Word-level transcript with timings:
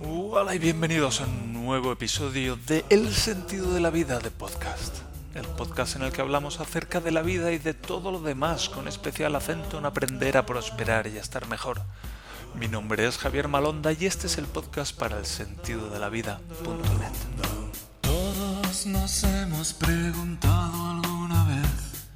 Hola 0.00 0.54
y 0.54 0.58
bienvenidos 0.58 1.20
a 1.20 1.24
un 1.24 1.52
nuevo 1.52 1.92
episodio 1.92 2.56
de 2.56 2.84
El 2.88 3.12
sentido 3.12 3.72
de 3.74 3.80
la 3.80 3.90
vida 3.90 4.18
de 4.18 4.30
podcast. 4.30 4.96
El 5.34 5.46
podcast 5.46 5.96
en 5.96 6.02
el 6.02 6.12
que 6.12 6.20
hablamos 6.20 6.60
acerca 6.60 7.00
de 7.00 7.12
la 7.12 7.22
vida 7.22 7.52
y 7.52 7.58
de 7.58 7.74
todo 7.74 8.10
lo 8.10 8.20
demás, 8.20 8.68
con 8.68 8.88
especial 8.88 9.34
acento 9.34 9.78
en 9.78 9.86
aprender 9.86 10.36
a 10.36 10.46
prosperar 10.46 11.06
y 11.06 11.18
a 11.18 11.20
estar 11.20 11.46
mejor. 11.48 11.82
Mi 12.54 12.68
nombre 12.68 13.06
es 13.06 13.18
Javier 13.18 13.48
Malonda 13.48 13.92
y 13.92 14.06
este 14.06 14.26
es 14.26 14.38
el 14.38 14.46
podcast 14.46 14.96
para 14.96 15.18
el 15.18 15.26
sentido 15.26 15.90
de 15.90 15.98
la 15.98 16.08
vida.net. 16.08 17.12
Todos 18.00 18.86
nos 18.86 19.24
hemos 19.24 19.72
preguntado 19.74 20.90
alguna 20.90 21.44
vez 21.44 22.06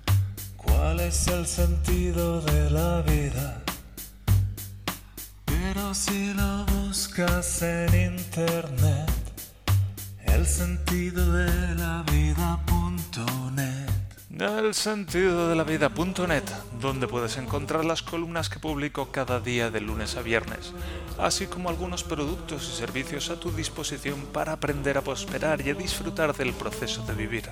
cuál 0.56 1.00
es 1.00 1.26
el 1.28 1.46
sentido 1.46 2.40
de 2.40 2.70
la 2.70 3.02
vida. 3.02 3.62
Pero 5.44 5.94
si 5.94 6.32
lo 6.34 6.75
buscas 6.96 7.60
en 7.60 8.14
internet, 8.16 9.12
el 10.24 10.46
sentido 10.46 11.30
de 11.30 11.74
la 11.74 12.02
vida.net. 12.10 13.90
El 14.40 14.72
sentido 14.72 15.50
de 15.50 15.56
la 15.56 15.64
vida.net, 15.64 16.44
donde 16.80 17.06
puedes 17.06 17.36
encontrar 17.36 17.84
las 17.84 18.00
columnas 18.00 18.48
que 18.48 18.60
publico 18.60 19.12
cada 19.12 19.40
día 19.40 19.70
de 19.70 19.82
lunes 19.82 20.16
a 20.16 20.22
viernes, 20.22 20.72
así 21.18 21.46
como 21.46 21.68
algunos 21.68 22.02
productos 22.02 22.66
y 22.72 22.78
servicios 22.78 23.28
a 23.28 23.38
tu 23.38 23.50
disposición 23.50 24.18
para 24.32 24.52
aprender 24.52 24.96
a 24.96 25.02
prosperar 25.02 25.60
y 25.60 25.68
a 25.68 25.74
disfrutar 25.74 26.34
del 26.34 26.54
proceso 26.54 27.04
de 27.04 27.12
vivir. 27.12 27.50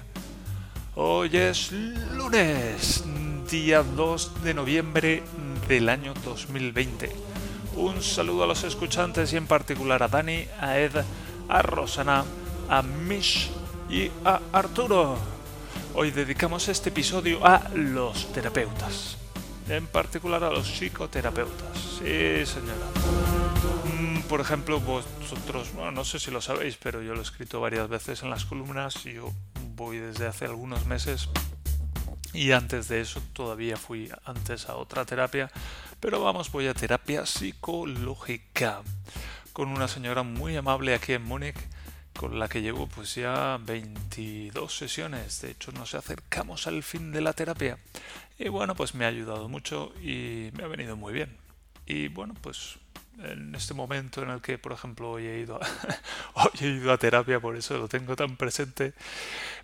Hoy 0.94 1.36
es 1.36 1.70
lunes, 1.70 3.04
día 3.50 3.82
2 3.82 4.42
de 4.42 4.54
noviembre 4.54 5.22
del 5.68 5.90
año 5.90 6.14
2020. 6.24 7.33
Un 7.77 8.02
saludo 8.02 8.45
a 8.45 8.46
los 8.46 8.62
escuchantes 8.62 9.33
y 9.33 9.37
en 9.37 9.48
particular 9.48 10.02
a 10.05 10.09
Dani, 10.09 10.46
a 10.60 10.78
Ed, 10.78 10.92
a 11.48 11.62
Rosana, 11.62 12.24
a 12.69 12.83
Mish 12.83 13.50
y 13.91 14.11
a 14.25 14.41
Arturo. 14.53 15.19
Hoy 15.94 16.12
dedicamos 16.12 16.69
este 16.69 16.91
episodio 16.91 17.44
a 17.44 17.69
los 17.75 18.33
terapeutas, 18.33 19.16
en 19.69 19.89
particular 19.89 20.44
a 20.44 20.50
los 20.50 20.69
psicoterapeutas. 20.69 21.77
Sí, 21.98 22.47
señora. 22.47 22.86
Mm, 23.92 24.20
por 24.28 24.41
ejemplo, 24.41 24.78
vosotros, 24.78 25.72
bueno, 25.75 25.91
no 25.91 26.05
sé 26.05 26.20
si 26.20 26.31
lo 26.31 26.41
sabéis, 26.41 26.77
pero 26.81 27.03
yo 27.03 27.14
lo 27.14 27.20
he 27.20 27.25
escrito 27.25 27.61
varias 27.61 27.88
veces 27.88 28.22
en 28.22 28.31
las 28.31 28.44
columnas 28.44 29.03
yo 29.03 29.33
voy 29.75 29.98
desde 29.98 30.28
hace 30.28 30.44
algunos 30.44 30.86
meses 30.86 31.28
y 32.34 32.50
antes 32.50 32.88
de 32.88 33.00
eso 33.00 33.22
todavía 33.33 33.77
fui 33.77 34.11
antes 34.25 34.69
a 34.69 34.75
otra 34.75 35.05
terapia, 35.05 35.50
pero 36.05 36.20
vamos, 36.20 36.52
voy 36.52 36.66
a 36.66 36.74
terapia 36.74 37.24
psicológica 37.24 38.83
con 39.55 39.70
una 39.70 39.88
señora 39.88 40.22
muy 40.22 40.55
amable 40.55 40.94
aquí 40.94 41.14
en 41.14 41.22
Múnich 41.22 41.56
con 42.14 42.38
la 42.38 42.47
que 42.47 42.60
llevo 42.60 42.86
pues 42.88 43.14
ya 43.14 43.58
22 43.62 44.77
sesiones. 44.77 45.41
De 45.41 45.52
hecho, 45.52 45.72
nos 45.72 45.94
acercamos 45.94 46.66
al 46.66 46.82
fin 46.82 47.10
de 47.10 47.22
la 47.22 47.32
terapia. 47.32 47.78
Y 48.38 48.50
bueno, 48.50 48.75
pues 48.75 48.94
me 48.94 49.06
ha 49.06 49.08
ayudado 49.08 49.48
mucho 49.48 49.94
y 49.98 50.50
me 50.52 50.64
ha 50.64 50.66
venido 50.66 50.94
muy 50.94 51.14
bien. 51.14 51.38
Y 51.86 52.08
bueno, 52.08 52.34
pues 52.42 52.77
en 53.18 53.54
este 53.54 53.74
momento 53.74 54.22
en 54.22 54.30
el 54.30 54.40
que, 54.40 54.58
por 54.58 54.72
ejemplo, 54.72 55.12
hoy 55.12 55.26
he 55.26 55.38
ido 55.40 55.56
a, 55.56 55.66
hoy 56.34 56.50
he 56.60 56.66
ido 56.66 56.92
a 56.92 56.98
terapia, 56.98 57.40
por 57.40 57.56
eso 57.56 57.78
lo 57.78 57.88
tengo 57.88 58.16
tan 58.16 58.36
presente, 58.36 58.94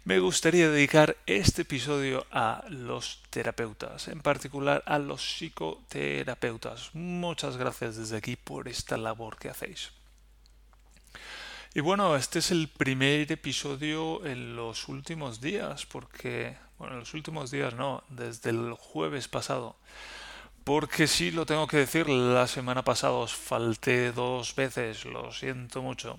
me 0.04 0.18
gustaría 0.18 0.70
dedicar 0.70 1.16
este 1.26 1.62
episodio 1.62 2.26
a 2.30 2.64
los 2.68 3.22
terapeutas, 3.30 4.08
en 4.08 4.20
particular 4.20 4.82
a 4.86 4.98
los 4.98 5.22
psicoterapeutas. 5.22 6.90
Muchas 6.94 7.56
gracias 7.56 7.96
desde 7.96 8.16
aquí 8.16 8.36
por 8.36 8.68
esta 8.68 8.96
labor 8.96 9.36
que 9.38 9.50
hacéis. 9.50 9.92
Y 11.72 11.80
bueno, 11.80 12.16
este 12.16 12.40
es 12.40 12.50
el 12.50 12.68
primer 12.68 13.30
episodio 13.30 14.26
en 14.26 14.56
los 14.56 14.88
últimos 14.88 15.40
días, 15.40 15.86
porque, 15.86 16.56
bueno, 16.78 16.94
en 16.94 17.00
los 17.00 17.14
últimos 17.14 17.52
días 17.52 17.74
no, 17.74 18.02
desde 18.08 18.50
el 18.50 18.72
jueves 18.72 19.28
pasado. 19.28 19.77
Porque 20.64 21.06
sí, 21.06 21.30
lo 21.30 21.46
tengo 21.46 21.66
que 21.66 21.78
decir, 21.78 22.08
la 22.08 22.46
semana 22.46 22.84
pasada 22.84 23.14
os 23.14 23.34
falté 23.34 24.12
dos 24.12 24.54
veces, 24.54 25.04
lo 25.04 25.32
siento 25.32 25.82
mucho. 25.82 26.18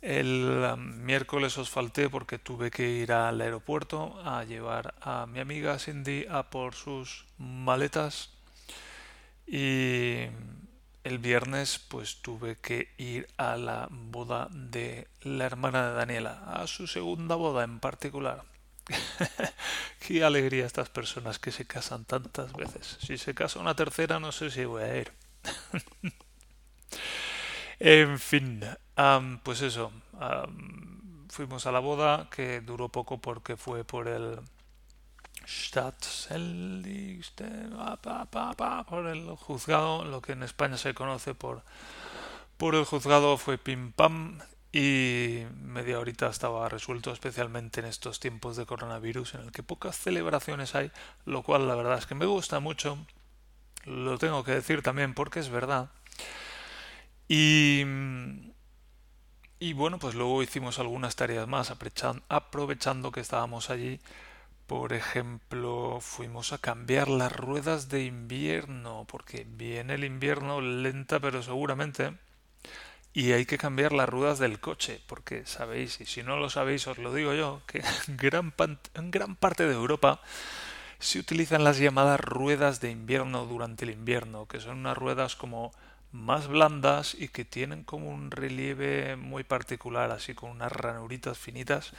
El 0.00 0.64
um, 0.72 0.80
miércoles 1.04 1.58
os 1.58 1.70
falté 1.70 2.08
porque 2.08 2.38
tuve 2.38 2.70
que 2.70 2.88
ir 2.88 3.12
al 3.12 3.40
aeropuerto 3.40 4.14
a 4.24 4.44
llevar 4.44 4.94
a 5.00 5.26
mi 5.26 5.40
amiga 5.40 5.78
Cindy 5.78 6.24
a 6.30 6.50
por 6.50 6.74
sus 6.74 7.26
maletas 7.36 8.30
y 9.44 10.26
el 11.02 11.18
viernes 11.18 11.80
pues 11.88 12.22
tuve 12.22 12.56
que 12.56 12.94
ir 12.96 13.26
a 13.38 13.56
la 13.56 13.88
boda 13.90 14.48
de 14.52 15.08
la 15.22 15.46
hermana 15.46 15.88
de 15.88 15.94
Daniela, 15.94 16.44
a 16.46 16.66
su 16.68 16.86
segunda 16.86 17.34
boda 17.34 17.64
en 17.64 17.80
particular. 17.80 18.44
Qué 20.00 20.24
alegría 20.24 20.66
estas 20.66 20.88
personas 20.88 21.38
que 21.38 21.52
se 21.52 21.66
casan 21.66 22.04
tantas 22.04 22.52
veces. 22.52 22.98
Si 23.00 23.18
se 23.18 23.34
casa 23.34 23.60
una 23.60 23.74
tercera, 23.74 24.18
no 24.18 24.32
sé 24.32 24.50
si 24.50 24.64
voy 24.64 24.82
a 24.82 24.96
ir. 24.96 25.12
en 27.78 28.18
fin, 28.18 28.64
pues 29.42 29.62
eso. 29.62 29.92
fuimos 31.28 31.66
a 31.66 31.72
la 31.72 31.80
boda, 31.80 32.28
que 32.30 32.60
duró 32.60 32.88
poco 32.88 33.18
porque 33.18 33.56
fue 33.56 33.84
por 33.84 34.08
el 34.08 34.40
por 38.86 39.06
el 39.06 39.36
juzgado, 39.36 40.04
lo 40.04 40.20
que 40.20 40.32
en 40.32 40.42
España 40.42 40.76
se 40.76 40.94
conoce 40.94 41.34
por 41.34 41.62
por 42.58 42.74
el 42.74 42.84
juzgado 42.84 43.38
fue 43.38 43.56
pim 43.56 43.92
pam 43.92 44.40
y 44.72 45.44
media 45.62 45.98
horita 45.98 46.28
estaba 46.28 46.68
resuelto, 46.68 47.12
especialmente 47.12 47.80
en 47.80 47.86
estos 47.86 48.20
tiempos 48.20 48.56
de 48.56 48.66
coronavirus 48.66 49.34
en 49.34 49.40
el 49.42 49.52
que 49.52 49.62
pocas 49.62 49.96
celebraciones 49.96 50.74
hay, 50.74 50.90
lo 51.24 51.42
cual 51.42 51.66
la 51.66 51.74
verdad 51.74 51.98
es 51.98 52.06
que 52.06 52.14
me 52.14 52.26
gusta 52.26 52.60
mucho, 52.60 52.98
lo 53.84 54.18
tengo 54.18 54.44
que 54.44 54.52
decir 54.52 54.82
también 54.82 55.14
porque 55.14 55.40
es 55.40 55.48
verdad. 55.48 55.90
Y, 57.28 57.82
y 59.58 59.72
bueno, 59.74 59.98
pues 59.98 60.14
luego 60.14 60.42
hicimos 60.42 60.78
algunas 60.78 61.16
tareas 61.16 61.48
más, 61.48 61.72
aprovechando 62.28 63.12
que 63.12 63.20
estábamos 63.20 63.70
allí. 63.70 64.00
Por 64.66 64.92
ejemplo, 64.92 65.98
fuimos 66.00 66.52
a 66.52 66.58
cambiar 66.58 67.08
las 67.08 67.32
ruedas 67.34 67.88
de 67.88 68.04
invierno, 68.04 69.06
porque 69.08 69.46
viene 69.48 69.94
el 69.94 70.04
invierno 70.04 70.60
lenta 70.60 71.20
pero 71.20 71.42
seguramente 71.42 72.14
y 73.18 73.32
hay 73.32 73.46
que 73.46 73.58
cambiar 73.58 73.90
las 73.90 74.08
ruedas 74.08 74.38
del 74.38 74.60
coche, 74.60 75.00
porque 75.08 75.44
sabéis, 75.44 76.00
y 76.00 76.06
si 76.06 76.22
no 76.22 76.36
lo 76.36 76.50
sabéis 76.50 76.86
os 76.86 76.98
lo 76.98 77.12
digo 77.12 77.34
yo, 77.34 77.62
que 77.66 77.82
en 78.06 78.16
gran, 78.16 78.54
gran 79.10 79.34
parte 79.34 79.66
de 79.66 79.74
Europa 79.74 80.20
se 81.00 81.18
utilizan 81.18 81.64
las 81.64 81.78
llamadas 81.78 82.20
ruedas 82.20 82.80
de 82.80 82.92
invierno 82.92 83.44
durante 83.44 83.84
el 83.84 83.90
invierno, 83.90 84.46
que 84.46 84.60
son 84.60 84.78
unas 84.78 84.96
ruedas 84.96 85.34
como 85.34 85.72
más 86.12 86.46
blandas 86.46 87.16
y 87.18 87.26
que 87.26 87.44
tienen 87.44 87.82
como 87.82 88.08
un 88.08 88.30
relieve 88.30 89.16
muy 89.16 89.42
particular, 89.42 90.12
así 90.12 90.34
con 90.34 90.50
unas 90.50 90.70
ranuritas 90.70 91.36
finitas, 91.36 91.94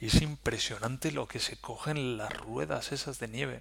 y 0.00 0.06
es 0.06 0.22
impresionante 0.22 1.12
lo 1.12 1.28
que 1.28 1.38
se 1.38 1.58
cogen 1.58 2.16
las 2.16 2.34
ruedas 2.34 2.92
esas 2.92 3.18
de 3.18 3.28
nieve. 3.28 3.60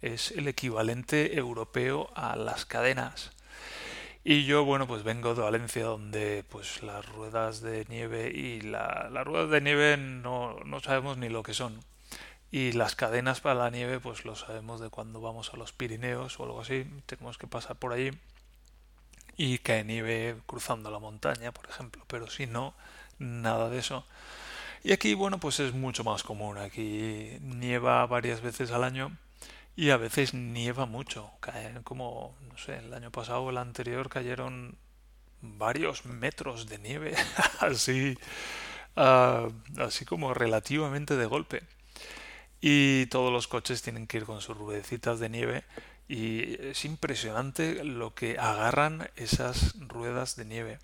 Es 0.00 0.30
el 0.30 0.48
equivalente 0.48 1.36
europeo 1.36 2.08
a 2.14 2.34
las 2.34 2.64
cadenas. 2.64 3.32
Y 4.28 4.44
yo, 4.44 4.64
bueno, 4.64 4.88
pues 4.88 5.04
vengo 5.04 5.36
de 5.36 5.42
Valencia, 5.42 5.84
donde 5.84 6.44
pues 6.48 6.82
las 6.82 7.06
ruedas 7.06 7.60
de 7.60 7.86
nieve 7.88 8.32
y 8.34 8.60
la, 8.60 9.08
las 9.12 9.24
ruedas 9.24 9.50
de 9.50 9.60
nieve 9.60 9.96
no, 9.96 10.58
no 10.64 10.80
sabemos 10.80 11.16
ni 11.16 11.28
lo 11.28 11.44
que 11.44 11.54
son. 11.54 11.78
Y 12.50 12.72
las 12.72 12.96
cadenas 12.96 13.40
para 13.40 13.54
la 13.54 13.70
nieve, 13.70 14.00
pues 14.00 14.24
lo 14.24 14.34
sabemos 14.34 14.80
de 14.80 14.90
cuando 14.90 15.20
vamos 15.20 15.54
a 15.54 15.56
los 15.56 15.72
Pirineos 15.72 16.40
o 16.40 16.42
algo 16.42 16.60
así, 16.60 16.86
tenemos 17.06 17.38
que 17.38 17.46
pasar 17.46 17.76
por 17.76 17.92
allí 17.92 18.10
y 19.36 19.58
cae 19.58 19.84
nieve 19.84 20.34
cruzando 20.46 20.90
la 20.90 20.98
montaña, 20.98 21.52
por 21.52 21.70
ejemplo, 21.70 22.02
pero 22.08 22.28
si 22.28 22.48
no, 22.48 22.74
nada 23.20 23.70
de 23.70 23.78
eso. 23.78 24.04
Y 24.82 24.92
aquí, 24.92 25.14
bueno, 25.14 25.38
pues 25.38 25.60
es 25.60 25.72
mucho 25.72 26.02
más 26.02 26.24
común, 26.24 26.58
aquí 26.58 27.38
nieva 27.42 28.04
varias 28.06 28.40
veces 28.40 28.72
al 28.72 28.82
año 28.82 29.16
y 29.76 29.90
a 29.90 29.98
veces 29.98 30.32
nieva 30.32 30.86
mucho, 30.86 31.30
caen 31.40 31.82
como, 31.82 32.34
no 32.48 32.56
sé, 32.56 32.78
el 32.78 32.94
año 32.94 33.12
pasado 33.12 33.42
o 33.42 33.50
el 33.50 33.58
anterior 33.58 34.08
cayeron 34.08 34.78
varios 35.42 36.06
metros 36.06 36.66
de 36.66 36.78
nieve, 36.78 37.14
así, 37.60 38.16
uh, 38.96 39.52
así 39.80 40.04
como 40.06 40.32
relativamente 40.32 41.16
de 41.16 41.26
golpe. 41.26 41.62
Y 42.60 43.06
todos 43.06 43.30
los 43.30 43.48
coches 43.48 43.82
tienen 43.82 44.06
que 44.06 44.16
ir 44.16 44.24
con 44.24 44.40
sus 44.40 44.56
ruedecitas 44.56 45.20
de 45.20 45.28
nieve 45.28 45.64
y 46.08 46.54
es 46.64 46.84
impresionante 46.84 47.84
lo 47.84 48.14
que 48.14 48.38
agarran 48.38 49.10
esas 49.16 49.74
ruedas 49.78 50.36
de 50.36 50.46
nieve. 50.46 50.78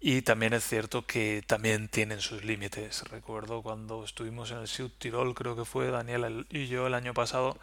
Y 0.00 0.22
también 0.22 0.52
es 0.52 0.64
cierto 0.64 1.06
que 1.06 1.42
también 1.46 1.88
tienen 1.88 2.20
sus 2.20 2.44
límites. 2.44 3.04
Recuerdo 3.08 3.62
cuando 3.62 4.04
estuvimos 4.04 4.50
en 4.50 4.58
el 4.58 4.68
Süd 4.68 4.90
Tirol, 4.98 5.34
creo 5.34 5.56
que 5.56 5.64
fue 5.64 5.90
Daniel 5.90 6.46
y 6.50 6.66
yo 6.66 6.88
el 6.88 6.94
año 6.94 7.14
pasado, 7.14 7.56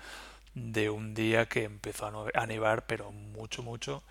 de 0.59 0.89
un 0.89 1.13
día 1.13 1.47
que 1.47 1.63
empezó 1.63 2.27
a 2.33 2.45
nevar, 2.45 2.85
pero 2.85 3.11
mucho, 3.11 3.63
mucho, 3.63 4.03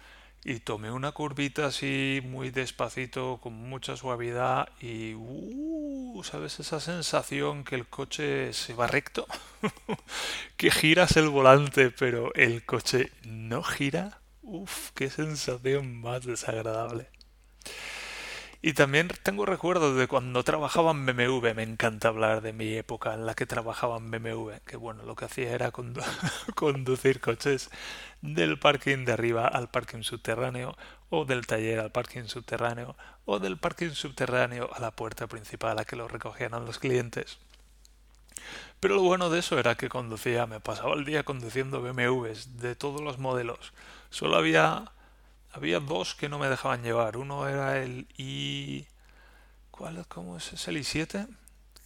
y 0.44 0.60
tomé 0.60 0.90
una 0.90 1.12
curvita 1.12 1.66
así 1.66 2.20
muy 2.24 2.50
despacito, 2.50 3.38
con 3.42 3.54
mucha 3.54 3.96
suavidad 3.96 4.68
y... 4.80 5.14
Uh, 5.14 6.22
¿Sabes 6.24 6.58
esa 6.58 6.80
sensación 6.80 7.64
que 7.64 7.76
el 7.76 7.86
coche 7.86 8.52
se 8.52 8.74
va 8.74 8.86
recto? 8.86 9.26
que 10.56 10.70
giras 10.70 11.16
el 11.16 11.28
volante 11.28 11.90
pero 11.90 12.34
el 12.34 12.64
coche 12.64 13.12
no 13.24 13.62
gira. 13.62 14.20
Uf, 14.42 14.90
qué 14.94 15.10
sensación 15.10 16.00
más 16.00 16.24
desagradable. 16.24 17.08
Y 18.60 18.72
también 18.72 19.08
tengo 19.22 19.46
recuerdos 19.46 19.96
de 19.96 20.08
cuando 20.08 20.42
trabajaba 20.42 20.90
en 20.90 21.06
BMW. 21.06 21.54
Me 21.54 21.62
encanta 21.62 22.08
hablar 22.08 22.40
de 22.40 22.52
mi 22.52 22.74
época 22.74 23.14
en 23.14 23.24
la 23.24 23.34
que 23.34 23.46
trabajaba 23.46 23.98
en 23.98 24.10
BMW. 24.10 24.50
Que 24.66 24.76
bueno, 24.76 25.04
lo 25.04 25.14
que 25.14 25.26
hacía 25.26 25.52
era 25.52 25.70
conducir 26.54 27.20
coches 27.20 27.70
del 28.20 28.58
parking 28.58 29.04
de 29.04 29.12
arriba 29.12 29.46
al 29.46 29.70
parking 29.70 30.02
subterráneo, 30.02 30.76
o 31.08 31.24
del 31.24 31.46
taller 31.46 31.78
al 31.78 31.92
parking 31.92 32.24
subterráneo, 32.24 32.96
o 33.26 33.38
del 33.38 33.58
parking 33.58 33.90
subterráneo 33.90 34.68
a 34.74 34.80
la 34.80 34.90
puerta 34.90 35.28
principal 35.28 35.78
a 35.78 35.84
que 35.84 35.94
lo 35.94 36.08
recogían 36.08 36.52
los 36.66 36.80
clientes. 36.80 37.38
Pero 38.80 38.96
lo 38.96 39.02
bueno 39.02 39.30
de 39.30 39.38
eso 39.38 39.58
era 39.58 39.76
que 39.76 39.88
conducía, 39.88 40.46
me 40.46 40.60
pasaba 40.60 40.94
el 40.94 41.04
día 41.04 41.22
conduciendo 41.22 41.80
BMWs 41.80 42.58
de 42.58 42.74
todos 42.74 43.02
los 43.02 43.18
modelos. 43.18 43.72
Solo 44.10 44.36
había 44.36 44.92
había 45.52 45.80
dos 45.80 46.14
que 46.14 46.28
no 46.28 46.38
me 46.38 46.48
dejaban 46.48 46.82
llevar. 46.82 47.16
Uno 47.16 47.48
era 47.48 47.82
el 47.82 48.06
i... 48.16 48.86
¿Cuál? 49.70 50.06
¿Cómo 50.08 50.36
es? 50.36 50.52
¿Es 50.52 50.68
el 50.68 50.76
i7? 50.76 51.28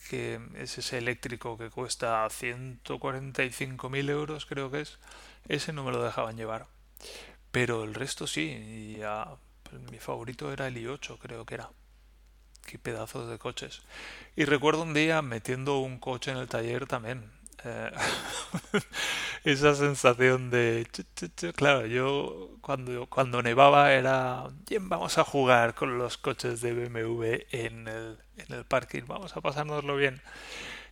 Que 0.08 0.40
es 0.56 0.78
ese 0.78 0.98
eléctrico 0.98 1.58
que 1.58 1.70
cuesta 1.70 2.24
145.000 2.26 4.10
euros, 4.10 4.46
creo 4.46 4.70
que 4.70 4.80
es. 4.80 4.98
Ese 5.48 5.72
no 5.72 5.84
me 5.84 5.92
lo 5.92 6.02
dejaban 6.02 6.36
llevar. 6.36 6.66
Pero 7.50 7.84
el 7.84 7.94
resto 7.94 8.26
sí. 8.26 8.42
Y 8.42 9.00
pues, 9.62 9.82
mi 9.90 9.98
favorito 9.98 10.52
era 10.52 10.66
el 10.66 10.76
i8, 10.76 11.18
creo 11.18 11.44
que 11.44 11.54
era. 11.54 11.70
Qué 12.66 12.78
pedazos 12.78 13.28
de 13.28 13.38
coches. 13.38 13.82
Y 14.36 14.44
recuerdo 14.44 14.82
un 14.82 14.94
día 14.94 15.20
metiendo 15.20 15.78
un 15.78 15.98
coche 15.98 16.30
en 16.30 16.38
el 16.38 16.48
taller 16.48 16.86
también. 16.86 17.30
Eh, 17.64 17.90
esa 19.44 19.74
sensación 19.74 20.50
de 20.50 20.86
claro 21.54 21.86
yo 21.86 22.56
cuando 22.60 23.06
cuando 23.06 23.42
nevaba 23.42 23.92
era 23.92 24.48
bien 24.68 24.88
vamos 24.88 25.18
a 25.18 25.24
jugar 25.24 25.74
con 25.74 25.98
los 25.98 26.18
coches 26.18 26.60
de 26.60 26.72
BMW 26.72 27.46
en 27.52 27.86
el, 27.88 28.18
en 28.36 28.54
el 28.54 28.64
parking 28.64 29.02
vamos 29.06 29.36
a 29.36 29.40
pasárnoslo 29.40 29.96
bien 29.96 30.20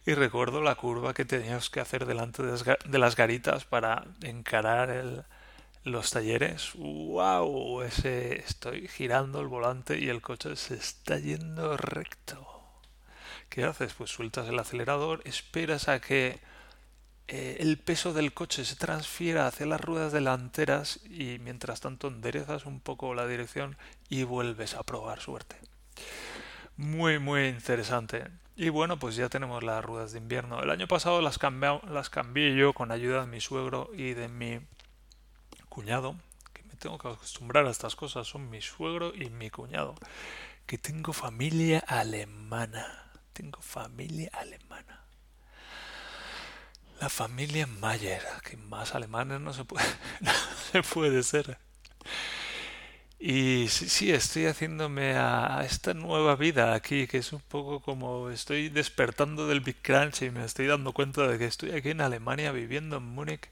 y 0.06 0.14
recuerdo 0.14 0.62
la 0.62 0.74
curva 0.76 1.14
que 1.14 1.24
teníamos 1.24 1.70
que 1.70 1.80
hacer 1.80 2.06
delante 2.06 2.42
de 2.42 2.98
las, 2.98 3.16
garitas 3.16 3.64
para 3.64 4.04
encarar 4.22 4.90
el, 4.90 5.24
los 5.84 6.10
talleres. 6.10 6.72
Wow 6.74 7.82
ese 7.82 8.40
estoy 8.40 8.88
girando 8.88 9.40
el 9.40 9.48
volante 9.48 9.98
y 9.98 10.08
el 10.08 10.22
coche 10.22 10.56
se 10.56 10.74
está 10.74 11.18
yendo 11.18 11.76
recto. 11.76 12.46
¿Qué 13.48 13.64
haces? 13.64 13.92
Pues 13.94 14.10
sueltas 14.10 14.48
el 14.48 14.58
acelerador, 14.58 15.20
esperas 15.24 15.88
a 15.88 16.00
que 16.00 16.38
eh, 17.32 17.58
el 17.60 17.78
peso 17.78 18.12
del 18.12 18.34
coche 18.34 18.64
se 18.64 18.74
transfiera 18.74 19.46
hacia 19.46 19.64
las 19.64 19.80
ruedas 19.80 20.12
delanteras 20.12 20.98
y 21.04 21.38
mientras 21.38 21.80
tanto 21.80 22.08
enderezas 22.08 22.66
un 22.66 22.80
poco 22.80 23.14
la 23.14 23.28
dirección 23.28 23.76
y 24.08 24.24
vuelves 24.24 24.74
a 24.74 24.82
probar 24.82 25.20
suerte. 25.20 25.54
Muy, 26.76 27.20
muy 27.20 27.46
interesante. 27.46 28.26
Y 28.56 28.68
bueno, 28.70 28.98
pues 28.98 29.14
ya 29.14 29.28
tenemos 29.28 29.62
las 29.62 29.84
ruedas 29.84 30.10
de 30.10 30.18
invierno. 30.18 30.60
El 30.60 30.70
año 30.70 30.88
pasado 30.88 31.22
las, 31.22 31.38
las 31.88 32.10
cambié 32.10 32.56
yo 32.56 32.72
con 32.72 32.90
ayuda 32.90 33.20
de 33.20 33.28
mi 33.28 33.40
suegro 33.40 33.90
y 33.94 34.14
de 34.14 34.26
mi 34.26 34.58
cuñado, 35.68 36.16
que 36.52 36.64
me 36.64 36.74
tengo 36.74 36.98
que 36.98 37.08
acostumbrar 37.08 37.64
a 37.64 37.70
estas 37.70 37.94
cosas. 37.94 38.26
Son 38.26 38.50
mi 38.50 38.60
suegro 38.60 39.14
y 39.14 39.30
mi 39.30 39.50
cuñado. 39.50 39.94
Que 40.66 40.78
tengo 40.78 41.12
familia 41.12 41.78
alemana. 41.86 43.12
Tengo 43.32 43.62
familia 43.62 44.30
alemana. 44.32 44.99
La 47.00 47.08
familia 47.08 47.66
Mayer, 47.66 48.22
que 48.44 48.56
más 48.56 48.94
alemanes 48.94 49.40
no 49.40 49.52
se 49.54 49.64
puede, 49.64 49.86
no 50.20 50.32
se 50.70 50.82
puede 50.82 51.22
ser. 51.22 51.58
Y 53.18 53.68
sí, 53.68 53.88
sí, 53.88 54.10
estoy 54.12 54.46
haciéndome 54.46 55.14
a, 55.16 55.62
esta 55.64 55.94
nueva 55.94 56.36
vida 56.36 56.74
aquí, 56.74 57.06
que 57.06 57.18
es 57.18 57.32
un 57.32 57.40
poco 57.40 57.80
como 57.80 58.30
estoy 58.30 58.70
despertando 58.70 59.46
del 59.46 59.60
Big 59.60 59.82
Crunch 59.82 60.22
y 60.22 60.30
me 60.30 60.44
estoy 60.44 60.66
dando 60.66 60.92
cuenta 60.92 61.26
de 61.26 61.38
que 61.38 61.44
estoy 61.46 61.72
aquí 61.72 61.90
en 61.90 62.00
Alemania 62.00 62.52
viviendo 62.52 62.96
en 62.96 63.04
Múnich 63.04 63.48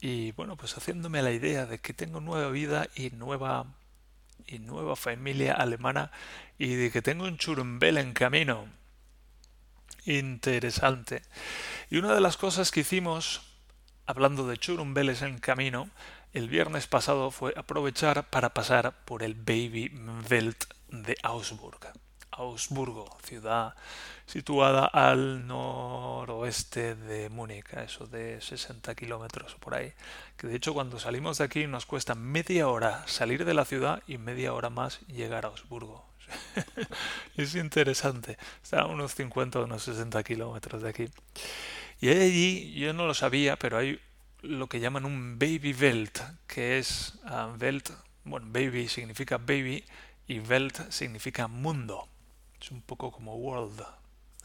y 0.00 0.32
bueno, 0.32 0.56
pues 0.56 0.76
haciéndome 0.76 1.22
la 1.22 1.32
idea 1.32 1.66
de 1.66 1.78
que 1.80 1.94
tengo 1.94 2.20
nueva 2.20 2.50
vida 2.50 2.88
y 2.94 3.10
nueva 3.10 3.66
y 4.46 4.58
nueva 4.60 4.96
familia 4.96 5.54
alemana 5.54 6.10
y 6.58 6.74
de 6.74 6.90
que 6.90 7.02
tengo 7.02 7.24
un 7.24 7.38
churumbel 7.38 7.98
en 7.98 8.12
camino. 8.14 8.66
Interesante. 10.06 11.22
Y 11.90 11.96
una 11.96 12.14
de 12.14 12.20
las 12.20 12.36
cosas 12.36 12.70
que 12.70 12.80
hicimos, 12.80 13.40
hablando 14.04 14.46
de 14.46 14.58
churumbeles 14.58 15.22
en 15.22 15.38
camino, 15.38 15.88
el 16.34 16.50
viernes 16.50 16.86
pasado 16.86 17.30
fue 17.30 17.54
aprovechar 17.56 18.28
para 18.28 18.52
pasar 18.52 19.04
por 19.06 19.22
el 19.22 19.34
Baby 19.34 19.98
Welt 20.30 20.64
de 20.90 21.16
Augsburg. 21.22 21.78
Augsburgo, 22.30 23.08
ciudad 23.24 23.74
situada 24.26 24.84
al 24.84 25.46
noroeste 25.46 26.94
de 26.94 27.30
Múnich, 27.30 27.72
eso 27.72 28.06
de 28.06 28.40
60 28.42 28.94
kilómetros 28.94 29.54
por 29.54 29.74
ahí. 29.74 29.94
Que 30.36 30.46
de 30.46 30.56
hecho 30.56 30.74
cuando 30.74 31.00
salimos 31.00 31.38
de 31.38 31.44
aquí 31.44 31.66
nos 31.66 31.86
cuesta 31.86 32.14
media 32.14 32.68
hora 32.68 33.04
salir 33.06 33.46
de 33.46 33.54
la 33.54 33.64
ciudad 33.64 34.02
y 34.06 34.18
media 34.18 34.52
hora 34.52 34.68
más 34.68 35.00
llegar 35.06 35.46
a 35.46 35.48
Augsburgo. 35.48 36.07
es 37.36 37.54
interesante. 37.54 38.38
Está 38.62 38.82
a 38.82 38.86
unos 38.86 39.14
50 39.14 39.60
o 39.60 39.64
unos 39.64 39.82
60 39.82 40.22
kilómetros 40.22 40.82
de 40.82 40.88
aquí. 40.88 41.06
Y 42.00 42.10
allí, 42.10 42.74
yo 42.74 42.92
no 42.92 43.06
lo 43.06 43.14
sabía, 43.14 43.56
pero 43.56 43.78
hay 43.78 44.00
lo 44.42 44.68
que 44.68 44.80
llaman 44.80 45.04
un 45.04 45.38
baby 45.38 45.72
welt, 45.72 46.20
que 46.46 46.78
es 46.78 47.18
uh, 47.24 47.56
welt, 47.60 47.90
bueno, 48.24 48.46
baby 48.50 48.88
significa 48.88 49.38
baby 49.38 49.84
y 50.26 50.38
welt 50.40 50.90
significa 50.90 51.48
mundo. 51.48 52.08
Es 52.60 52.70
un 52.70 52.82
poco 52.82 53.10
como 53.10 53.36
world. 53.36 53.80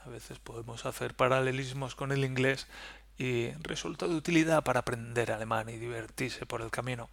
A 0.05 0.09
veces 0.09 0.39
podemos 0.39 0.85
hacer 0.85 1.15
paralelismos 1.15 1.95
con 1.95 2.11
el 2.11 2.25
inglés 2.25 2.67
y 3.17 3.51
resulta 3.61 4.07
de 4.07 4.15
utilidad 4.15 4.63
para 4.63 4.81
aprender 4.81 5.31
alemán 5.31 5.69
y 5.69 5.77
divertirse 5.77 6.45
por 6.45 6.61
el 6.61 6.71
camino. 6.71 7.09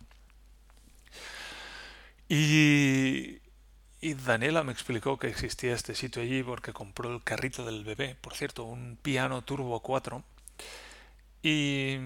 Y, 2.28 3.40
y 4.00 4.14
Daniela 4.14 4.62
me 4.64 4.72
explicó 4.72 5.18
que 5.18 5.28
existía 5.28 5.74
este 5.74 5.94
sitio 5.94 6.22
allí 6.22 6.42
porque 6.42 6.72
compró 6.72 7.12
el 7.12 7.22
carrito 7.22 7.64
del 7.64 7.84
bebé, 7.84 8.16
por 8.20 8.34
cierto, 8.34 8.64
un 8.64 8.98
piano 9.00 9.42
Turbo 9.42 9.80
4. 9.80 10.22
Y, 11.42 11.96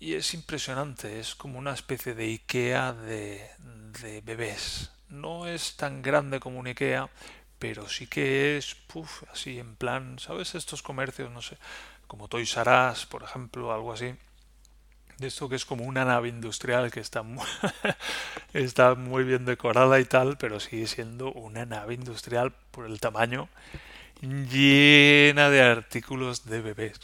y 0.00 0.14
es 0.14 0.34
impresionante, 0.34 1.20
es 1.20 1.34
como 1.34 1.58
una 1.58 1.74
especie 1.74 2.14
de 2.14 2.24
IKEA 2.24 2.92
de, 2.92 3.48
de 4.02 4.20
bebés. 4.22 4.90
No 5.08 5.46
es 5.46 5.76
tan 5.76 6.02
grande 6.02 6.40
como 6.40 6.58
un 6.58 6.66
IKEA, 6.66 7.08
pero 7.58 7.88
sí 7.88 8.06
que 8.06 8.56
es, 8.56 8.74
puff, 8.74 9.24
así 9.32 9.58
en 9.58 9.76
plan, 9.76 10.18
¿sabes? 10.18 10.54
Estos 10.54 10.82
comercios, 10.82 11.30
no 11.30 11.42
sé, 11.42 11.58
como 12.06 12.28
Toys 12.28 12.56
R 12.56 12.90
Us, 12.92 13.06
por 13.06 13.22
ejemplo, 13.22 13.72
algo 13.72 13.92
así 13.92 14.14
de 15.20 15.28
esto 15.28 15.48
que 15.50 15.56
es 15.56 15.66
como 15.66 15.84
una 15.84 16.06
nave 16.06 16.28
industrial 16.28 16.90
que 16.90 17.00
está 17.00 17.22
muy, 17.22 17.46
está 18.54 18.94
muy 18.94 19.22
bien 19.22 19.44
decorada 19.44 20.00
y 20.00 20.06
tal, 20.06 20.38
pero 20.38 20.60
sigue 20.60 20.86
siendo 20.86 21.30
una 21.32 21.66
nave 21.66 21.92
industrial 21.94 22.54
por 22.70 22.86
el 22.86 23.00
tamaño 23.00 23.50
llena 24.22 25.50
de 25.50 25.60
artículos 25.62 26.46
de 26.46 26.62
bebés. 26.62 26.98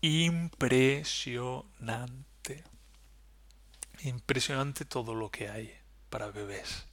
Impresionante. 0.00 2.62
Impresionante 4.04 4.84
todo 4.84 5.14
lo 5.14 5.30
que 5.30 5.48
hay 5.48 5.72
para 6.10 6.30
bebés. 6.30 6.86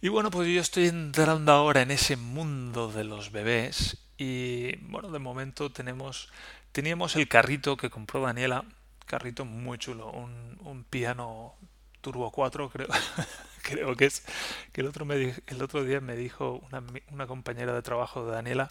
Y 0.00 0.08
bueno, 0.08 0.30
pues 0.30 0.48
yo 0.48 0.60
estoy 0.60 0.88
entrando 0.88 1.52
ahora 1.52 1.82
en 1.82 1.92
ese 1.92 2.16
mundo 2.16 2.90
de 2.90 3.04
los 3.04 3.30
bebés 3.30 3.98
y 4.18 4.74
bueno, 4.86 5.12
de 5.12 5.20
momento 5.20 5.70
tenemos 5.70 6.30
teníamos 6.72 7.14
el 7.14 7.28
carrito 7.28 7.76
que 7.76 7.90
compró 7.90 8.22
Daniela 8.22 8.64
carrito 9.06 9.44
muy 9.44 9.78
chulo, 9.78 10.10
un, 10.10 10.58
un 10.64 10.84
piano 10.84 11.54
Turbo 12.00 12.30
4 12.30 12.68
creo, 12.70 12.88
creo 13.62 13.96
que 13.96 14.06
es, 14.06 14.24
que 14.72 14.82
el 14.82 14.88
otro, 14.88 15.06
el 15.12 15.62
otro 15.62 15.84
día 15.84 16.00
me 16.00 16.16
dijo 16.16 16.60
una, 16.70 16.82
una 17.10 17.26
compañera 17.26 17.72
de 17.72 17.82
trabajo 17.82 18.26
de 18.26 18.32
Daniela 18.32 18.70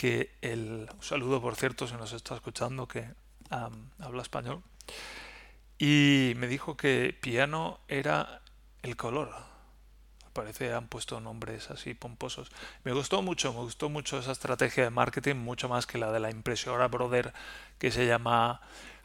que 0.00 0.30
el 0.42 0.88
un 0.94 1.02
saludo 1.02 1.40
por 1.40 1.56
cierto 1.56 1.86
si 1.86 1.94
nos 1.94 2.12
está 2.12 2.34
escuchando 2.34 2.86
que 2.88 3.06
habla 3.50 4.22
español 4.22 4.62
y 5.78 6.34
me 6.36 6.48
dijo 6.48 6.76
que 6.76 7.16
piano 7.20 7.80
era 7.88 8.40
el 8.82 8.96
color. 8.96 9.30
Parece 10.32 10.72
han 10.72 10.88
puesto 10.88 11.20
nombres 11.20 11.70
así 11.70 11.94
pomposos. 11.94 12.50
Me 12.84 12.92
gustó 12.92 13.22
mucho 13.22 13.52
me 13.52 13.60
gustó 13.60 13.88
mucho 13.88 14.18
esa 14.18 14.32
estrategia 14.32 14.84
de 14.84 14.90
marketing 14.90 15.36
mucho 15.36 15.68
más 15.68 15.86
que 15.86 15.98
la 15.98 16.12
de 16.12 16.20
la 16.20 16.30
impresora 16.30 16.88
brother 16.88 17.32
que 17.78 17.90
se 17.90 18.06
llama 18.06 18.60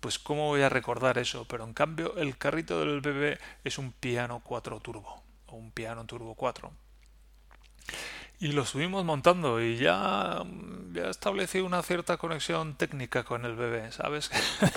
Pues 0.00 0.18
cómo 0.18 0.46
voy 0.46 0.62
a 0.62 0.68
recordar 0.68 1.18
eso, 1.18 1.46
pero 1.48 1.64
en 1.64 1.74
cambio 1.74 2.16
el 2.16 2.38
carrito 2.38 2.80
del 2.80 3.00
bebé 3.00 3.38
es 3.64 3.78
un 3.78 3.92
piano 3.92 4.40
4 4.44 4.80
turbo, 4.80 5.22
o 5.46 5.56
un 5.56 5.70
piano 5.72 6.04
turbo 6.06 6.34
4. 6.34 6.72
Y 8.38 8.48
lo 8.48 8.62
estuvimos 8.62 9.02
montando 9.04 9.62
y 9.62 9.78
ya, 9.78 10.44
ya 10.92 11.08
establecí 11.08 11.60
una 11.60 11.82
cierta 11.82 12.18
conexión 12.18 12.76
técnica 12.76 13.24
con 13.24 13.46
el 13.46 13.56
bebé, 13.56 13.90
¿sabes? 13.92 14.30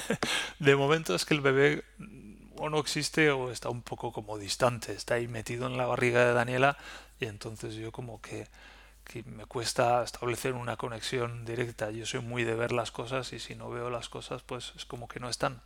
de 0.60 0.76
momento 0.78 1.14
es 1.14 1.26
que 1.26 1.34
el 1.34 1.42
bebé 1.42 1.84
o 2.60 2.70
no 2.70 2.80
existe 2.80 3.32
o 3.32 3.52
está 3.52 3.70
un 3.70 3.82
poco 3.82 4.12
como 4.12 4.38
distante, 4.38 4.92
está 4.92 5.16
ahí 5.16 5.28
metido 5.28 5.66
en 5.68 5.78
la 5.78 5.86
barriga 5.86 6.26
de 6.26 6.34
Daniela 6.34 6.78
y 7.20 7.26
entonces 7.26 7.76
yo 7.76 7.92
como 7.92 8.22
que, 8.22 8.48
que 9.06 9.24
me 9.24 9.46
cuesta 9.46 10.04
establecer 10.04 10.54
una 10.54 10.76
conexión 10.76 11.46
directa. 11.46 11.90
Yo 11.92 12.06
soy 12.06 12.20
muy 12.20 12.44
de 12.44 12.56
ver 12.56 12.74
las 12.74 12.92
cosas 12.92 13.32
y 13.34 13.40
si 13.40 13.56
no 13.56 13.70
veo 13.70 13.90
las 13.90 14.10
cosas 14.10 14.44
pues 14.44 14.74
es 14.76 14.86
como 14.86 15.08
que 15.08 15.20
no 15.20 15.30
están. 15.30 15.62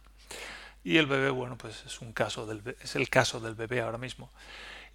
Y 0.83 0.97
el 0.97 1.07
bebé, 1.07 1.29
bueno, 1.29 1.57
pues 1.57 1.83
es 1.85 2.01
un 2.01 2.13
caso 2.13 2.45
del 2.45 2.75
es 2.81 2.95
el 2.95 3.09
caso 3.09 3.39
del 3.39 3.55
bebé 3.55 3.81
ahora 3.81 3.97
mismo. 3.97 4.29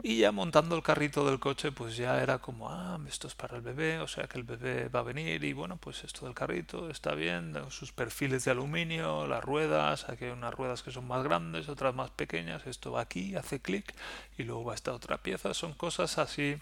Y 0.00 0.18
ya 0.18 0.30
montando 0.30 0.76
el 0.76 0.82
carrito 0.84 1.26
del 1.26 1.40
coche, 1.40 1.72
pues 1.72 1.96
ya 1.96 2.22
era 2.22 2.38
como, 2.38 2.70
ah, 2.70 3.00
esto 3.08 3.26
es 3.26 3.34
para 3.34 3.56
el 3.56 3.62
bebé, 3.62 3.98
o 3.98 4.06
sea 4.06 4.28
que 4.28 4.38
el 4.38 4.44
bebé 4.44 4.88
va 4.88 5.00
a 5.00 5.02
venir 5.02 5.42
y 5.42 5.52
bueno, 5.52 5.76
pues 5.76 6.04
esto 6.04 6.24
del 6.24 6.36
carrito 6.36 6.88
está 6.88 7.16
bien, 7.16 7.56
sus 7.70 7.90
perfiles 7.90 8.44
de 8.44 8.52
aluminio, 8.52 9.26
las 9.26 9.42
ruedas, 9.42 10.08
aquí 10.08 10.26
hay 10.26 10.30
unas 10.30 10.54
ruedas 10.54 10.84
que 10.84 10.92
son 10.92 11.08
más 11.08 11.24
grandes, 11.24 11.68
otras 11.68 11.96
más 11.96 12.10
pequeñas, 12.10 12.64
esto 12.68 12.92
va 12.92 13.00
aquí, 13.00 13.34
hace 13.34 13.60
clic 13.60 13.92
y 14.36 14.44
luego 14.44 14.66
va 14.66 14.76
esta 14.76 14.92
otra 14.92 15.18
pieza, 15.18 15.52
son 15.52 15.74
cosas 15.74 16.18
así 16.18 16.58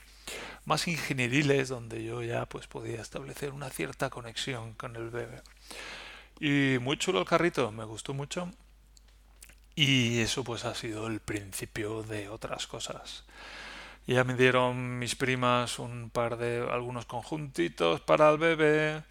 más 0.64 0.88
ingenieriles 0.88 1.68
donde 1.68 2.02
yo 2.02 2.22
ya 2.22 2.46
pues 2.46 2.66
podía 2.66 3.02
establecer 3.02 3.52
una 3.52 3.68
cierta 3.68 4.08
conexión 4.08 4.72
con 4.72 4.96
el 4.96 5.10
bebé. 5.10 5.42
Y 6.40 6.78
muy 6.80 6.96
chulo 6.96 7.20
el 7.20 7.26
carrito, 7.26 7.70
me 7.70 7.84
gustó 7.84 8.14
mucho. 8.14 8.50
Y 9.76 10.20
eso 10.20 10.42
pues 10.42 10.64
ha 10.64 10.74
sido 10.74 11.06
el 11.06 11.20
principio 11.20 12.02
de 12.02 12.30
otras 12.30 12.66
cosas. 12.66 13.24
Ya 14.06 14.24
me 14.24 14.34
dieron 14.34 14.98
mis 14.98 15.16
primas 15.16 15.78
un 15.78 16.10
par 16.10 16.38
de 16.38 16.66
algunos 16.70 17.04
conjuntitos 17.04 18.00
para 18.00 18.30
el 18.30 18.38
bebé. 18.38 19.02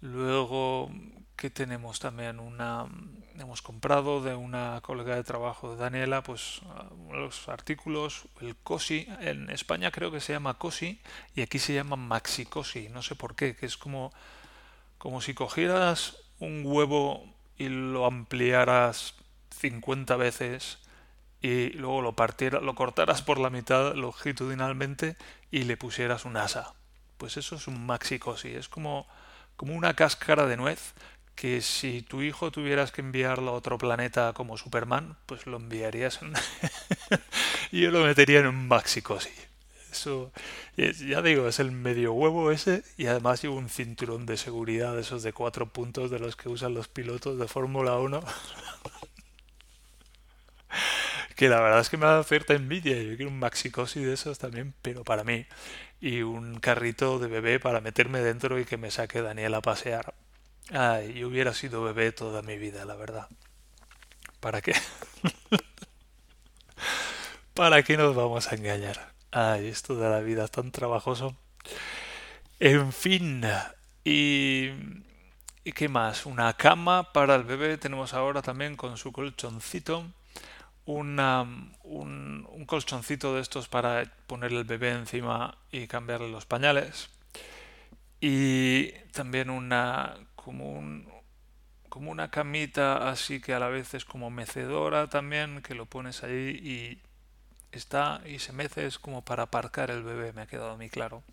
Luego 0.00 0.90
que 1.36 1.50
tenemos 1.50 2.00
también 2.00 2.40
una 2.40 2.86
hemos 3.38 3.60
comprado 3.60 4.22
de 4.22 4.34
una 4.34 4.80
colega 4.82 5.16
de 5.16 5.24
trabajo 5.24 5.72
de 5.72 5.76
Daniela 5.76 6.22
pues 6.22 6.62
los 7.12 7.48
artículos 7.50 8.24
el 8.40 8.56
cosi 8.56 9.06
en 9.20 9.50
España 9.50 9.90
creo 9.90 10.10
que 10.10 10.20
se 10.20 10.32
llama 10.32 10.54
cosi 10.54 10.98
y 11.34 11.42
aquí 11.42 11.58
se 11.58 11.74
llama 11.74 11.96
maxi 11.96 12.46
cosi 12.46 12.88
no 12.88 13.02
sé 13.02 13.16
por 13.16 13.36
qué 13.36 13.54
que 13.54 13.66
es 13.66 13.76
como 13.76 14.12
como 14.96 15.20
si 15.20 15.34
cogieras 15.34 16.16
un 16.38 16.62
huevo 16.64 17.22
y 17.58 17.68
lo 17.68 18.06
ampliaras 18.06 19.14
50 19.50 20.16
veces 20.16 20.78
y 21.40 21.70
luego 21.70 22.02
lo 22.02 22.14
partiera, 22.14 22.60
lo 22.60 22.74
cortaras 22.74 23.22
por 23.22 23.38
la 23.38 23.50
mitad 23.50 23.94
longitudinalmente 23.94 25.16
y 25.50 25.64
le 25.64 25.76
pusieras 25.76 26.24
un 26.24 26.36
asa. 26.36 26.74
Pues 27.18 27.36
eso 27.36 27.56
es 27.56 27.66
un 27.66 27.86
maxicosi, 27.86 28.48
es 28.48 28.68
como, 28.68 29.06
como 29.56 29.74
una 29.74 29.94
cáscara 29.94 30.46
de 30.46 30.56
nuez 30.56 30.94
que 31.36 31.60
si 31.60 32.02
tu 32.02 32.22
hijo 32.22 32.50
tuvieras 32.50 32.90
que 32.90 33.02
enviarlo 33.02 33.50
a 33.50 33.54
otro 33.54 33.76
planeta 33.78 34.32
como 34.32 34.56
Superman, 34.56 35.16
pues 35.26 35.46
lo 35.46 35.58
enviarías 35.58 36.22
en... 36.22 36.32
yo 37.72 37.90
lo 37.90 38.04
metería 38.04 38.40
en 38.40 38.46
un 38.46 38.66
maxicosi. 38.66 39.30
Eso, 39.92 40.32
ya 40.76 41.22
digo, 41.22 41.48
es 41.48 41.58
el 41.58 41.72
medio 41.72 42.12
huevo 42.12 42.50
ese 42.50 42.82
y 42.98 43.06
además 43.06 43.42
llevo 43.42 43.56
un 43.56 43.68
cinturón 43.68 44.26
de 44.26 44.36
seguridad 44.36 44.94
de 44.94 45.02
esos 45.02 45.22
de 45.22 45.32
cuatro 45.32 45.66
puntos 45.72 46.10
de 46.10 46.18
los 46.18 46.36
que 46.36 46.48
usan 46.48 46.74
los 46.74 46.88
pilotos 46.88 47.38
de 47.38 47.48
Fórmula 47.48 47.96
1 47.96 48.20
que 51.36 51.48
la 51.48 51.60
verdad 51.60 51.80
es 51.80 51.90
que 51.90 51.96
me 51.96 52.06
da 52.06 52.22
cierta 52.24 52.54
envidia. 52.54 52.96
Yo 53.02 53.16
quiero 53.16 53.30
un 53.30 53.38
maxicosi 53.38 54.04
de 54.04 54.14
esos 54.14 54.38
también, 54.38 54.74
pero 54.82 55.04
para 55.04 55.24
mí. 55.24 55.46
Y 56.00 56.22
un 56.22 56.60
carrito 56.60 57.18
de 57.18 57.28
bebé 57.28 57.60
para 57.60 57.80
meterme 57.80 58.20
dentro 58.20 58.58
y 58.58 58.64
que 58.64 58.76
me 58.76 58.90
saque 58.90 59.22
Daniel 59.22 59.54
a 59.54 59.62
pasear. 59.62 60.14
Ay, 60.70 61.14
yo 61.14 61.28
hubiera 61.28 61.54
sido 61.54 61.82
bebé 61.84 62.12
toda 62.12 62.42
mi 62.42 62.58
vida, 62.58 62.84
la 62.84 62.96
verdad. 62.96 63.28
¿Para 64.40 64.60
qué? 64.62 64.74
¿Para 67.54 67.82
qué 67.82 67.96
nos 67.96 68.14
vamos 68.14 68.52
a 68.52 68.56
engañar? 68.56 69.12
Ay, 69.30 69.68
esto 69.68 69.96
de 69.96 70.08
la 70.08 70.20
vida 70.20 70.44
es 70.44 70.50
tan 70.50 70.70
trabajoso. 70.72 71.36
En 72.60 72.92
fin, 72.92 73.42
y... 74.04 74.70
¿Y 75.64 75.72
qué 75.72 75.88
más? 75.88 76.26
Una 76.26 76.52
cama 76.52 77.12
para 77.12 77.34
el 77.34 77.42
bebé 77.42 77.76
tenemos 77.76 78.14
ahora 78.14 78.40
también 78.40 78.76
con 78.76 78.96
su 78.96 79.10
colchoncito 79.10 80.06
una, 80.86 81.42
un, 81.82 82.48
un, 82.50 82.64
colchoncito 82.64 83.34
de 83.34 83.42
estos 83.42 83.68
para 83.68 84.04
poner 84.26 84.52
el 84.52 84.64
bebé 84.64 84.92
encima 84.92 85.58
y 85.70 85.88
cambiarle 85.88 86.30
los 86.30 86.46
pañales. 86.46 87.10
Y 88.20 88.92
también 89.12 89.50
una 89.50 90.16
como 90.36 90.72
un, 90.72 91.08
como 91.88 92.10
una 92.10 92.30
camita 92.30 93.10
así 93.10 93.40
que 93.40 93.52
a 93.52 93.58
la 93.58 93.68
vez 93.68 93.94
es 93.94 94.04
como 94.04 94.30
mecedora 94.30 95.08
también 95.08 95.60
que 95.62 95.74
lo 95.74 95.86
pones 95.86 96.22
ahí 96.22 96.50
y 96.62 97.02
está 97.72 98.20
y 98.26 98.38
se 98.38 98.52
mece 98.52 98.86
es 98.86 98.98
como 98.98 99.24
para 99.24 99.44
aparcar 99.44 99.90
el 99.90 100.02
bebé 100.02 100.32
me 100.32 100.42
ha 100.42 100.46
quedado 100.46 100.76
mí 100.76 100.88
claro. 100.88 101.24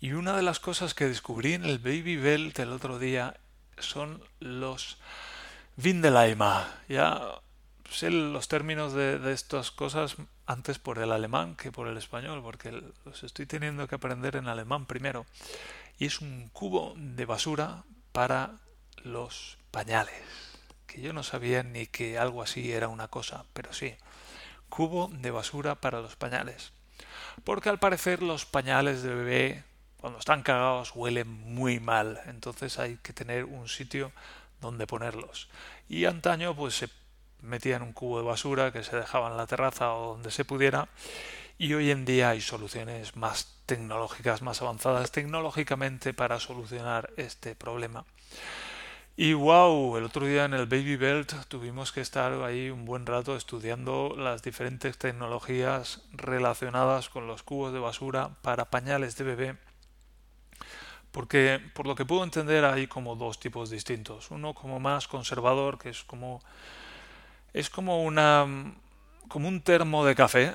Y 0.00 0.12
una 0.12 0.36
de 0.36 0.42
las 0.42 0.60
cosas 0.60 0.94
que 0.94 1.06
descubrí 1.06 1.54
en 1.54 1.64
el 1.64 1.78
Baby 1.78 2.16
Belt 2.16 2.58
el 2.58 2.72
otro 2.72 2.98
día 2.98 3.38
son 3.78 4.22
los 4.38 4.98
Vindelaima 5.76 6.68
ya 6.88 7.40
sé 7.90 8.10
los 8.10 8.48
términos 8.48 8.92
de, 8.92 9.32
estas 9.32 9.70
cosas 9.70 10.16
antes 10.46 10.78
por 10.78 10.98
el 10.98 11.12
alemán 11.12 11.56
que 11.56 11.72
por 11.72 11.88
el 11.88 11.96
español, 11.96 12.40
porque 12.42 12.72
los 13.04 13.22
estoy 13.22 13.46
teniendo 13.46 13.88
que 13.88 13.96
aprender 13.96 14.36
en 14.36 14.48
alemán 14.48 14.86
primero. 14.86 15.26
Y 15.98 16.06
es 16.06 16.20
un 16.20 16.48
cubo 16.52 16.94
de 16.96 17.24
basura 17.24 17.84
para 18.12 18.52
los 19.02 19.58
pañales, 19.70 20.22
que 20.86 21.00
yo 21.00 21.12
no 21.12 21.22
sabía 21.22 21.62
ni 21.62 21.86
que 21.86 22.18
algo 22.18 22.42
así 22.42 22.72
era 22.72 22.88
una 22.88 23.08
cosa, 23.08 23.44
pero 23.52 23.72
sí, 23.72 23.94
cubo 24.68 25.10
de 25.12 25.30
basura 25.30 25.74
para 25.74 26.00
los 26.00 26.16
pañales. 26.16 26.72
Porque 27.44 27.68
al 27.68 27.78
parecer 27.78 28.22
los 28.22 28.46
pañales 28.46 29.02
de 29.02 29.14
bebé, 29.14 29.64
cuando 29.98 30.18
están 30.18 30.42
cagados, 30.42 30.92
huelen 30.94 31.28
muy 31.28 31.80
mal, 31.80 32.20
entonces 32.26 32.78
hay 32.78 32.96
que 32.98 33.12
tener 33.12 33.44
un 33.44 33.68
sitio 33.68 34.12
donde 34.60 34.86
ponerlos. 34.86 35.48
Y 35.88 36.04
antaño 36.04 36.54
pues 36.54 36.74
se 36.76 36.88
metían 37.42 37.82
un 37.82 37.92
cubo 37.92 38.18
de 38.18 38.26
basura 38.26 38.72
que 38.72 38.82
se 38.82 38.96
dejaba 38.96 39.30
en 39.30 39.36
la 39.36 39.46
terraza 39.46 39.92
o 39.94 40.14
donde 40.14 40.30
se 40.30 40.44
pudiera 40.44 40.88
y 41.60 41.74
hoy 41.74 41.90
en 41.90 42.06
día 42.06 42.30
hay 42.30 42.40
soluciones 42.40 43.16
más 43.16 43.60
tecnológicas, 43.66 44.40
más 44.40 44.62
avanzadas 44.62 45.12
tecnológicamente 45.12 46.14
para 46.14 46.40
solucionar 46.40 47.10
este 47.18 47.54
problema. 47.54 48.06
Y 49.14 49.34
wow, 49.34 49.98
el 49.98 50.04
otro 50.04 50.24
día 50.24 50.46
en 50.46 50.54
el 50.54 50.64
Baby 50.64 50.96
Belt 50.96 51.34
tuvimos 51.48 51.92
que 51.92 52.00
estar 52.00 52.32
ahí 52.42 52.70
un 52.70 52.86
buen 52.86 53.04
rato 53.04 53.36
estudiando 53.36 54.14
las 54.16 54.42
diferentes 54.42 54.96
tecnologías 54.96 56.00
relacionadas 56.12 57.10
con 57.10 57.26
los 57.26 57.42
cubos 57.42 57.74
de 57.74 57.78
basura 57.78 58.30
para 58.40 58.70
pañales 58.70 59.18
de 59.18 59.24
bebé. 59.24 59.56
Porque 61.10 61.60
por 61.74 61.86
lo 61.86 61.94
que 61.94 62.06
puedo 62.06 62.24
entender 62.24 62.64
hay 62.64 62.86
como 62.86 63.16
dos 63.16 63.38
tipos 63.38 63.68
distintos. 63.68 64.30
Uno 64.30 64.54
como 64.54 64.80
más 64.80 65.08
conservador, 65.08 65.76
que 65.76 65.90
es 65.90 66.04
como 66.04 66.40
es 67.52 67.70
como 67.70 68.02
una 68.04 68.74
como 69.28 69.48
un 69.48 69.62
termo 69.62 70.04
de 70.04 70.16
café, 70.16 70.52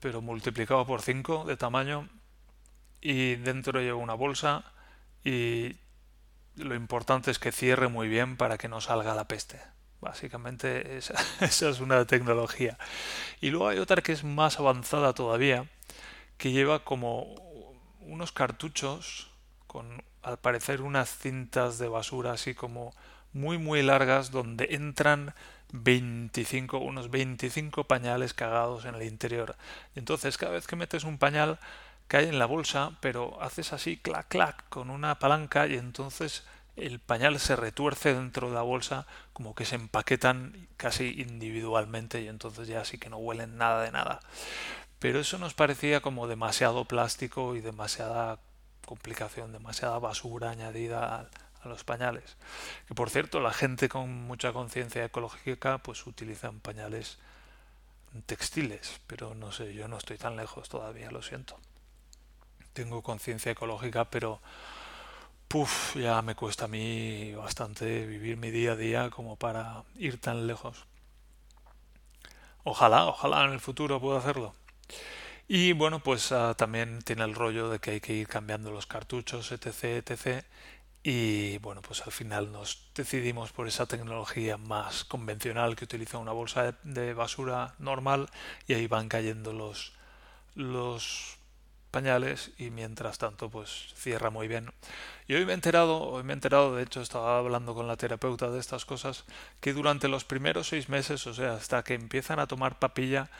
pero 0.00 0.22
multiplicado 0.22 0.86
por 0.86 1.02
5 1.02 1.44
de 1.44 1.56
tamaño 1.56 2.08
y 3.00 3.34
dentro 3.36 3.80
lleva 3.80 3.98
una 3.98 4.14
bolsa 4.14 4.64
y 5.22 5.76
lo 6.56 6.74
importante 6.74 7.30
es 7.30 7.38
que 7.38 7.52
cierre 7.52 7.88
muy 7.88 8.08
bien 8.08 8.36
para 8.38 8.56
que 8.56 8.68
no 8.68 8.80
salga 8.80 9.14
la 9.14 9.28
peste. 9.28 9.60
Básicamente 10.00 10.96
esa, 10.96 11.14
esa, 11.40 11.68
es 11.68 11.80
una 11.80 12.06
tecnología. 12.06 12.78
Y 13.40 13.50
luego 13.50 13.68
hay 13.68 13.78
otra 13.78 14.02
que 14.02 14.12
es 14.12 14.24
más 14.24 14.58
avanzada 14.58 15.12
todavía, 15.12 15.68
que 16.38 16.52
lleva 16.52 16.84
como 16.84 17.34
unos 18.00 18.32
cartuchos 18.32 19.30
con 19.66 20.02
al 20.22 20.38
parecer 20.38 20.82
unas 20.82 21.08
cintas 21.08 21.78
de 21.78 21.86
basura 21.86 22.32
así 22.32 22.54
como 22.54 22.92
muy 23.36 23.58
muy 23.58 23.82
largas 23.82 24.30
donde 24.30 24.68
entran 24.70 25.34
25, 25.72 26.78
unos 26.78 27.10
25 27.10 27.84
pañales 27.84 28.34
cagados 28.34 28.84
en 28.84 28.94
el 28.94 29.02
interior. 29.02 29.56
Entonces, 29.94 30.38
cada 30.38 30.52
vez 30.52 30.66
que 30.66 30.76
metes 30.76 31.04
un 31.04 31.18
pañal, 31.18 31.58
cae 32.08 32.28
en 32.28 32.38
la 32.38 32.46
bolsa, 32.46 32.92
pero 33.00 33.40
haces 33.42 33.72
así, 33.72 33.96
clac, 33.96 34.28
clac, 34.28 34.68
con 34.68 34.90
una 34.90 35.18
palanca 35.18 35.66
y 35.66 35.74
entonces 35.74 36.44
el 36.76 37.00
pañal 37.00 37.38
se 37.40 37.56
retuerce 37.56 38.14
dentro 38.14 38.48
de 38.48 38.54
la 38.54 38.62
bolsa, 38.62 39.06
como 39.32 39.54
que 39.54 39.64
se 39.64 39.76
empaquetan 39.76 40.68
casi 40.76 41.20
individualmente 41.20 42.20
y 42.22 42.28
entonces 42.28 42.68
ya 42.68 42.84
sí 42.84 42.98
que 42.98 43.10
no 43.10 43.16
huelen 43.16 43.56
nada 43.56 43.82
de 43.82 43.92
nada. 43.92 44.20
pero 44.98 45.20
eso 45.20 45.38
nos 45.38 45.54
parecía 45.54 46.00
como 46.00 46.26
demasiado 46.26 46.84
plástico 46.86 47.54
y 47.56 47.60
demasiada 47.60 48.38
complicación, 48.86 49.52
demasiada 49.52 49.98
basura 49.98 50.50
añadida 50.50 51.28
los 51.68 51.84
pañales. 51.84 52.36
Que 52.88 52.94
por 52.94 53.10
cierto, 53.10 53.40
la 53.40 53.52
gente 53.52 53.88
con 53.88 54.10
mucha 54.12 54.52
conciencia 54.52 55.04
ecológica 55.04 55.78
pues 55.78 56.06
utilizan 56.06 56.60
pañales 56.60 57.18
textiles, 58.26 59.00
pero 59.06 59.34
no 59.34 59.52
sé, 59.52 59.74
yo 59.74 59.88
no 59.88 59.98
estoy 59.98 60.18
tan 60.18 60.36
lejos 60.36 60.68
todavía, 60.68 61.10
lo 61.10 61.22
siento. 61.22 61.58
Tengo 62.72 63.02
conciencia 63.02 63.52
ecológica, 63.52 64.10
pero 64.10 64.40
puf, 65.48 65.96
ya 65.96 66.20
me 66.22 66.34
cuesta 66.34 66.64
a 66.64 66.68
mí 66.68 67.34
bastante 67.34 68.06
vivir 68.06 68.36
mi 68.36 68.50
día 68.50 68.72
a 68.72 68.76
día 68.76 69.10
como 69.10 69.36
para 69.36 69.84
ir 69.96 70.20
tan 70.20 70.46
lejos. 70.46 70.86
Ojalá, 72.64 73.06
ojalá 73.06 73.44
en 73.44 73.52
el 73.52 73.60
futuro 73.60 74.00
pueda 74.00 74.18
hacerlo. 74.18 74.54
Y 75.48 75.72
bueno, 75.72 76.00
pues 76.00 76.32
ah, 76.32 76.54
también 76.56 77.00
tiene 77.02 77.22
el 77.24 77.34
rollo 77.34 77.70
de 77.70 77.78
que 77.78 77.92
hay 77.92 78.00
que 78.00 78.12
ir 78.12 78.26
cambiando 78.26 78.72
los 78.72 78.86
cartuchos, 78.86 79.52
etc, 79.52 80.02
etc. 80.04 80.44
Y 81.08 81.58
bueno, 81.58 81.82
pues 81.82 82.02
al 82.04 82.10
final 82.10 82.50
nos 82.50 82.90
decidimos 82.92 83.52
por 83.52 83.68
esa 83.68 83.86
tecnología 83.86 84.56
más 84.56 85.04
convencional 85.04 85.76
que 85.76 85.84
utiliza 85.84 86.18
una 86.18 86.32
bolsa 86.32 86.76
de, 86.82 87.14
basura 87.14 87.76
normal 87.78 88.28
y 88.66 88.74
ahí 88.74 88.88
van 88.88 89.08
cayendo 89.08 89.52
los, 89.52 89.92
los 90.56 91.38
pañales 91.92 92.50
y 92.58 92.70
mientras 92.70 93.18
tanto 93.18 93.48
pues 93.50 93.94
cierra 93.94 94.30
muy 94.30 94.48
bien. 94.48 94.72
Y 95.28 95.34
hoy 95.34 95.46
me 95.46 95.52
he 95.52 95.54
enterado, 95.54 96.02
hoy 96.02 96.24
me 96.24 96.32
he 96.32 96.34
enterado, 96.34 96.74
de 96.74 96.82
hecho 96.82 97.00
estaba 97.00 97.38
hablando 97.38 97.72
con 97.72 97.86
la 97.86 97.96
terapeuta 97.96 98.50
de 98.50 98.58
estas 98.58 98.84
cosas, 98.84 99.26
que 99.60 99.74
durante 99.74 100.08
los 100.08 100.24
primeros 100.24 100.70
seis 100.70 100.88
meses, 100.88 101.24
o 101.28 101.34
sea, 101.34 101.52
hasta 101.52 101.84
que 101.84 101.94
empiezan 101.94 102.40
a 102.40 102.48
tomar 102.48 102.80
papilla, 102.80 103.30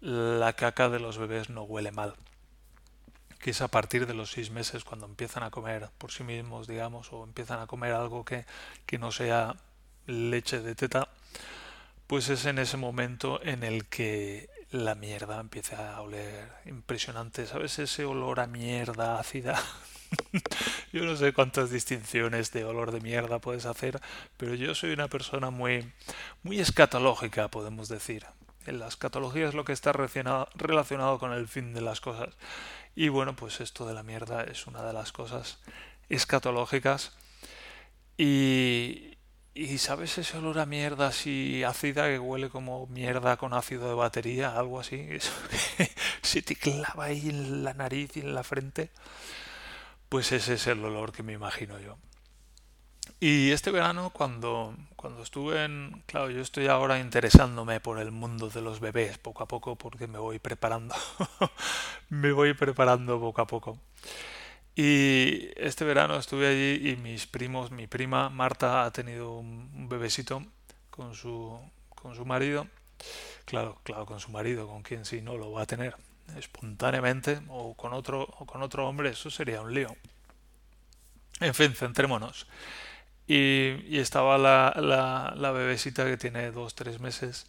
la 0.00 0.54
caca 0.54 0.88
de 0.88 0.98
los 0.98 1.18
bebés 1.18 1.50
no 1.50 1.62
huele 1.62 1.92
mal. 1.92 2.16
Que 3.42 3.50
es 3.50 3.60
a 3.60 3.68
partir 3.68 4.06
de 4.06 4.14
los 4.14 4.30
seis 4.30 4.50
meses 4.50 4.84
cuando 4.84 5.04
empiezan 5.04 5.42
a 5.42 5.50
comer 5.50 5.90
por 5.98 6.12
sí 6.12 6.24
mismos, 6.24 6.66
digamos, 6.66 7.12
o 7.12 7.24
empiezan 7.24 7.60
a 7.60 7.66
comer 7.66 7.92
algo 7.92 8.24
que, 8.24 8.46
que 8.86 8.98
no 8.98 9.12
sea 9.12 9.56
leche 10.06 10.60
de 10.60 10.74
teta, 10.74 11.08
pues 12.06 12.28
es 12.30 12.46
en 12.46 12.58
ese 12.58 12.78
momento 12.78 13.42
en 13.42 13.64
el 13.64 13.86
que 13.86 14.48
la 14.70 14.94
mierda 14.94 15.40
empieza 15.40 15.94
a 15.94 16.00
oler 16.00 16.50
impresionante. 16.66 17.46
¿Sabes 17.46 17.78
ese 17.78 18.04
olor 18.04 18.40
a 18.40 18.46
mierda 18.46 19.18
ácida? 19.18 19.60
yo 20.92 21.04
no 21.04 21.16
sé 21.16 21.32
cuántas 21.32 21.70
distinciones 21.70 22.52
de 22.52 22.64
olor 22.64 22.92
de 22.92 23.00
mierda 23.00 23.38
puedes 23.38 23.66
hacer, 23.66 24.00
pero 24.36 24.54
yo 24.54 24.74
soy 24.74 24.92
una 24.92 25.08
persona 25.08 25.50
muy, 25.50 25.92
muy 26.42 26.60
escatológica, 26.60 27.48
podemos 27.48 27.88
decir. 27.88 28.24
La 28.66 28.86
escatología 28.86 29.48
es 29.48 29.54
lo 29.54 29.64
que 29.64 29.72
está 29.72 29.92
relacionado 29.92 31.18
con 31.18 31.32
el 31.32 31.48
fin 31.48 31.74
de 31.74 31.80
las 31.80 32.00
cosas. 32.00 32.36
Y 32.94 33.08
bueno, 33.08 33.34
pues 33.34 33.60
esto 33.60 33.86
de 33.86 33.94
la 33.94 34.02
mierda 34.02 34.44
es 34.44 34.66
una 34.66 34.82
de 34.82 34.92
las 34.92 35.12
cosas 35.12 35.58
escatológicas. 36.08 37.12
Y, 38.18 39.16
y 39.54 39.78
sabes 39.78 40.18
ese 40.18 40.38
olor 40.38 40.58
a 40.58 40.66
mierda 40.66 41.08
así 41.08 41.64
ácida 41.64 42.08
que 42.08 42.18
huele 42.18 42.50
como 42.50 42.86
mierda 42.86 43.36
con 43.36 43.54
ácido 43.54 43.88
de 43.88 43.94
batería, 43.94 44.56
algo 44.58 44.80
así, 44.80 44.96
eso 45.10 45.32
se 46.22 46.42
te 46.42 46.54
clava 46.56 47.04
ahí 47.04 47.28
en 47.28 47.64
la 47.64 47.74
nariz 47.74 48.16
y 48.16 48.20
en 48.20 48.34
la 48.34 48.44
frente. 48.44 48.90
Pues 50.08 50.32
ese 50.32 50.54
es 50.54 50.66
el 50.66 50.84
olor 50.84 51.12
que 51.12 51.22
me 51.22 51.32
imagino 51.32 51.78
yo. 51.80 51.96
Y 53.22 53.52
este 53.52 53.70
verano, 53.70 54.10
cuando, 54.10 54.74
cuando 54.96 55.22
estuve 55.22 55.64
en... 55.64 56.02
Claro, 56.06 56.28
yo 56.28 56.40
estoy 56.40 56.66
ahora 56.66 56.98
interesándome 56.98 57.78
por 57.78 58.00
el 58.00 58.10
mundo 58.10 58.48
de 58.48 58.60
los 58.62 58.80
bebés 58.80 59.16
poco 59.16 59.44
a 59.44 59.46
poco 59.46 59.76
porque 59.76 60.08
me 60.08 60.18
voy 60.18 60.40
preparando. 60.40 60.92
me 62.08 62.32
voy 62.32 62.52
preparando 62.54 63.20
poco 63.20 63.40
a 63.40 63.46
poco. 63.46 63.78
Y 64.74 65.50
este 65.54 65.84
verano 65.84 66.16
estuve 66.16 66.48
allí 66.48 66.90
y 66.90 66.96
mis 66.96 67.28
primos, 67.28 67.70
mi 67.70 67.86
prima 67.86 68.28
Marta 68.28 68.84
ha 68.84 68.90
tenido 68.90 69.36
un 69.36 69.88
bebecito 69.88 70.44
con 70.90 71.14
su, 71.14 71.56
con 71.90 72.16
su 72.16 72.26
marido. 72.26 72.66
Claro, 73.44 73.78
claro, 73.84 74.04
con 74.04 74.18
su 74.18 74.32
marido, 74.32 74.66
con 74.66 74.82
quien 74.82 75.04
sí 75.04 75.22
no 75.22 75.36
lo 75.36 75.52
va 75.52 75.62
a 75.62 75.66
tener 75.66 75.94
espontáneamente 76.36 77.40
o 77.50 77.74
con 77.76 77.92
otro, 77.92 78.22
o 78.40 78.46
con 78.46 78.64
otro 78.64 78.88
hombre, 78.88 79.10
eso 79.10 79.30
sería 79.30 79.60
un 79.60 79.72
lío. 79.72 79.94
En 81.38 81.54
fin, 81.54 81.72
centrémonos. 81.72 82.48
Y, 83.26 83.98
estaba 83.98 84.38
la, 84.38 84.74
la, 84.76 85.34
la, 85.36 85.50
bebesita 85.52 86.04
que 86.04 86.16
tiene 86.16 86.50
dos, 86.50 86.74
tres 86.74 87.00
meses 87.00 87.46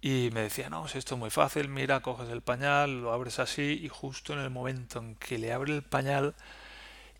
y 0.00 0.30
me 0.32 0.42
decía, 0.42 0.70
no, 0.70 0.88
si 0.88 0.98
esto 0.98 1.14
es 1.14 1.20
muy 1.20 1.30
fácil, 1.30 1.68
mira, 1.68 2.00
coges 2.00 2.28
el 2.30 2.42
pañal, 2.42 3.00
lo 3.02 3.12
abres 3.12 3.38
así 3.38 3.80
y 3.82 3.88
justo 3.88 4.34
en 4.34 4.40
el 4.40 4.50
momento 4.50 4.98
en 5.00 5.16
que 5.16 5.38
le 5.38 5.52
abre 5.52 5.74
el 5.74 5.82
pañal 5.82 6.34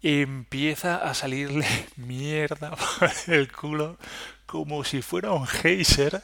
empieza 0.03 0.97
a 0.97 1.15
salirle 1.15 1.67
mierda 1.97 2.71
por 2.77 3.11
el 3.29 3.51
culo 3.51 3.99
como 4.47 4.85
si 4.85 5.03
fuera 5.03 5.33
un 5.33 5.47
geyser 5.47 6.23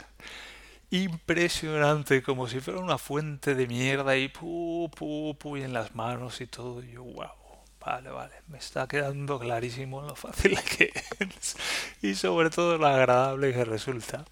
impresionante, 0.90 2.22
como 2.22 2.46
si 2.48 2.60
fuera 2.60 2.80
una 2.80 2.98
fuente 2.98 3.54
de 3.54 3.66
mierda 3.66 4.16
y 4.16 4.28
pu, 4.28 4.90
pu, 4.94 5.36
pu, 5.38 5.56
en 5.56 5.72
las 5.72 5.94
manos 5.94 6.40
y 6.40 6.46
todo. 6.46 6.82
Y 6.82 6.92
yo, 6.92 7.02
wow, 7.02 7.30
Vale, 7.84 8.10
vale, 8.10 8.34
me 8.46 8.58
está 8.58 8.86
quedando 8.86 9.38
clarísimo 9.40 10.02
lo 10.02 10.14
fácil 10.14 10.56
que 10.76 10.92
es 11.18 11.56
y 12.00 12.14
sobre 12.14 12.50
todo 12.50 12.78
lo 12.78 12.86
agradable 12.86 13.52
que 13.52 13.64
resulta. 13.64 14.24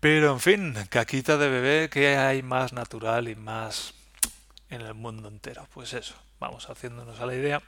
Pero 0.00 0.32
en 0.32 0.40
fin, 0.40 0.74
caquita 0.90 1.38
de 1.38 1.48
bebé, 1.48 1.88
que 1.88 2.16
hay 2.16 2.42
más 2.42 2.72
natural 2.72 3.28
y 3.28 3.36
más 3.36 3.94
en 4.68 4.82
el 4.82 4.94
mundo 4.94 5.28
entero? 5.28 5.66
Pues 5.72 5.94
eso, 5.94 6.14
vamos 6.40 6.68
haciéndonos 6.68 7.20
a 7.20 7.26
la 7.26 7.34
idea. 7.34 7.62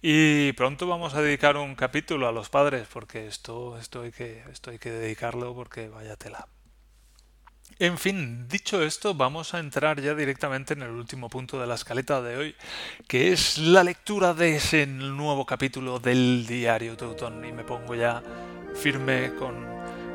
Y 0.00 0.52
pronto 0.52 0.86
vamos 0.86 1.14
a 1.14 1.22
dedicar 1.22 1.56
un 1.56 1.74
capítulo 1.74 2.28
a 2.28 2.32
los 2.32 2.50
padres, 2.50 2.86
porque 2.92 3.26
esto, 3.26 3.78
esto, 3.78 4.02
hay, 4.02 4.12
que, 4.12 4.44
esto 4.52 4.70
hay 4.70 4.78
que 4.78 4.90
dedicarlo 4.90 5.54
porque 5.54 5.88
vaya 5.88 6.16
tela. 6.16 6.46
En 7.82 7.98
fin, 7.98 8.46
dicho 8.48 8.80
esto, 8.80 9.12
vamos 9.12 9.54
a 9.54 9.58
entrar 9.58 10.00
ya 10.00 10.14
directamente 10.14 10.74
en 10.74 10.82
el 10.82 10.90
último 10.90 11.28
punto 11.28 11.60
de 11.60 11.66
la 11.66 11.74
escaleta 11.74 12.22
de 12.22 12.36
hoy, 12.36 12.54
que 13.08 13.32
es 13.32 13.58
la 13.58 13.82
lectura 13.82 14.34
de 14.34 14.54
ese 14.54 14.86
nuevo 14.86 15.44
capítulo 15.44 15.98
del 15.98 16.46
diario 16.46 16.96
Teutón. 16.96 17.44
Y 17.44 17.50
me 17.50 17.64
pongo 17.64 17.96
ya 17.96 18.22
firme 18.76 19.32
con, 19.34 19.66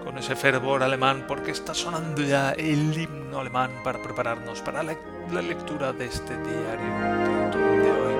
con 0.01 0.17
ese 0.17 0.37
fervor 0.37 0.81
alemán, 0.81 1.25
porque 1.27 1.51
está 1.51 1.73
sonando 1.73 2.21
ya 2.21 2.51
el 2.51 2.97
himno 2.97 3.41
alemán 3.41 3.81
para 3.83 4.01
prepararnos 4.01 4.61
para 4.61 4.81
la, 4.81 4.95
la 5.33 5.41
lectura 5.41 5.91
de 5.91 6.05
este 6.05 6.37
diario 6.37 7.51
Teutón 7.51 7.83
de 7.83 7.91
hoy. 7.91 8.15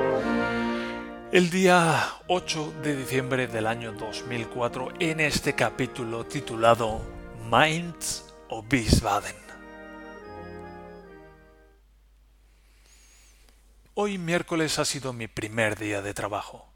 El 1.31 1.49
día 1.49 2.05
8 2.27 2.73
de 2.83 2.97
diciembre 2.97 3.47
del 3.47 3.67
año 3.67 3.93
2004, 3.93 4.91
en 4.99 5.21
este 5.21 5.55
capítulo 5.55 6.25
titulado 6.25 6.99
Mainz 7.49 8.26
o 8.49 8.63
Wiesbaden. 8.71 9.35
Hoy 13.93 14.17
miércoles 14.17 14.77
ha 14.79 14.85
sido 14.85 15.11
mi 15.11 15.27
primer 15.27 15.77
día 15.77 16.01
de 16.01 16.13
trabajo. 16.13 16.69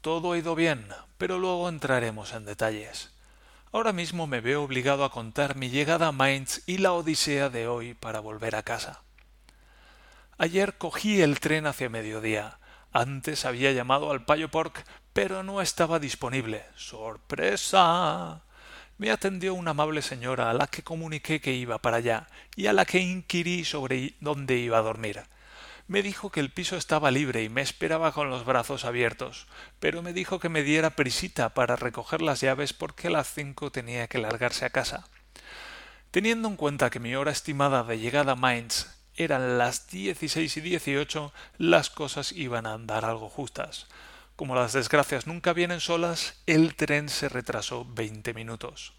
Todo 0.00 0.32
ha 0.32 0.38
ido 0.38 0.54
bien, 0.54 0.88
pero 1.16 1.38
luego 1.38 1.68
entraremos 1.68 2.32
en 2.32 2.44
detalles. 2.44 3.14
Ahora 3.70 3.92
mismo 3.92 4.26
me 4.26 4.40
veo 4.40 4.62
obligado 4.62 5.04
a 5.04 5.10
contar 5.10 5.56
mi 5.56 5.70
llegada 5.70 6.08
a 6.08 6.12
Mainz 6.12 6.62
y 6.66 6.78
la 6.78 6.92
odisea 6.92 7.48
de 7.48 7.68
hoy 7.68 7.94
para 7.94 8.20
volver 8.20 8.56
a 8.56 8.62
casa. 8.62 9.02
Ayer 10.36 10.78
cogí 10.78 11.20
el 11.20 11.40
tren 11.40 11.66
hacia 11.66 11.88
mediodía. 11.88 12.58
Antes 12.92 13.44
había 13.44 13.72
llamado 13.72 14.10
al 14.10 14.24
Payo 14.24 14.50
Pork, 14.50 14.84
pero 15.12 15.42
no 15.42 15.60
estaba 15.60 15.98
disponible. 15.98 16.64
¡Sorpresa! 16.76 18.42
Me 18.98 19.12
atendió 19.12 19.54
una 19.54 19.70
amable 19.70 20.02
señora 20.02 20.50
a 20.50 20.54
la 20.54 20.66
que 20.66 20.82
comuniqué 20.82 21.40
que 21.40 21.54
iba 21.54 21.78
para 21.78 21.98
allá 21.98 22.26
y 22.56 22.66
a 22.66 22.72
la 22.72 22.84
que 22.84 22.98
inquirí 22.98 23.64
sobre 23.64 24.14
dónde 24.20 24.56
iba 24.56 24.78
a 24.78 24.82
dormir. 24.82 25.22
Me 25.86 26.02
dijo 26.02 26.30
que 26.30 26.40
el 26.40 26.50
piso 26.50 26.76
estaba 26.76 27.10
libre 27.10 27.44
y 27.44 27.48
me 27.48 27.62
esperaba 27.62 28.12
con 28.12 28.28
los 28.28 28.44
brazos 28.44 28.84
abiertos, 28.84 29.46
pero 29.78 30.02
me 30.02 30.12
dijo 30.12 30.38
que 30.40 30.50
me 30.50 30.62
diera 30.62 30.90
prisita 30.90 31.54
para 31.54 31.76
recoger 31.76 32.20
las 32.20 32.40
llaves 32.40 32.74
porque 32.74 33.06
a 33.06 33.10
las 33.10 33.32
cinco 33.32 33.70
tenía 33.70 34.08
que 34.08 34.18
largarse 34.18 34.66
a 34.66 34.70
casa. 34.70 35.08
Teniendo 36.10 36.48
en 36.48 36.56
cuenta 36.56 36.90
que 36.90 37.00
mi 37.00 37.14
hora 37.14 37.30
estimada 37.30 37.84
de 37.84 37.98
llegada 37.98 38.32
a 38.32 38.36
Mainz 38.36 38.88
eran 39.14 39.58
las 39.58 39.88
dieciséis 39.88 40.56
y 40.56 40.60
dieciocho, 40.60 41.32
las 41.56 41.88
cosas 41.88 42.32
iban 42.32 42.66
a 42.66 42.74
andar 42.74 43.04
algo 43.04 43.28
justas. 43.28 43.86
Como 44.38 44.54
las 44.54 44.72
desgracias 44.72 45.26
nunca 45.26 45.52
vienen 45.52 45.80
solas, 45.80 46.36
el 46.46 46.76
tren 46.76 47.08
se 47.08 47.28
retrasó 47.28 47.84
veinte 47.84 48.34
minutos. 48.34 48.94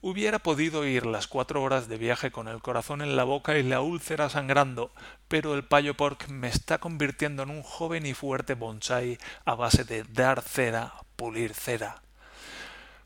Hubiera 0.00 0.40
podido 0.40 0.84
ir 0.84 1.06
las 1.06 1.28
cuatro 1.28 1.62
horas 1.62 1.86
de 1.86 1.98
viaje 1.98 2.32
con 2.32 2.48
el 2.48 2.60
corazón 2.60 3.00
en 3.00 3.14
la 3.14 3.22
boca 3.22 3.56
y 3.56 3.62
la 3.62 3.80
úlcera 3.80 4.28
sangrando, 4.28 4.90
pero 5.28 5.54
el 5.54 5.62
payo 5.62 5.94
pork 5.94 6.26
me 6.30 6.48
está 6.48 6.78
convirtiendo 6.78 7.44
en 7.44 7.50
un 7.50 7.62
joven 7.62 8.06
y 8.06 8.12
fuerte 8.12 8.54
bonsai 8.54 9.18
a 9.44 9.54
base 9.54 9.84
de 9.84 10.02
dar 10.02 10.42
cera, 10.42 10.94
pulir 11.14 11.54
cera. 11.54 12.02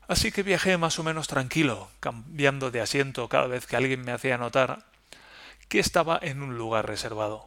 Así 0.07 0.31
que 0.31 0.41
viajé 0.41 0.77
más 0.77 0.97
o 0.97 1.03
menos 1.03 1.27
tranquilo, 1.27 1.91
cambiando 1.99 2.71
de 2.71 2.81
asiento 2.81 3.29
cada 3.29 3.45
vez 3.45 3.67
que 3.67 3.75
alguien 3.75 4.03
me 4.03 4.13
hacía 4.13 4.39
notar 4.39 4.83
que 5.69 5.77
estaba 5.77 6.17
en 6.23 6.41
un 6.41 6.57
lugar 6.57 6.87
reservado. 6.87 7.46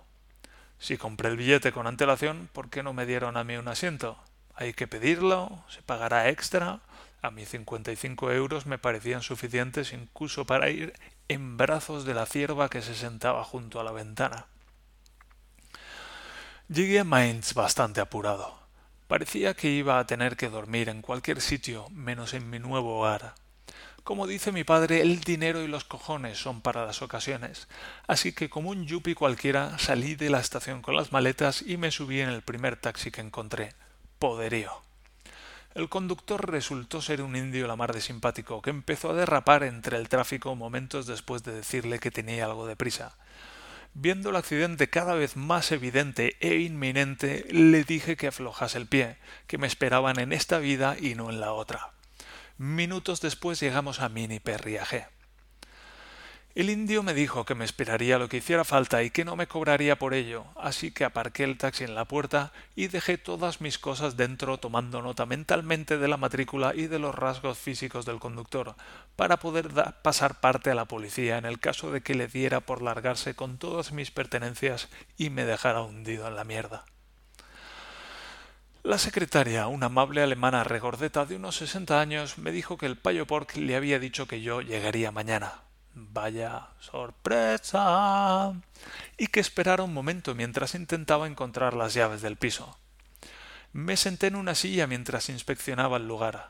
Si 0.80 0.96
compré 0.96 1.28
el 1.28 1.36
billete 1.36 1.72
con 1.72 1.86
antelación, 1.86 2.48
¿por 2.54 2.70
qué 2.70 2.82
no 2.82 2.94
me 2.94 3.04
dieron 3.04 3.36
a 3.36 3.44
mí 3.44 3.54
un 3.56 3.68
asiento? 3.68 4.18
Hay 4.54 4.72
que 4.72 4.88
pedirlo, 4.88 5.62
se 5.68 5.82
pagará 5.82 6.30
extra. 6.30 6.80
A 7.20 7.30
mí 7.30 7.44
55 7.44 8.32
euros 8.32 8.64
me 8.64 8.78
parecían 8.78 9.20
suficientes 9.20 9.92
incluso 9.92 10.46
para 10.46 10.70
ir 10.70 10.94
en 11.28 11.58
brazos 11.58 12.06
de 12.06 12.14
la 12.14 12.24
cierva 12.24 12.70
que 12.70 12.80
se 12.80 12.94
sentaba 12.94 13.44
junto 13.44 13.78
a 13.78 13.84
la 13.84 13.92
ventana. 13.92 14.46
Llegué 16.68 17.00
a 17.00 17.04
Mainz 17.04 17.52
bastante 17.52 18.00
apurado. 18.00 18.58
Parecía 19.06 19.52
que 19.52 19.68
iba 19.68 19.98
a 19.98 20.06
tener 20.06 20.38
que 20.38 20.48
dormir 20.48 20.88
en 20.88 21.02
cualquier 21.02 21.42
sitio 21.42 21.90
menos 21.90 22.32
en 22.32 22.48
mi 22.48 22.58
nuevo 22.58 23.00
hogar. 23.00 23.34
Como 24.10 24.26
dice 24.26 24.50
mi 24.50 24.64
padre, 24.64 25.02
el 25.02 25.20
dinero 25.20 25.62
y 25.62 25.68
los 25.68 25.84
cojones 25.84 26.36
son 26.36 26.62
para 26.62 26.84
las 26.84 27.00
ocasiones, 27.00 27.68
así 28.08 28.32
que 28.32 28.50
como 28.50 28.70
un 28.70 28.84
yuppie 28.84 29.14
cualquiera 29.14 29.78
salí 29.78 30.16
de 30.16 30.30
la 30.30 30.40
estación 30.40 30.82
con 30.82 30.96
las 30.96 31.12
maletas 31.12 31.62
y 31.62 31.76
me 31.76 31.92
subí 31.92 32.20
en 32.20 32.28
el 32.28 32.42
primer 32.42 32.74
taxi 32.74 33.12
que 33.12 33.20
encontré. 33.20 33.72
Poderío. 34.18 34.72
El 35.76 35.88
conductor 35.88 36.50
resultó 36.50 37.00
ser 37.00 37.22
un 37.22 37.36
indio 37.36 37.68
la 37.68 37.76
mar 37.76 37.92
de 37.94 38.00
simpático, 38.00 38.60
que 38.62 38.70
empezó 38.70 39.10
a 39.10 39.14
derrapar 39.14 39.62
entre 39.62 39.96
el 39.96 40.08
tráfico 40.08 40.56
momentos 40.56 41.06
después 41.06 41.44
de 41.44 41.52
decirle 41.52 42.00
que 42.00 42.10
tenía 42.10 42.46
algo 42.46 42.66
de 42.66 42.74
prisa. 42.74 43.16
Viendo 43.94 44.30
el 44.30 44.36
accidente 44.36 44.90
cada 44.90 45.14
vez 45.14 45.36
más 45.36 45.70
evidente 45.70 46.36
e 46.40 46.56
inminente, 46.56 47.46
le 47.52 47.84
dije 47.84 48.16
que 48.16 48.26
aflojase 48.26 48.76
el 48.76 48.88
pie, 48.88 49.18
que 49.46 49.56
me 49.56 49.68
esperaban 49.68 50.18
en 50.18 50.32
esta 50.32 50.58
vida 50.58 50.96
y 51.00 51.14
no 51.14 51.30
en 51.30 51.38
la 51.38 51.52
otra. 51.52 51.92
Minutos 52.62 53.22
después 53.22 53.58
llegamos 53.58 54.00
a 54.00 54.10
Mini 54.10 54.38
Perriaje. 54.38 55.06
El 56.54 56.68
indio 56.68 57.02
me 57.02 57.14
dijo 57.14 57.46
que 57.46 57.54
me 57.54 57.64
esperaría 57.64 58.18
lo 58.18 58.28
que 58.28 58.36
hiciera 58.36 58.64
falta 58.64 59.02
y 59.02 59.08
que 59.08 59.24
no 59.24 59.34
me 59.34 59.46
cobraría 59.46 59.98
por 59.98 60.12
ello, 60.12 60.44
así 60.56 60.90
que 60.90 61.06
aparqué 61.06 61.44
el 61.44 61.56
taxi 61.56 61.84
en 61.84 61.94
la 61.94 62.04
puerta 62.04 62.52
y 62.76 62.88
dejé 62.88 63.16
todas 63.16 63.62
mis 63.62 63.78
cosas 63.78 64.18
dentro 64.18 64.58
tomando 64.58 65.00
nota 65.00 65.24
mentalmente 65.24 65.96
de 65.96 66.06
la 66.06 66.18
matrícula 66.18 66.74
y 66.74 66.86
de 66.86 66.98
los 66.98 67.14
rasgos 67.14 67.56
físicos 67.56 68.04
del 68.04 68.18
conductor, 68.18 68.74
para 69.16 69.38
poder 69.38 69.70
pasar 70.02 70.40
parte 70.40 70.70
a 70.70 70.74
la 70.74 70.84
policía 70.84 71.38
en 71.38 71.46
el 71.46 71.60
caso 71.60 71.90
de 71.90 72.02
que 72.02 72.14
le 72.14 72.26
diera 72.26 72.60
por 72.60 72.82
largarse 72.82 73.34
con 73.34 73.56
todas 73.56 73.90
mis 73.92 74.10
pertenencias 74.10 74.90
y 75.16 75.30
me 75.30 75.46
dejara 75.46 75.80
hundido 75.80 76.28
en 76.28 76.36
la 76.36 76.44
mierda. 76.44 76.84
La 78.82 78.96
secretaria, 78.96 79.66
una 79.66 79.86
amable 79.86 80.22
alemana 80.22 80.64
regordeta 80.64 81.26
de 81.26 81.36
unos 81.36 81.56
sesenta 81.56 82.00
años, 82.00 82.38
me 82.38 82.50
dijo 82.50 82.78
que 82.78 82.86
el 82.86 82.96
payo 82.96 83.26
Pork 83.26 83.56
le 83.56 83.76
había 83.76 83.98
dicho 83.98 84.26
que 84.26 84.40
yo 84.40 84.62
llegaría 84.62 85.12
mañana. 85.12 85.60
Vaya 85.94 86.68
sorpresa. 86.80 88.54
y 89.18 89.26
que 89.26 89.40
esperara 89.40 89.82
un 89.82 89.92
momento 89.92 90.34
mientras 90.34 90.74
intentaba 90.74 91.26
encontrar 91.26 91.74
las 91.74 91.92
llaves 91.92 92.22
del 92.22 92.36
piso. 92.36 92.78
Me 93.74 93.98
senté 93.98 94.28
en 94.28 94.36
una 94.36 94.54
silla 94.54 94.86
mientras 94.86 95.28
inspeccionaba 95.28 95.98
el 95.98 96.08
lugar. 96.08 96.48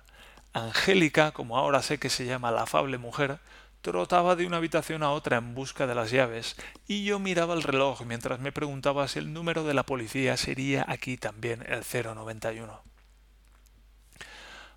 Angélica, 0.52 1.32
como 1.32 1.58
ahora 1.58 1.82
sé 1.82 1.98
que 1.98 2.10
se 2.10 2.26
llama 2.26 2.52
la 2.52 2.62
afable 2.62 2.98
mujer, 2.98 3.40
trotaba 3.80 4.36
de 4.36 4.46
una 4.46 4.58
habitación 4.58 5.02
a 5.02 5.10
otra 5.10 5.38
en 5.38 5.54
busca 5.54 5.86
de 5.86 5.94
las 5.94 6.10
llaves, 6.10 6.56
y 6.86 7.04
yo 7.04 7.18
miraba 7.18 7.54
el 7.54 7.62
reloj 7.62 8.02
mientras 8.02 8.40
me 8.40 8.52
preguntaba 8.52 9.08
si 9.08 9.18
el 9.18 9.32
número 9.32 9.64
de 9.64 9.74
la 9.74 9.84
policía 9.84 10.36
sería 10.36 10.84
aquí 10.88 11.16
también 11.16 11.64
el 11.66 11.82
091. 11.82 12.82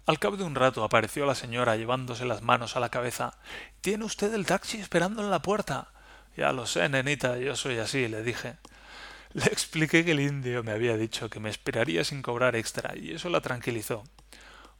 Al 0.05 0.19
cabo 0.19 0.35
de 0.35 0.43
un 0.43 0.55
rato 0.55 0.83
apareció 0.83 1.25
la 1.25 1.35
señora 1.35 1.77
llevándose 1.77 2.25
las 2.25 2.41
manos 2.41 2.75
a 2.75 2.81
la 2.81 2.89
cabeza. 2.89 3.37
Tiene 3.79 4.03
usted 4.03 4.33
el 4.33 4.45
taxi 4.45 4.79
esperando 4.79 5.21
en 5.21 5.31
la 5.31 5.41
puerta. 5.41 5.93
Ya 6.35 6.51
lo 6.51 6.65
sé, 6.65 6.89
nenita, 6.89 7.37
yo 7.37 7.55
soy 7.55 7.77
así, 7.77 8.09
le 8.09 8.21
dije. 8.21 8.57
Le 9.31 9.45
expliqué 9.45 10.03
que 10.03 10.11
el 10.11 10.19
indio 10.19 10.61
me 10.61 10.73
había 10.73 10.97
dicho 10.97 11.29
que 11.29 11.39
me 11.39 11.49
esperaría 11.49 12.03
sin 12.03 12.21
cobrar 12.21 12.55
extra, 12.55 12.97
y 12.97 13.13
eso 13.13 13.29
la 13.29 13.39
tranquilizó. 13.39 14.03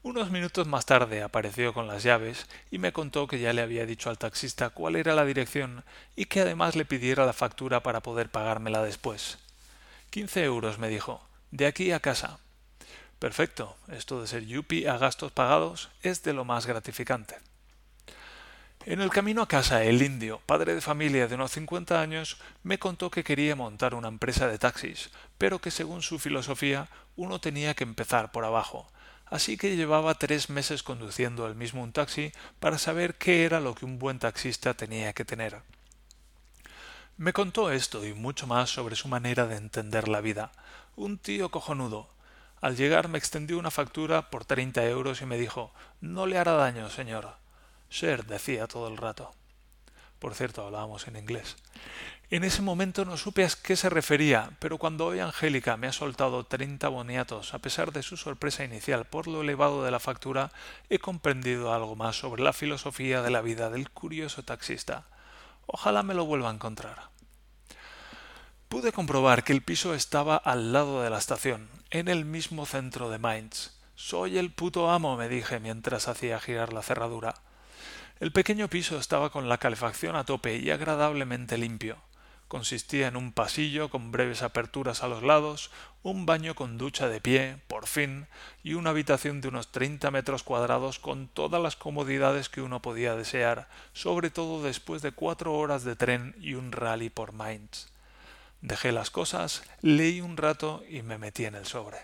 Unos 0.03 0.31
minutos 0.31 0.67
más 0.67 0.85
tarde 0.85 1.23
apareció 1.23 1.73
con 1.73 1.87
las 1.87 2.03
llaves 2.03 2.47
y 2.69 2.77
me 2.77 2.91
contó 2.91 3.25
que 3.25 3.39
ya 3.39 3.53
le 3.53 3.61
había 3.61 3.85
dicho 3.85 4.09
al 4.09 4.17
taxista 4.17 4.69
cuál 4.69 4.97
era 4.97 5.15
la 5.15 5.23
dirección 5.23 5.85
y 6.17 6.25
que 6.25 6.41
además 6.41 6.75
le 6.75 6.83
pidiera 6.83 7.25
la 7.25 7.31
factura 7.31 7.83
para 7.83 8.01
poder 8.01 8.29
pagármela 8.29 8.83
después. 8.83 9.37
Quince 10.09 10.43
euros, 10.43 10.77
me 10.77 10.89
dijo, 10.89 11.25
de 11.51 11.67
aquí 11.67 11.93
a 11.93 12.01
casa. 12.01 12.39
Perfecto, 13.17 13.77
esto 13.93 14.19
de 14.19 14.27
ser 14.27 14.45
yuppie 14.45 14.89
a 14.89 14.97
gastos 14.97 15.31
pagados 15.31 15.89
es 16.01 16.21
de 16.21 16.33
lo 16.33 16.43
más 16.43 16.65
gratificante. 16.65 17.37
En 18.85 18.99
el 18.99 19.09
camino 19.09 19.41
a 19.41 19.47
casa, 19.47 19.85
el 19.85 20.01
indio, 20.01 20.41
padre 20.45 20.75
de 20.75 20.81
familia 20.81 21.29
de 21.29 21.35
unos 21.35 21.51
cincuenta 21.51 22.01
años, 22.01 22.41
me 22.61 22.77
contó 22.77 23.09
que 23.09 23.23
quería 23.23 23.55
montar 23.55 23.95
una 23.95 24.09
empresa 24.09 24.49
de 24.49 24.59
taxis, 24.59 25.11
pero 25.37 25.59
que 25.59 25.71
según 25.71 26.01
su 26.01 26.19
filosofía 26.19 26.89
uno 27.15 27.39
tenía 27.39 27.73
que 27.73 27.85
empezar 27.85 28.33
por 28.33 28.43
abajo, 28.43 28.89
así 29.33 29.57
que 29.57 29.75
llevaba 29.75 30.13
tres 30.13 30.51
meses 30.51 30.83
conduciendo 30.83 31.47
el 31.47 31.55
mismo 31.55 31.81
un 31.81 31.91
taxi 31.91 32.31
para 32.59 32.77
saber 32.77 33.15
qué 33.15 33.45
era 33.45 33.59
lo 33.59 33.73
que 33.73 33.83
un 33.83 33.97
buen 33.97 34.19
taxista 34.19 34.75
tenía 34.75 35.11
que 35.13 35.25
tener. 35.25 35.63
Me 37.17 37.33
contó 37.33 37.71
esto 37.71 38.05
y 38.05 38.13
mucho 38.13 38.45
más 38.45 38.69
sobre 38.69 38.95
su 38.95 39.07
manera 39.07 39.47
de 39.47 39.55
entender 39.55 40.07
la 40.07 40.21
vida. 40.21 40.51
Un 40.95 41.17
tío 41.17 41.49
cojonudo. 41.49 42.09
Al 42.61 42.75
llegar 42.75 43.07
me 43.07 43.17
extendió 43.17 43.57
una 43.57 43.71
factura 43.71 44.29
por 44.29 44.45
treinta 44.45 44.85
euros 44.85 45.23
y 45.23 45.25
me 45.25 45.39
dijo 45.39 45.73
No 45.99 46.27
le 46.27 46.37
hará 46.37 46.51
daño, 46.53 46.91
señor. 46.91 47.35
Sir, 47.89 48.25
decía 48.27 48.67
todo 48.67 48.87
el 48.87 48.97
rato. 48.97 49.33
Por 50.19 50.35
cierto, 50.35 50.63
hablábamos 50.63 51.07
en 51.07 51.15
inglés. 51.15 51.55
En 52.33 52.43
ese 52.43 52.63
momento 52.63 53.05
no 53.05 53.15
supe 53.15 53.45
a 53.45 53.49
qué 53.61 53.75
se 53.75 53.91
refería, 53.91 54.49
pero 54.57 54.79
cuando 54.79 55.05
hoy 55.05 55.19
Angélica 55.19 55.77
me 55.77 55.85
ha 55.85 55.93
soltado 55.93 56.47
treinta 56.47 56.87
boniatos, 56.87 57.53
a 57.53 57.59
pesar 57.59 57.91
de 57.91 58.01
su 58.01 58.17
sorpresa 58.17 58.63
inicial 58.63 59.05
por 59.05 59.27
lo 59.27 59.43
elevado 59.43 59.83
de 59.83 59.91
la 59.91 59.99
factura, 59.99 60.51
he 60.89 60.97
comprendido 60.97 61.75
algo 61.75 61.95
más 61.95 62.17
sobre 62.17 62.41
la 62.41 62.51
filosofía 62.51 63.21
de 63.21 63.29
la 63.29 63.41
vida 63.41 63.69
del 63.69 63.91
curioso 63.91 64.41
taxista. 64.41 65.05
Ojalá 65.67 66.01
me 66.01 66.15
lo 66.15 66.25
vuelva 66.25 66.49
a 66.49 66.53
encontrar. 66.55 67.11
Pude 68.67 68.91
comprobar 68.91 69.43
que 69.43 69.53
el 69.53 69.61
piso 69.61 69.93
estaba 69.93 70.35
al 70.35 70.73
lado 70.73 71.03
de 71.03 71.11
la 71.11 71.19
estación, 71.19 71.69
en 71.91 72.07
el 72.07 72.25
mismo 72.25 72.65
centro 72.65 73.11
de 73.11 73.19
Mainz. 73.19 73.75
Soy 73.93 74.39
el 74.39 74.51
puto 74.51 74.89
amo, 74.89 75.17
me 75.17 75.29
dije 75.29 75.59
mientras 75.59 76.07
hacía 76.07 76.39
girar 76.39 76.73
la 76.73 76.81
cerradura. 76.81 77.35
El 78.19 78.31
pequeño 78.31 78.69
piso 78.69 78.97
estaba 78.97 79.29
con 79.29 79.49
la 79.49 79.59
calefacción 79.59 80.15
a 80.15 80.23
tope 80.23 80.57
y 80.57 80.71
agradablemente 80.71 81.59
limpio. 81.59 82.01
Consistía 82.53 83.07
en 83.07 83.15
un 83.15 83.31
pasillo 83.31 83.89
con 83.89 84.11
breves 84.11 84.43
aperturas 84.43 85.01
a 85.01 85.07
los 85.07 85.23
lados, 85.23 85.71
un 86.03 86.27
baño 86.27 86.53
con 86.53 86.77
ducha 86.77 87.07
de 87.09 87.19
pie, 87.19 87.57
por 87.67 87.87
fin, 87.87 88.27
y 88.61 88.75
una 88.75 88.91
habitación 88.91 89.41
de 89.41 89.47
unos 89.47 89.71
treinta 89.71 90.11
metros 90.11 90.43
cuadrados 90.43 90.99
con 90.99 91.27
todas 91.27 91.59
las 91.59 91.75
comodidades 91.75 92.49
que 92.49 92.61
uno 92.61 92.79
podía 92.79 93.15
desear, 93.15 93.69
sobre 93.93 94.29
todo 94.29 94.61
después 94.61 95.01
de 95.01 95.13
cuatro 95.13 95.55
horas 95.55 95.83
de 95.83 95.95
tren 95.95 96.35
y 96.39 96.53
un 96.53 96.71
rally 96.71 97.09
por 97.09 97.31
Mainz. 97.31 97.87
Dejé 98.61 98.91
las 98.91 99.09
cosas, 99.09 99.63
leí 99.81 100.21
un 100.21 100.37
rato 100.37 100.83
y 100.87 101.01
me 101.01 101.17
metí 101.17 101.45
en 101.45 101.55
el 101.55 101.65
sobre. 101.65 101.97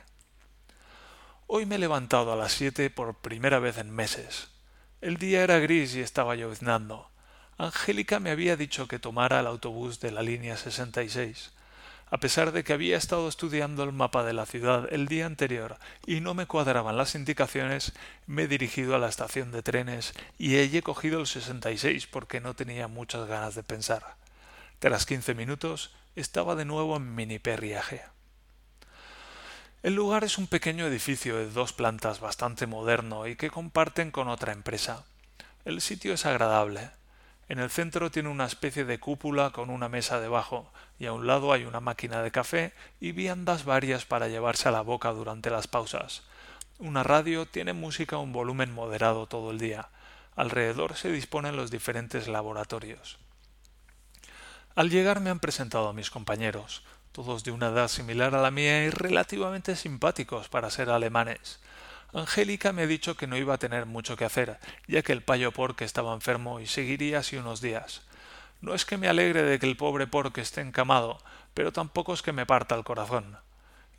Hoy 1.46 1.68
me 1.68 1.76
he 1.76 1.78
levantado 1.78 2.34
a 2.34 2.36
las 2.36 2.54
siete 2.54 2.90
por 2.90 3.14
primera 3.14 3.60
vez 3.60 3.78
en 3.78 3.92
meses. 3.92 4.50
El 5.00 5.18
día 5.18 5.44
era 5.44 5.60
gris 5.60 5.94
y 5.94 6.00
estaba 6.00 6.34
lloviznando. 6.34 7.09
Angélica 7.60 8.22
me 8.22 8.32
había 8.32 8.56
dicho 8.56 8.88
que 8.88 9.00
tomara 9.00 9.42
el 9.42 9.48
autobús 9.48 10.00
de 10.00 10.12
la 10.12 10.22
línea 10.22 10.56
66. 10.56 11.52
A 12.10 12.18
pesar 12.18 12.54
de 12.54 12.64
que 12.64 12.72
había 12.72 12.96
estado 12.96 13.28
estudiando 13.28 13.84
el 13.84 13.92
mapa 13.92 14.24
de 14.24 14.32
la 14.32 14.46
ciudad 14.46 14.88
el 14.94 15.10
día 15.10 15.26
anterior 15.26 15.78
y 16.08 16.22
no 16.22 16.34
me 16.34 16.46
cuadraban 16.46 16.96
las 16.96 17.16
indicaciones, 17.16 17.92
me 18.28 18.44
he 18.44 18.48
dirigido 18.48 18.96
a 18.96 18.98
la 18.98 19.10
estación 19.10 19.52
de 19.52 19.62
trenes 19.62 20.14
y 20.38 20.56
he 20.56 20.82
cogido 20.82 21.20
el 21.20 21.28
66 21.28 22.08
porque 22.08 22.40
no 22.40 22.54
tenía 22.54 22.88
muchas 22.88 23.28
ganas 23.28 23.56
de 23.56 23.64
pensar. 23.64 24.16
Tras 24.80 25.06
quince 25.06 25.36
minutos 25.36 25.94
estaba 26.16 26.56
de 26.56 26.64
nuevo 26.64 26.96
en 26.96 27.14
Miniperriaje. 27.14 28.04
El 29.84 29.96
lugar 29.96 30.24
es 30.24 30.38
un 30.38 30.48
pequeño 30.48 30.88
edificio 30.88 31.36
de 31.36 31.50
dos 31.50 31.74
plantas 31.74 32.22
bastante 32.22 32.68
moderno 32.68 33.28
y 33.28 33.36
que 33.36 33.50
comparten 33.50 34.12
con 34.12 34.30
otra 34.30 34.54
empresa. 34.54 35.04
El 35.66 35.82
sitio 35.82 36.14
es 36.14 36.26
agradable. 36.26 36.99
En 37.50 37.58
el 37.58 37.72
centro 37.72 38.12
tiene 38.12 38.30
una 38.30 38.46
especie 38.46 38.86
de 38.86 39.00
cúpula 39.00 39.50
con 39.50 39.72
una 39.72 39.90
mesa 39.90 40.20
debajo, 40.20 40.72
y 41.00 41.08
a 41.08 41.14
un 41.14 41.26
lado 41.26 41.52
hay 41.52 41.66
una 41.66 41.80
máquina 41.80 42.22
de 42.22 42.30
café 42.30 42.74
y 43.00 43.12
viandas 43.12 43.66
varias 43.66 44.06
para 44.06 44.28
llevarse 44.28 44.70
a 44.70 44.72
la 44.72 44.82
boca 44.82 45.12
durante 45.14 45.50
las 45.50 45.68
pausas. 45.68 46.22
Una 46.78 47.02
radio 47.02 47.48
tiene 47.48 47.74
música 47.74 48.18
a 48.18 48.20
un 48.20 48.34
volumen 48.34 48.72
moderado 48.72 49.26
todo 49.26 49.50
el 49.50 49.58
día. 49.58 49.90
Alrededor 50.36 50.96
se 50.96 51.12
disponen 51.12 51.56
los 51.56 51.72
diferentes 51.72 52.28
laboratorios. 52.28 53.18
Al 54.76 54.92
llegar 54.92 55.20
me 55.20 55.32
han 55.32 55.40
presentado 55.40 55.90
a 55.90 55.94
mis 55.94 56.12
compañeros, 56.12 56.84
todos 57.12 57.44
de 57.44 57.52
una 57.52 57.70
edad 57.70 57.88
similar 57.88 58.36
a 58.36 58.42
la 58.44 58.52
mía 58.52 58.86
y 58.86 58.92
relativamente 58.92 59.76
simpáticos 59.76 60.50
para 60.50 60.70
ser 60.70 60.92
alemanes. 60.92 61.60
Angélica 62.14 62.74
me 62.74 62.84
ha 62.84 62.88
dicho 62.88 63.16
que 63.16 63.28
no 63.28 63.38
iba 63.38 63.54
a 63.54 63.60
tener 63.60 63.86
mucho 63.86 64.18
que 64.18 64.26
hacer, 64.26 64.60
ya 64.88 65.04
que 65.04 65.12
el 65.12 65.22
payo 65.22 65.52
que 65.76 65.86
estaba 65.86 66.14
enfermo 66.14 66.60
y 66.60 66.66
seguiría 66.66 67.20
así 67.20 67.38
unos 67.38 67.62
días. 67.62 68.02
No 68.62 68.74
es 68.74 68.86
que 68.86 68.98
me 68.98 69.08
alegre 69.08 69.44
de 69.44 69.60
que 69.60 69.68
el 69.68 69.78
pobre 69.78 70.08
porco 70.08 70.42
esté 70.42 70.62
encamado, 70.62 71.20
pero 71.54 71.72
tampoco 71.72 72.14
es 72.14 72.22
que 72.22 72.34
me 72.34 72.46
parta 72.46 72.76
el 72.76 72.84
corazón. 72.84 73.38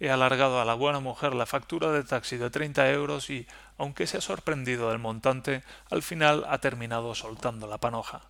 He 0.00 0.10
alargado 0.10 0.60
a 0.60 0.64
la 0.64 0.74
buena 0.74 0.98
mujer 0.98 1.34
la 1.34 1.46
factura 1.46 1.92
de 1.92 2.02
taxi 2.02 2.36
de 2.36 2.50
treinta 2.50 2.90
euros 2.90 3.30
y, 3.30 3.46
aunque 3.78 4.06
se 4.06 4.18
ha 4.18 4.20
sorprendido 4.20 4.90
del 4.90 4.98
montante, 4.98 5.62
al 5.90 6.02
final 6.02 6.44
ha 6.48 6.58
terminado 6.58 7.14
soltando 7.14 7.66
la 7.66 7.78
panoja. 7.78 8.22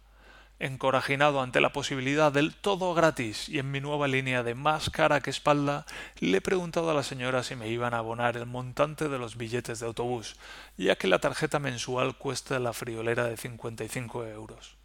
Encorajinado 0.63 1.41
ante 1.41 1.63
la 1.63 1.73
posibilidad 1.73 2.31
del 2.31 2.55
todo 2.55 2.93
gratis 2.93 3.49
y 3.49 3.59
en 3.59 3.71
mi 3.71 3.81
nueva 3.81 4.09
línea 4.09 4.43
de 4.43 4.55
más 4.55 4.91
cara 4.91 5.23
que 5.23 5.31
espalda, 5.31 5.87
le 6.19 6.37
he 6.37 6.41
preguntado 6.43 6.91
a 6.91 6.95
la 6.95 7.03
señora 7.03 7.43
si 7.43 7.57
me 7.57 7.69
iban 7.69 7.95
a 7.95 7.99
abonar 7.99 8.37
el 8.37 8.45
montante 8.45 9.09
de 9.09 9.19
los 9.19 9.39
billetes 9.39 9.81
de 9.81 9.87
autobús, 9.87 10.37
ya 10.77 10.97
que 10.97 11.09
la 11.09 11.19
tarjeta 11.19 11.59
mensual 11.61 12.15
cuesta 12.15 12.59
la 12.59 12.75
friolera 12.75 13.25
de 13.25 13.39
cincuenta 13.39 13.85
y 13.85 13.89
cinco 13.89 14.27
euros. 14.27 14.77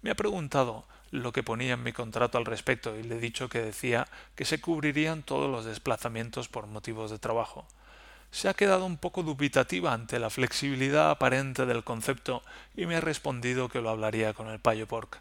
Me 0.00 0.10
ha 0.10 0.14
preguntado 0.14 0.86
lo 1.10 1.32
que 1.32 1.42
ponía 1.42 1.74
en 1.74 1.82
mi 1.82 1.92
contrato 1.92 2.38
al 2.38 2.46
respecto 2.46 2.96
y 2.96 3.02
le 3.02 3.16
he 3.16 3.20
dicho 3.20 3.50
que 3.50 3.60
decía 3.60 4.08
que 4.34 4.46
se 4.46 4.58
cubrirían 4.58 5.22
todos 5.22 5.50
los 5.50 5.66
desplazamientos 5.66 6.48
por 6.48 6.66
motivos 6.66 7.10
de 7.10 7.18
trabajo 7.18 7.66
se 8.34 8.48
ha 8.48 8.54
quedado 8.54 8.84
un 8.84 8.96
poco 8.96 9.22
dubitativa 9.22 9.92
ante 9.92 10.18
la 10.18 10.28
flexibilidad 10.28 11.08
aparente 11.08 11.66
del 11.66 11.84
concepto 11.84 12.42
y 12.76 12.84
me 12.84 12.96
ha 12.96 13.00
respondido 13.00 13.68
que 13.68 13.80
lo 13.80 13.90
hablaría 13.90 14.32
con 14.34 14.48
el 14.48 14.58
payo 14.58 14.88
pork. 14.88 15.20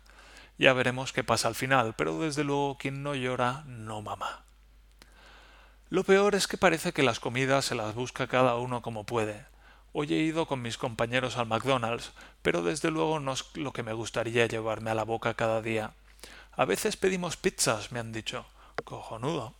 Ya 0.57 0.73
veremos 0.73 1.13
qué 1.13 1.23
pasa 1.23 1.47
al 1.47 1.53
final, 1.53 1.93
pero 1.95 2.19
desde 2.19 2.43
luego 2.43 2.75
quien 2.79 3.03
no 3.03 3.13
llora 3.13 3.65
no 3.67 4.01
mama. 4.01 4.41
Lo 5.91 6.03
peor 6.03 6.33
es 6.33 6.47
que 6.47 6.57
parece 6.57 6.91
que 6.91 7.03
las 7.03 7.19
comidas 7.19 7.65
se 7.65 7.75
las 7.75 7.93
busca 7.93 8.25
cada 8.25 8.55
uno 8.55 8.81
como 8.81 9.03
puede. 9.03 9.45
Hoy 9.91 10.11
he 10.11 10.17
ido 10.17 10.47
con 10.47 10.63
mis 10.63 10.79
compañeros 10.79 11.37
al 11.37 11.45
McDonald's, 11.45 12.13
pero 12.41 12.63
desde 12.63 12.89
luego 12.89 13.19
no 13.19 13.33
es 13.33 13.45
lo 13.53 13.73
que 13.73 13.83
me 13.83 13.93
gustaría 13.93 14.47
llevarme 14.47 14.89
a 14.89 14.95
la 14.95 15.03
boca 15.03 15.35
cada 15.35 15.61
día. 15.61 15.93
A 16.53 16.65
veces 16.65 16.97
pedimos 16.97 17.37
pizzas, 17.37 17.91
me 17.91 17.99
han 17.99 18.11
dicho. 18.11 18.47
Cojonudo. 18.83 19.53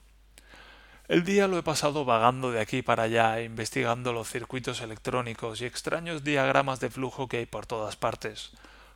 El 1.10 1.26
día 1.26 1.50
lo 1.50 1.58
he 1.58 1.64
pasado 1.64 2.06
vagando 2.06 2.52
de 2.52 2.62
aquí 2.62 2.82
para 2.82 3.04
allá, 3.04 3.42
investigando 3.42 4.14
los 4.14 4.30
circuitos 4.30 4.80
electrónicos 4.80 5.60
y 5.60 5.66
extraños 5.66 6.24
diagramas 6.24 6.80
de 6.80 6.90
flujo 6.90 7.28
que 7.28 7.38
hay 7.40 7.46
por 7.46 7.66
todas 7.66 7.98
partes. 7.98 8.52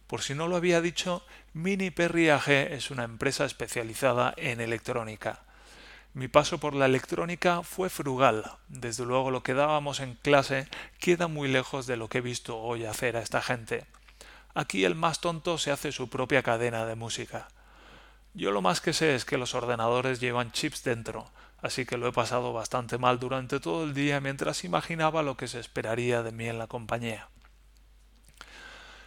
Por 0.08 0.22
si 0.22 0.34
no 0.34 0.48
lo 0.48 0.56
había 0.56 0.80
dicho, 0.80 1.26
Mini 1.54 1.92
Perry 1.92 2.30
AG 2.30 2.50
es 2.50 2.92
una 2.92 3.04
empresa 3.04 3.44
especializada 3.44 4.34
en 4.38 4.62
electrónica. 4.62 5.42
Mi 6.14 6.30
paso 6.30 6.60
por 6.60 6.76
la 6.76 6.86
electrónica 6.86 7.62
fue 7.62 7.90
frugal. 7.90 8.54
Desde 8.70 9.04
luego 9.04 9.30
lo 9.30 9.44
que 9.44 9.54
dábamos 9.54 10.00
en 10.00 10.14
clase 10.16 10.70
queda 11.02 11.28
muy 11.28 11.50
lejos 11.50 11.88
de 11.88 11.98
lo 11.98 12.08
que 12.08 12.20
he 12.20 12.22
visto 12.22 12.58
hoy 12.58 12.86
hacer 12.86 13.18
a 13.18 13.22
esta 13.22 13.42
gente. 13.42 13.86
Aquí 14.56 14.86
el 14.86 14.96
más 14.96 15.20
tonto 15.20 15.58
se 15.58 15.72
hace 15.72 15.92
su 15.92 16.10
propia 16.10 16.42
cadena 16.42 16.86
de 16.86 16.96
música. 16.96 17.50
Yo 18.34 18.52
lo 18.52 18.62
más 18.62 18.80
que 18.80 18.94
sé 18.94 19.14
es 19.14 19.26
que 19.26 19.38
los 19.38 19.56
ordenadores 19.56 20.22
llevan 20.22 20.52
chips 20.54 20.84
dentro, 20.84 21.30
así 21.68 21.86
que 21.86 21.98
lo 21.98 22.08
he 22.08 22.12
pasado 22.12 22.54
bastante 22.54 22.98
mal 22.98 23.20
durante 23.20 23.60
todo 23.60 23.84
el 23.84 23.94
día 23.94 24.20
mientras 24.20 24.64
imaginaba 24.64 25.22
lo 25.22 25.38
que 25.38 25.48
se 25.48 25.60
esperaría 25.60 26.24
de 26.24 26.32
mí 26.32 26.48
en 26.48 26.58
la 26.58 26.68
compañía. 26.68 27.30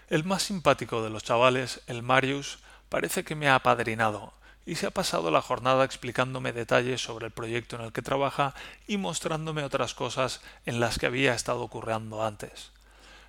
El 0.09 0.25
más 0.25 0.45
simpático 0.45 1.03
de 1.03 1.11
los 1.11 1.25
chavales, 1.25 1.81
el 1.87 2.03
Marius, 2.03 2.59
parece 2.89 3.25
que 3.25 3.35
me 3.35 3.49
ha 3.49 3.57
apadrinado 3.57 4.33
y 4.67 4.77
se 4.77 4.87
ha 4.87 4.91
pasado 4.91 5.31
la 5.31 5.41
jornada 5.41 5.85
explicándome 5.85 6.53
detalles 6.53 7.01
sobre 7.01 7.27
el 7.27 7.33
proyecto 7.33 7.77
en 7.77 7.83
el 7.83 7.93
que 7.93 8.03
trabaja 8.03 8.55
y 8.87 8.99
mostrándome 8.99 9.65
otras 9.65 9.95
cosas 9.95 10.41
en 10.67 10.81
las 10.81 10.99
que 10.99 11.07
había 11.07 11.35
estado 11.35 11.67
currando 11.69 12.25
antes. 12.25 12.71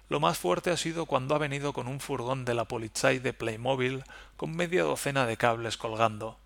Lo 0.10 0.20
más 0.20 0.38
fuerte 0.38 0.72
ha 0.72 0.78
sido 0.78 1.06
cuando 1.06 1.36
ha 1.36 1.38
venido 1.38 1.72
con 1.72 1.88
un 1.88 2.02
furgón 2.02 2.44
de 2.44 2.54
la 2.54 2.66
Polizei 2.66 3.20
de 3.20 3.32
Playmobil 3.32 4.04
con 4.36 4.56
media 4.56 4.84
docena 4.84 5.26
de 5.26 5.38
cables 5.38 5.78
colgando, 5.78 6.38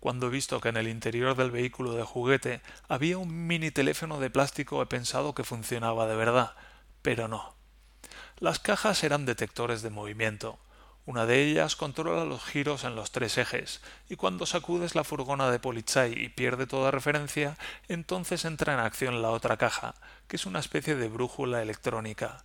cuando 0.00 0.26
he 0.26 0.30
visto 0.30 0.60
que 0.60 0.68
en 0.68 0.76
el 0.76 0.88
interior 0.88 1.34
del 1.36 1.50
vehículo 1.50 1.92
de 1.92 2.04
juguete 2.04 2.60
había 2.88 3.18
un 3.18 3.46
mini 3.46 3.70
teléfono 3.70 4.20
de 4.20 4.30
plástico 4.30 4.80
he 4.82 4.86
pensado 4.86 5.34
que 5.34 5.44
funcionaba 5.44 6.06
de 6.06 6.16
verdad, 6.16 6.54
pero 7.02 7.28
no. 7.28 7.54
Las 8.38 8.58
cajas 8.58 9.02
eran 9.02 9.26
detectores 9.26 9.82
de 9.82 9.90
movimiento. 9.90 10.58
Una 11.06 11.24
de 11.24 11.42
ellas 11.42 11.74
controla 11.74 12.24
los 12.24 12.44
giros 12.44 12.84
en 12.84 12.94
los 12.94 13.10
tres 13.10 13.38
ejes, 13.38 13.80
y 14.08 14.16
cuando 14.16 14.44
sacudes 14.44 14.94
la 14.94 15.04
furgona 15.04 15.50
de 15.50 15.58
Polizei 15.58 16.12
y 16.12 16.28
pierde 16.28 16.66
toda 16.66 16.90
referencia, 16.90 17.56
entonces 17.88 18.44
entra 18.44 18.74
en 18.74 18.80
acción 18.80 19.22
la 19.22 19.30
otra 19.30 19.56
caja, 19.56 19.94
que 20.28 20.36
es 20.36 20.44
una 20.44 20.60
especie 20.60 20.96
de 20.96 21.08
brújula 21.08 21.62
electrónica. 21.62 22.44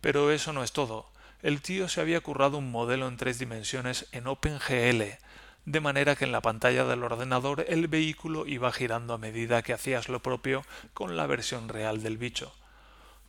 Pero 0.00 0.30
eso 0.30 0.52
no 0.52 0.62
es 0.62 0.72
todo. 0.72 1.10
El 1.42 1.60
tío 1.60 1.88
se 1.88 2.00
había 2.00 2.20
currado 2.20 2.58
un 2.58 2.70
modelo 2.70 3.08
en 3.08 3.16
tres 3.16 3.38
dimensiones 3.38 4.06
en 4.12 4.28
OpenGL, 4.28 5.18
de 5.66 5.80
manera 5.80 6.14
que 6.14 6.24
en 6.24 6.32
la 6.32 6.40
pantalla 6.40 6.84
del 6.84 7.02
ordenador 7.02 7.64
el 7.68 7.88
vehículo 7.88 8.46
iba 8.46 8.72
girando 8.72 9.14
a 9.14 9.18
medida 9.18 9.62
que 9.62 9.72
hacías 9.72 10.08
lo 10.08 10.20
propio 10.20 10.64
con 10.94 11.16
la 11.16 11.26
versión 11.26 11.68
real 11.68 12.02
del 12.02 12.18
bicho. 12.18 12.54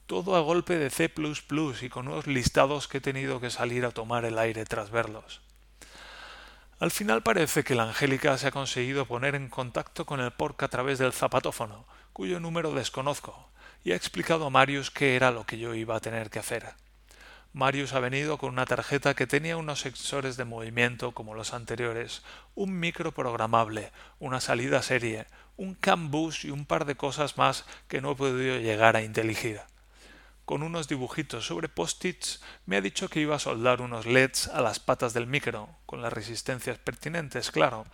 Todo 0.05 0.35
a 0.35 0.41
golpe 0.41 0.77
de 0.77 0.91
C 0.91 1.11
y 1.81 1.89
con 1.89 2.07
unos 2.07 2.27
listados 2.27 2.87
que 2.87 2.99
he 2.99 3.01
tenido 3.01 3.41
que 3.41 3.49
salir 3.49 3.85
a 3.85 3.91
tomar 3.91 4.23
el 4.23 4.37
aire 4.37 4.65
tras 4.65 4.91
verlos. 4.91 5.41
Al 6.79 6.91
final 6.91 7.23
parece 7.23 7.63
que 7.63 7.73
la 7.73 7.83
Angélica 7.83 8.37
se 8.37 8.47
ha 8.47 8.51
conseguido 8.51 9.07
poner 9.07 9.33
en 9.33 9.49
contacto 9.49 10.05
con 10.05 10.19
el 10.19 10.31
porc 10.31 10.61
a 10.61 10.67
través 10.67 10.99
del 10.99 11.13
zapatófono, 11.13 11.85
cuyo 12.13 12.39
número 12.39 12.71
desconozco, 12.71 13.49
y 13.83 13.93
ha 13.93 13.95
explicado 13.95 14.45
a 14.45 14.49
Marius 14.51 14.91
qué 14.91 15.15
era 15.15 15.31
lo 15.31 15.43
que 15.45 15.57
yo 15.57 15.73
iba 15.73 15.95
a 15.95 16.01
tener 16.01 16.29
que 16.29 16.37
hacer. 16.37 16.75
Marius 17.57 17.93
ha 17.93 17.99
venido 17.99 18.37
con 18.37 18.51
una 18.51 18.67
tarjeta 18.67 19.15
que 19.15 19.25
tenía 19.25 19.57
unos 19.57 19.79
sensores 19.79 20.37
de 20.37 20.45
movimiento 20.45 21.13
como 21.13 21.33
los 21.33 21.55
anteriores, 21.55 22.21
un 22.53 22.79
micro 22.79 23.11
programable, 23.11 23.91
una 24.19 24.39
salida 24.41 24.83
serie, 24.83 25.25
un 25.55 25.73
CAN 25.73 26.11
bus 26.11 26.45
y 26.45 26.51
un 26.51 26.67
par 26.67 26.85
de 26.85 26.93
cosas 26.93 27.35
más 27.35 27.65
que 27.87 27.99
no 27.99 28.11
he 28.11 28.15
podido 28.15 28.59
llegar 28.59 28.95
a 28.95 29.01
inteligir. 29.01 29.59
Con 30.45 30.61
unos 30.61 30.87
dibujitos 30.87 31.47
sobre 31.47 31.67
post-its 31.67 32.43
me 32.67 32.77
ha 32.77 32.81
dicho 32.81 33.09
que 33.09 33.21
iba 33.21 33.37
a 33.37 33.39
soldar 33.39 33.81
unos 33.81 34.05
LEDs 34.05 34.49
a 34.49 34.61
las 34.61 34.79
patas 34.79 35.15
del 35.15 35.25
micro, 35.25 35.67
con 35.87 36.03
las 36.03 36.13
resistencias 36.13 36.77
pertinentes, 36.77 37.49
claro. 37.49 37.87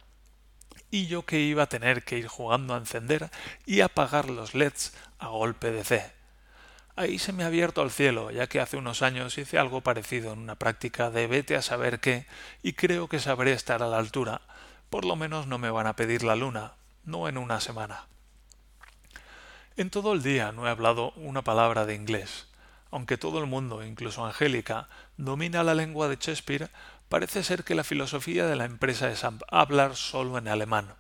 Y 0.92 1.08
yo 1.08 1.26
que 1.26 1.40
iba 1.40 1.64
a 1.64 1.70
tener 1.70 2.04
que 2.04 2.18
ir 2.18 2.28
jugando 2.28 2.76
a 2.76 2.80
encender 2.80 3.32
y 3.66 3.80
apagar 3.80 4.30
los 4.30 4.56
LEDs 4.56 4.94
a 5.20 5.28
golpe 5.28 5.72
de 5.72 5.86
C. 5.86 6.23
Ahí 6.96 7.18
se 7.18 7.34
me 7.34 7.44
ha 7.44 7.48
abierto 7.48 7.82
al 7.82 7.90
cielo, 7.90 8.30
ya 8.30 8.46
que 8.46 8.60
hace 8.60 8.78
unos 8.78 9.02
años 9.02 9.38
hice 9.40 9.58
algo 9.58 9.82
parecido 9.82 10.32
en 10.32 10.40
una 10.40 10.56
práctica 10.56 11.10
de 11.10 11.26
vete 11.26 11.56
a 11.56 11.64
saber 11.64 12.00
qué, 12.00 12.28
y 12.62 12.74
creo 12.74 13.08
que 13.10 13.20
sabré 13.20 13.52
estar 13.54 13.82
a 13.82 13.88
la 13.88 13.98
altura. 13.98 14.42
Por 14.92 15.04
lo 15.04 15.16
menos 15.16 15.48
no 15.48 15.58
me 15.58 15.72
van 15.72 15.88
a 15.88 15.96
pedir 15.96 16.24
la 16.24 16.36
luna, 16.36 16.74
no 17.04 17.28
en 17.28 17.40
una 17.40 17.60
semana. 17.62 18.06
En 19.76 19.90
todo 19.90 20.14
el 20.14 20.22
día 20.22 20.52
no 20.52 20.68
he 20.68 20.70
hablado 20.70 21.14
una 21.16 21.44
palabra 21.44 21.88
de 21.88 21.96
inglés. 21.96 22.48
Aunque 22.92 23.18
todo 23.18 23.40
el 23.40 23.48
mundo, 23.48 23.84
incluso 23.84 24.24
Angélica, 24.24 24.88
domina 25.18 25.64
la 25.64 25.74
lengua 25.74 26.10
de 26.10 26.18
Shakespeare, 26.18 26.70
parece 27.10 27.44
ser 27.44 27.64
que 27.64 27.74
la 27.74 27.84
filosofía 27.84 28.46
de 28.46 28.56
la 28.56 28.66
empresa 28.66 29.10
es 29.10 29.26
hablar 29.50 29.96
solo 29.96 30.38
en 30.38 30.48
alemán. 30.48 30.94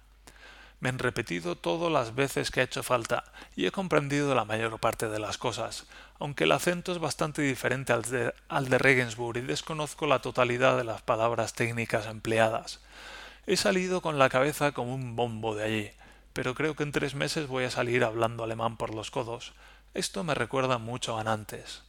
Me 0.83 0.89
han 0.89 0.99
repetido 0.99 1.55
todo 1.55 1.89
las 1.89 2.13
veces 2.13 2.51
que 2.51 2.59
ha 2.59 2.65
hecho 2.65 2.83
falta 2.83 3.23
y 3.55 3.65
he 3.65 3.71
comprendido 3.71 4.35
la 4.35 4.43
mayor 4.43 4.77
parte 4.81 5.07
de 5.07 5.17
las 5.17 5.37
cosas, 5.37 5.85
aunque 6.19 6.43
el 6.43 6.51
acento 6.51 6.91
es 6.91 6.99
bastante 6.99 7.41
diferente 7.41 7.93
al 7.93 8.01
de, 8.01 8.33
al 8.49 8.67
de 8.67 8.77
Regensburg 8.79 9.37
y 9.37 9.41
desconozco 9.43 10.07
la 10.07 10.19
totalidad 10.19 10.75
de 10.75 10.83
las 10.83 11.01
palabras 11.01 11.53
técnicas 11.53 12.05
empleadas. 12.07 12.81
He 13.47 13.55
salido 13.55 14.01
con 14.01 14.19
la 14.19 14.27
cabeza 14.27 14.73
como 14.73 14.93
un 14.93 15.15
bombo 15.15 15.55
de 15.55 15.63
allí, 15.63 15.91
pero 16.33 16.53
creo 16.53 16.75
que 16.75 16.83
en 16.83 16.91
tres 16.91 17.15
meses 17.15 17.47
voy 17.47 17.63
a 17.63 17.71
salir 17.71 18.03
hablando 18.03 18.43
alemán 18.43 18.75
por 18.75 18.93
los 18.93 19.09
codos. 19.09 19.53
Esto 19.93 20.25
me 20.25 20.35
recuerda 20.35 20.79
mucho 20.79 21.17
a 21.17 21.23
Nantes. 21.23 21.83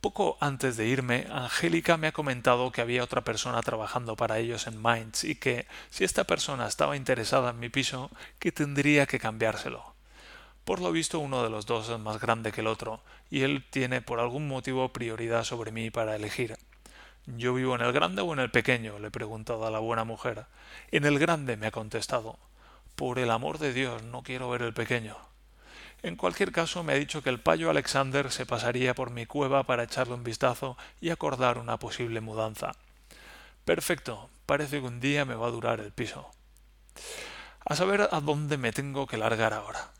Poco 0.00 0.38
antes 0.40 0.76
de 0.76 0.86
irme, 0.86 1.26
Angélica 1.28 1.96
me 1.96 2.06
ha 2.06 2.12
comentado 2.12 2.70
que 2.70 2.80
había 2.80 3.02
otra 3.02 3.24
persona 3.24 3.60
trabajando 3.62 4.14
para 4.14 4.38
ellos 4.38 4.68
en 4.68 4.80
Mainz 4.80 5.24
y 5.24 5.34
que, 5.34 5.66
si 5.90 6.04
esta 6.04 6.22
persona 6.22 6.68
estaba 6.68 6.96
interesada 6.96 7.50
en 7.50 7.58
mi 7.58 7.68
piso, 7.68 8.08
que 8.38 8.52
tendría 8.52 9.06
que 9.06 9.18
cambiárselo. 9.18 9.94
Por 10.64 10.80
lo 10.80 10.92
visto 10.92 11.18
uno 11.18 11.42
de 11.42 11.50
los 11.50 11.66
dos 11.66 11.88
es 11.88 11.98
más 11.98 12.20
grande 12.20 12.52
que 12.52 12.60
el 12.60 12.68
otro, 12.68 13.00
y 13.28 13.42
él 13.42 13.64
tiene 13.70 14.00
por 14.00 14.20
algún 14.20 14.46
motivo 14.46 14.92
prioridad 14.92 15.42
sobre 15.42 15.72
mí 15.72 15.90
para 15.90 16.14
elegir. 16.14 16.56
¿Yo 17.26 17.52
vivo 17.54 17.74
en 17.74 17.80
el 17.80 17.92
grande 17.92 18.22
o 18.22 18.32
en 18.32 18.38
el 18.38 18.52
pequeño? 18.52 19.00
le 19.00 19.08
he 19.08 19.10
preguntado 19.10 19.66
a 19.66 19.70
la 19.70 19.80
buena 19.80 20.04
mujer. 20.04 20.46
En 20.92 21.06
el 21.06 21.18
grande 21.18 21.56
me 21.56 21.66
ha 21.66 21.70
contestado. 21.72 22.38
Por 22.94 23.18
el 23.18 23.32
amor 23.32 23.58
de 23.58 23.72
Dios, 23.72 24.04
no 24.04 24.22
quiero 24.22 24.48
ver 24.48 24.62
el 24.62 24.74
pequeño. 24.74 25.16
En 26.02 26.16
cualquier 26.16 26.52
caso, 26.52 26.84
me 26.84 26.92
ha 26.92 26.96
dicho 26.96 27.22
que 27.22 27.30
el 27.30 27.40
payo 27.40 27.70
Alexander 27.70 28.30
se 28.30 28.46
pasaría 28.46 28.94
por 28.94 29.10
mi 29.10 29.26
cueva 29.26 29.64
para 29.64 29.82
echarle 29.82 30.14
un 30.14 30.22
vistazo 30.22 30.76
y 31.00 31.10
acordar 31.10 31.58
una 31.58 31.78
posible 31.78 32.20
mudanza. 32.20 32.72
Perfecto, 33.64 34.30
parece 34.46 34.80
que 34.80 34.86
un 34.86 35.00
día 35.00 35.24
me 35.24 35.34
va 35.34 35.48
a 35.48 35.50
durar 35.50 35.80
el 35.80 35.92
piso. 35.92 36.30
A 37.64 37.74
saber 37.74 38.08
a 38.12 38.20
dónde 38.20 38.56
me 38.56 38.72
tengo 38.72 39.06
que 39.06 39.18
largar 39.18 39.52
ahora. 39.52 39.90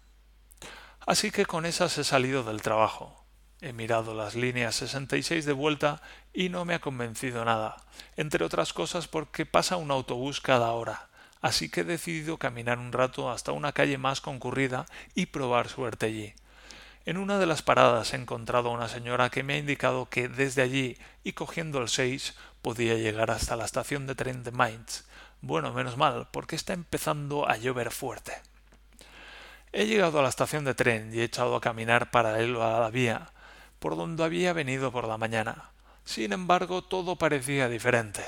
Así 1.00 1.30
que 1.30 1.46
con 1.46 1.66
esas 1.66 1.98
he 1.98 2.04
salido 2.04 2.44
del 2.44 2.62
trabajo. 2.62 3.24
He 3.60 3.72
mirado 3.72 4.14
las 4.14 4.36
líneas 4.36 4.76
66 4.76 5.44
de 5.44 5.52
vuelta 5.52 6.00
y 6.32 6.48
no 6.48 6.64
me 6.64 6.74
ha 6.74 6.80
convencido 6.80 7.44
nada, 7.44 7.76
entre 8.16 8.44
otras 8.44 8.72
cosas 8.72 9.08
porque 9.08 9.46
pasa 9.46 9.76
un 9.76 9.90
autobús 9.90 10.40
cada 10.40 10.70
hora, 10.70 11.07
así 11.40 11.68
que 11.68 11.80
he 11.80 11.84
decidido 11.84 12.38
caminar 12.38 12.78
un 12.78 12.92
rato 12.92 13.30
hasta 13.30 13.52
una 13.52 13.72
calle 13.72 13.98
más 13.98 14.20
concurrida 14.20 14.86
y 15.14 15.26
probar 15.26 15.68
suerte 15.68 16.06
allí. 16.06 16.34
En 17.04 17.16
una 17.16 17.38
de 17.38 17.46
las 17.46 17.62
paradas 17.62 18.12
he 18.12 18.16
encontrado 18.16 18.68
a 18.68 18.72
una 18.72 18.88
señora 18.88 19.30
que 19.30 19.42
me 19.42 19.54
ha 19.54 19.58
indicado 19.58 20.10
que 20.10 20.28
desde 20.28 20.62
allí 20.62 20.98
y 21.24 21.32
cogiendo 21.32 21.80
el 21.80 21.88
6 21.88 22.34
podía 22.60 22.94
llegar 22.94 23.30
hasta 23.30 23.56
la 23.56 23.64
estación 23.64 24.06
de 24.06 24.14
tren 24.14 24.44
de 24.44 24.50
Mainz. 24.50 25.04
Bueno, 25.40 25.72
menos 25.72 25.96
mal, 25.96 26.28
porque 26.32 26.56
está 26.56 26.74
empezando 26.74 27.48
a 27.48 27.56
llover 27.56 27.92
fuerte. 27.92 28.32
He 29.72 29.86
llegado 29.86 30.18
a 30.18 30.22
la 30.22 30.28
estación 30.28 30.64
de 30.64 30.74
tren 30.74 31.10
y 31.14 31.20
he 31.20 31.24
echado 31.24 31.56
a 31.56 31.60
caminar 31.60 32.10
paralelo 32.10 32.64
a 32.64 32.80
la 32.80 32.90
vía, 32.90 33.30
por 33.78 33.96
donde 33.96 34.24
había 34.24 34.52
venido 34.52 34.90
por 34.92 35.06
la 35.06 35.18
mañana. 35.18 35.70
Sin 36.04 36.32
embargo, 36.32 36.82
todo 36.82 37.16
parecía 37.16 37.68
diferente. 37.68 38.24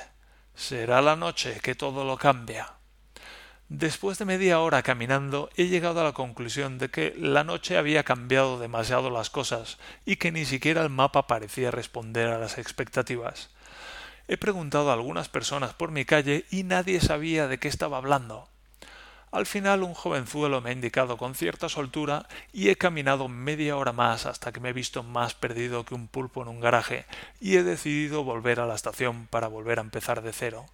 Será 0.54 1.02
la 1.02 1.16
noche 1.16 1.60
que 1.62 1.74
todo 1.74 2.04
lo 2.04 2.16
cambia. 2.16 2.79
Después 3.70 4.18
de 4.18 4.24
media 4.24 4.58
hora 4.58 4.82
caminando 4.82 5.48
he 5.56 5.68
llegado 5.68 6.00
a 6.00 6.04
la 6.04 6.12
conclusión 6.12 6.78
de 6.78 6.88
que 6.88 7.14
la 7.16 7.44
noche 7.44 7.78
había 7.78 8.02
cambiado 8.02 8.58
demasiado 8.58 9.10
las 9.10 9.30
cosas 9.30 9.78
y 10.04 10.16
que 10.16 10.32
ni 10.32 10.44
siquiera 10.44 10.82
el 10.82 10.90
mapa 10.90 11.28
parecía 11.28 11.70
responder 11.70 12.30
a 12.30 12.38
las 12.40 12.58
expectativas. 12.58 13.50
He 14.26 14.36
preguntado 14.36 14.90
a 14.90 14.94
algunas 14.94 15.28
personas 15.28 15.72
por 15.72 15.92
mi 15.92 16.04
calle 16.04 16.46
y 16.50 16.64
nadie 16.64 17.00
sabía 17.00 17.46
de 17.46 17.60
qué 17.60 17.68
estaba 17.68 17.98
hablando. 17.98 18.48
Al 19.30 19.46
final 19.46 19.84
un 19.84 19.94
jovenzuelo 19.94 20.60
me 20.60 20.70
ha 20.70 20.72
indicado 20.72 21.16
con 21.16 21.36
cierta 21.36 21.68
soltura 21.68 22.26
y 22.52 22.70
he 22.70 22.76
caminado 22.76 23.28
media 23.28 23.76
hora 23.76 23.92
más 23.92 24.26
hasta 24.26 24.50
que 24.50 24.58
me 24.58 24.70
he 24.70 24.72
visto 24.72 25.04
más 25.04 25.34
perdido 25.34 25.84
que 25.84 25.94
un 25.94 26.08
pulpo 26.08 26.42
en 26.42 26.48
un 26.48 26.58
garaje 26.58 27.06
y 27.38 27.54
he 27.54 27.62
decidido 27.62 28.24
volver 28.24 28.58
a 28.58 28.66
la 28.66 28.74
estación 28.74 29.28
para 29.28 29.46
volver 29.46 29.78
a 29.78 29.82
empezar 29.82 30.22
de 30.22 30.32
cero. 30.32 30.66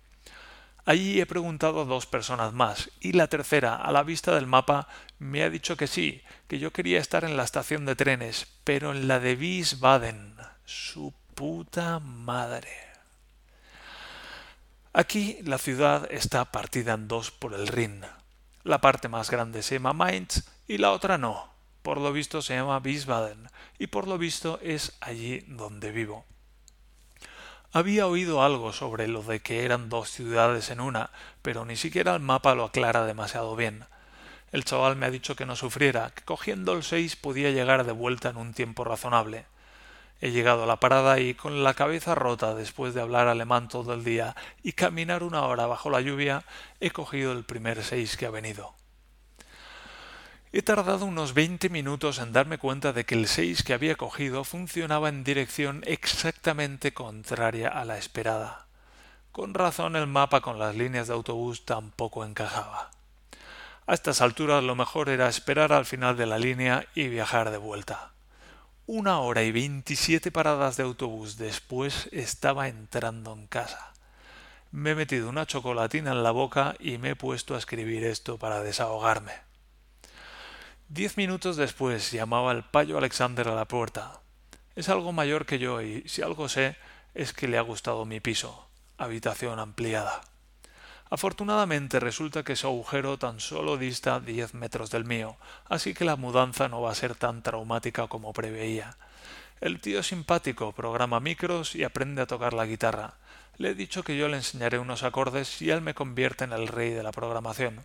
Allí 0.87 1.21
he 1.21 1.27
preguntado 1.27 1.81
a 1.81 1.85
dos 1.85 2.07
personas 2.07 2.53
más 2.53 2.91
y 3.01 3.13
la 3.13 3.27
tercera, 3.27 3.75
a 3.75 3.91
la 3.91 4.05
vista 4.05 4.37
del 4.37 4.47
mapa, 4.47 4.87
me 5.19 5.43
ha 5.43 5.51
dicho 5.51 5.77
que 5.77 5.89
sí, 5.89 6.23
que 6.47 6.61
yo 6.61 6.73
quería 6.73 7.01
estar 7.01 7.25
en 7.25 7.37
la 7.37 7.43
estación 7.43 7.85
de 7.87 7.97
trenes, 7.97 8.47
pero 8.63 8.93
en 8.93 9.09
la 9.09 9.19
de 9.19 9.35
Wiesbaden. 9.35 10.37
Su 10.65 11.13
puta 11.35 11.99
madre. 11.99 12.71
Aquí 14.93 15.39
la 15.43 15.59
ciudad 15.59 16.07
está 16.11 16.45
partida 16.47 16.95
en 16.95 17.09
dos 17.09 17.33
por 17.33 17.55
el 17.55 17.67
Rin. 17.67 18.03
La 18.63 18.81
parte 18.81 19.09
más 19.09 19.29
grande 19.29 19.65
se 19.65 19.75
llama 19.75 19.93
Mainz 19.93 20.49
y 20.69 20.79
la 20.79 20.93
otra 20.93 21.19
no. 21.19 21.53
Por 21.83 21.99
lo 21.99 22.13
visto 22.13 22.43
se 22.43 22.55
llama 22.55 22.79
Wiesbaden 22.79 23.49
y 23.81 23.89
por 23.89 24.07
lo 24.07 24.19
visto 24.19 24.61
es 24.63 24.97
allí 25.01 25.41
donde 25.49 25.91
vivo. 25.91 26.25
Había 27.73 28.07
oído 28.07 28.43
algo 28.43 28.73
sobre 28.73 29.09
lo 29.09 29.23
de 29.23 29.41
que 29.41 29.65
eran 29.65 29.89
dos 29.89 30.11
ciudades 30.11 30.71
en 30.71 30.81
una, 30.81 31.11
pero 31.43 31.65
ni 31.65 31.77
siquiera 31.77 32.15
el 32.15 32.21
mapa 32.21 32.55
lo 32.55 32.65
aclara 32.65 33.05
demasiado 33.05 33.55
bien. 33.57 33.85
El 34.53 34.65
chaval 34.65 34.97
me 34.97 35.07
ha 35.07 35.11
dicho 35.11 35.37
que 35.37 35.45
no 35.45 35.57
sufriera, 35.57 36.11
que 36.15 36.23
cogiendo 36.23 36.73
el 36.73 36.83
seis 36.83 37.17
podía 37.17 37.51
llegar 37.51 37.85
de 37.85 37.93
vuelta 37.93 38.31
en 38.31 38.37
un 38.37 38.55
tiempo 38.55 38.85
razonable. 38.85 39.47
He 40.21 40.31
llegado 40.31 40.63
a 40.63 40.67
la 40.67 40.81
parada 40.81 41.21
y 41.21 41.35
con 41.35 41.63
la 41.63 41.75
cabeza 41.75 42.15
rota 42.15 42.55
después 42.55 42.95
de 42.95 43.03
hablar 43.03 43.29
alemán 43.29 43.69
todo 43.69 43.93
el 43.93 44.03
día 44.05 44.35
y 44.63 44.73
caminar 44.73 45.23
una 45.23 45.43
hora 45.43 45.67
bajo 45.67 45.91
la 45.91 46.01
lluvia, 46.01 46.45
he 46.81 46.91
cogido 46.91 47.33
el 47.33 47.45
primer 47.45 47.83
seis 47.83 48.17
que 48.17 48.25
ha 48.25 48.31
venido. 48.31 48.75
He 50.57 50.63
tardado 50.63 51.05
unos 51.05 51.35
veinte 51.35 51.69
minutos 51.69 52.19
en 52.19 52.33
darme 52.33 52.57
cuenta 52.57 52.95
de 52.95 53.05
que 53.05 53.15
el 53.15 53.29
seis 53.29 53.63
que 53.63 53.75
había 53.75 53.95
cogido 53.95 54.43
funcionaba 54.43 55.11
en 55.11 55.23
dirección 55.23 55.83
exactamente 55.85 56.95
contraria 56.95 57.69
a 57.69 57.85
la 57.85 57.99
esperada. 57.99 58.65
Con 59.33 59.53
razón 59.53 59.97
el 59.97 60.07
mapa 60.07 60.41
con 60.41 60.59
las 60.59 60.75
líneas 60.75 61.09
de 61.09 61.13
autobús 61.13 61.67
tampoco 61.67 62.25
encajaba. 62.25 62.91
A 63.87 63.93
estas 63.93 64.23
alturas 64.23 64.65
lo 64.65 64.75
mejor 64.75 65.11
era 65.11 65.29
esperar 65.29 65.75
al 65.75 65.85
final 65.85 66.17
de 66.17 66.25
la 66.25 66.39
línea 66.39 66.87
y 66.95 67.09
viajar 67.09 67.51
de 67.51 67.59
vuelta. 67.59 68.13
Una 68.87 69.19
hora 69.19 69.43
y 69.43 69.53
veintisiete 69.53 70.33
paradas 70.33 70.79
de 70.79 70.85
autobús 70.85 71.37
después 71.37 72.09
estaba 72.13 72.69
entrando 72.69 73.35
en 73.35 73.47
casa. 73.47 73.93
Me 74.71 74.93
he 74.93 74.95
metido 74.95 75.29
una 75.29 75.45
chocolatina 75.45 76.13
en 76.13 76.23
la 76.23 76.31
boca 76.31 76.77
y 76.81 76.97
me 76.97 77.11
he 77.11 77.15
puesto 77.15 77.55
a 77.55 77.59
escribir 77.59 78.05
esto 78.05 78.39
para 78.39 78.63
desahogarme. 78.63 79.46
Diez 80.89 81.17
minutos 81.17 81.57
después 81.57 82.13
llamaba 82.13 82.53
el 82.53 82.63
payo 82.63 82.97
Alexander 82.97 83.49
a 83.49 83.57
la 83.57 83.65
puerta. 83.65 84.21
Es 84.77 84.89
algo 84.89 85.13
mayor 85.13 85.45
que 85.45 85.59
yo 85.59 85.83
y 85.83 86.09
si 86.09 86.23
algo 86.23 86.49
sé 86.49 86.77
es 87.13 87.33
que 87.33 87.49
le 87.49 87.59
ha 87.59 87.63
gustado 87.63 88.05
mi 88.05 88.21
piso, 88.21 88.69
habitación 88.97 89.59
ampliada. 89.59 90.21
Afortunadamente 91.11 91.99
resulta 91.99 92.45
que 92.45 92.55
su 92.55 92.69
agujero 92.69 93.19
tan 93.19 93.41
solo 93.41 93.77
dista 93.77 94.21
diez 94.21 94.55
metros 94.55 94.91
del 94.91 95.05
mío, 95.05 95.37
así 95.69 95.93
que 95.93 96.05
la 96.05 96.15
mudanza 96.15 96.69
no 96.69 96.81
va 96.81 96.93
a 96.93 96.95
ser 96.95 97.17
tan 97.17 97.43
traumática 97.43 98.07
como 98.07 98.33
preveía. 98.33 98.97
El 99.61 99.81
tío 99.81 100.05
simpático, 100.05 100.71
programa 100.71 101.19
micros 101.19 101.75
y 101.75 101.83
aprende 101.83 102.23
a 102.23 102.27
tocar 102.27 102.53
la 102.53 102.65
guitarra. 102.65 103.15
Le 103.59 103.71
he 103.71 103.75
dicho 103.75 104.05
que 104.05 104.17
yo 104.17 104.29
le 104.29 104.37
enseñaré 104.37 104.79
unos 104.79 105.03
acordes 105.03 105.61
y 105.61 105.71
él 105.71 105.81
me 105.81 105.95
convierte 105.95 106.45
en 106.45 106.53
el 106.53 106.69
rey 106.69 106.91
de 106.91 107.03
la 107.03 107.11
programación. 107.11 107.85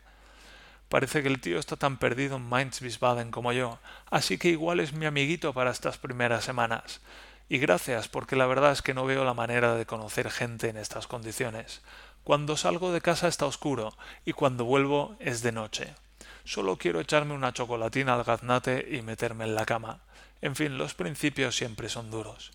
Parece 0.92 1.24
que 1.24 1.30
el 1.30 1.40
tío 1.40 1.58
está 1.58 1.78
tan 1.78 1.96
perdido 1.96 2.36
en 2.36 2.50
Mainz 2.50 2.82
Wiesbaden 2.82 3.32
como 3.32 3.54
yo, 3.54 3.80
así 4.10 4.38
que 4.38 4.50
igual 4.50 4.82
es 4.82 4.92
mi 4.92 5.06
amiguito 5.06 5.54
para 5.54 5.72
estas 5.72 5.98
primeras 5.98 6.44
semanas. 6.44 7.00
Y 7.48 7.60
gracias, 7.60 8.10
porque 8.10 8.36
la 8.36 8.46
verdad 8.46 8.74
es 8.74 8.82
que 8.82 8.94
no 8.94 9.06
veo 9.06 9.24
la 9.24 9.34
manera 9.34 9.76
de 9.76 9.86
conocer 9.86 10.30
gente 10.30 10.68
en 10.68 10.76
estas 10.76 11.08
condiciones. 11.08 11.82
Cuando 12.26 12.58
salgo 12.58 12.92
de 12.92 13.00
casa 13.00 13.30
está 13.30 13.46
oscuro 13.46 13.96
y 14.26 14.34
cuando 14.34 14.66
vuelvo 14.66 15.16
es 15.22 15.42
de 15.42 15.54
noche. 15.54 15.94
Solo 16.44 16.76
quiero 16.76 17.00
echarme 17.00 17.36
una 17.36 17.54
chocolatina 17.54 18.16
al 18.16 18.26
gaznate 18.26 18.86
y 18.92 19.02
meterme 19.02 19.46
en 19.46 19.56
la 19.56 19.66
cama. 19.66 20.02
En 20.42 20.58
fin, 20.58 20.78
los 20.78 20.94
principios 20.94 21.56
siempre 21.56 21.88
son 21.88 22.12
duros. 22.12 22.52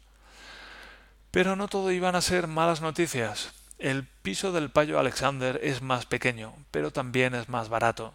Pero 1.31 1.57
no 1.57 1.68
todo 1.68 1.90
iban 1.90 2.14
a 2.14 2.20
ser 2.20 2.49
malas 2.49 2.83
noticias. 2.83 3.55
El 3.79 4.05
piso 4.07 4.53
del 4.53 4.68
payo 4.68 4.99
Alexander 4.99 5.59
es 5.62 5.81
más 5.81 6.05
pequeño, 6.05 6.53
pero 6.70 6.90
también 6.90 7.35
es 7.35 7.49
más 7.49 7.70
barato. 7.70 8.12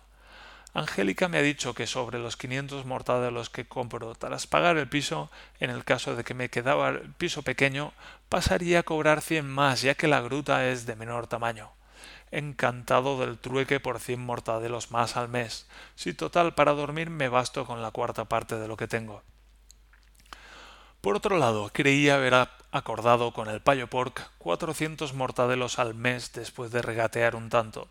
Angélica 0.74 1.28
me 1.28 1.38
ha 1.38 1.42
dicho 1.42 1.74
que 1.74 1.86
sobre 1.86 2.18
los 2.18 2.38
quinientos 2.38 2.86
mortadelos 2.86 3.50
que 3.50 3.68
compro 3.68 4.16
tras 4.16 4.48
pagar 4.48 4.78
el 4.78 4.88
piso, 4.88 5.30
en 5.60 5.70
el 5.70 5.84
caso 5.84 6.16
de 6.16 6.24
que 6.24 6.34
me 6.34 6.50
quedaba 6.50 6.90
el 6.90 7.14
piso 7.14 7.42
pequeño, 7.42 7.92
pasaría 8.30 8.80
a 8.80 8.84
cobrar 8.84 9.20
cien 9.20 9.50
más, 9.50 9.82
ya 9.82 9.96
que 9.96 10.08
la 10.08 10.22
gruta 10.22 10.70
es 10.70 10.86
de 10.86 10.96
menor 10.96 11.28
tamaño. 11.28 11.72
Encantado 12.32 13.20
del 13.20 13.38
trueque 13.38 13.82
por 13.82 14.00
cien 14.00 14.22
mortadelos 14.22 14.92
más 14.92 15.18
al 15.18 15.28
mes. 15.28 15.68
Si 15.96 16.14
total 16.14 16.56
para 16.56 16.72
dormir 16.72 17.10
me 17.10 17.28
basto 17.28 17.66
con 17.66 17.82
la 17.82 17.92
cuarta 17.92 18.24
parte 18.26 18.56
de 18.56 18.70
lo 18.70 18.78
que 18.78 18.88
tengo. 18.88 19.24
Por 21.02 21.18
otro 21.18 21.38
lado, 21.38 21.70
creía 21.74 22.16
haber 22.16 22.48
acordado 22.72 23.34
con 23.34 23.50
el 23.50 23.60
payo 23.60 23.88
pork 23.88 24.32
cuatrocientos 24.38 25.14
mortadelos 25.14 25.80
al 25.80 25.96
mes 25.96 26.32
después 26.32 26.72
de 26.72 26.82
regatear 26.82 27.36
un 27.36 27.50
tanto 27.50 27.90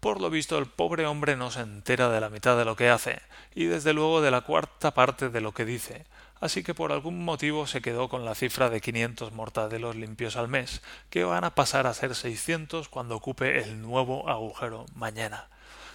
por 0.00 0.20
lo 0.20 0.30
visto 0.30 0.58
el 0.58 0.66
pobre 0.66 1.06
hombre 1.06 1.36
no 1.36 1.50
se 1.50 1.60
entera 1.60 2.08
de 2.08 2.20
la 2.20 2.30
mitad 2.30 2.56
de 2.56 2.64
lo 2.64 2.76
que 2.76 2.90
hace, 2.90 3.20
y 3.54 3.64
desde 3.64 3.92
luego 3.92 4.20
de 4.20 4.30
la 4.30 4.42
cuarta 4.42 4.94
parte 4.94 5.28
de 5.28 5.40
lo 5.40 5.52
que 5.52 5.64
dice, 5.64 6.06
así 6.40 6.62
que 6.62 6.74
por 6.74 6.92
algún 6.92 7.24
motivo 7.24 7.66
se 7.66 7.82
quedó 7.82 8.08
con 8.08 8.24
la 8.24 8.34
cifra 8.34 8.70
de 8.70 8.80
quinientos 8.80 9.32
mortadelos 9.32 9.96
limpios 9.96 10.36
al 10.36 10.48
mes, 10.48 10.82
que 11.10 11.24
van 11.24 11.44
a 11.44 11.54
pasar 11.54 11.86
a 11.86 11.94
ser 11.94 12.14
seiscientos 12.14 12.88
cuando 12.88 13.16
ocupe 13.16 13.58
el 13.58 13.82
nuevo 13.82 14.28
agujero 14.28 14.86
mañana. 14.94 15.48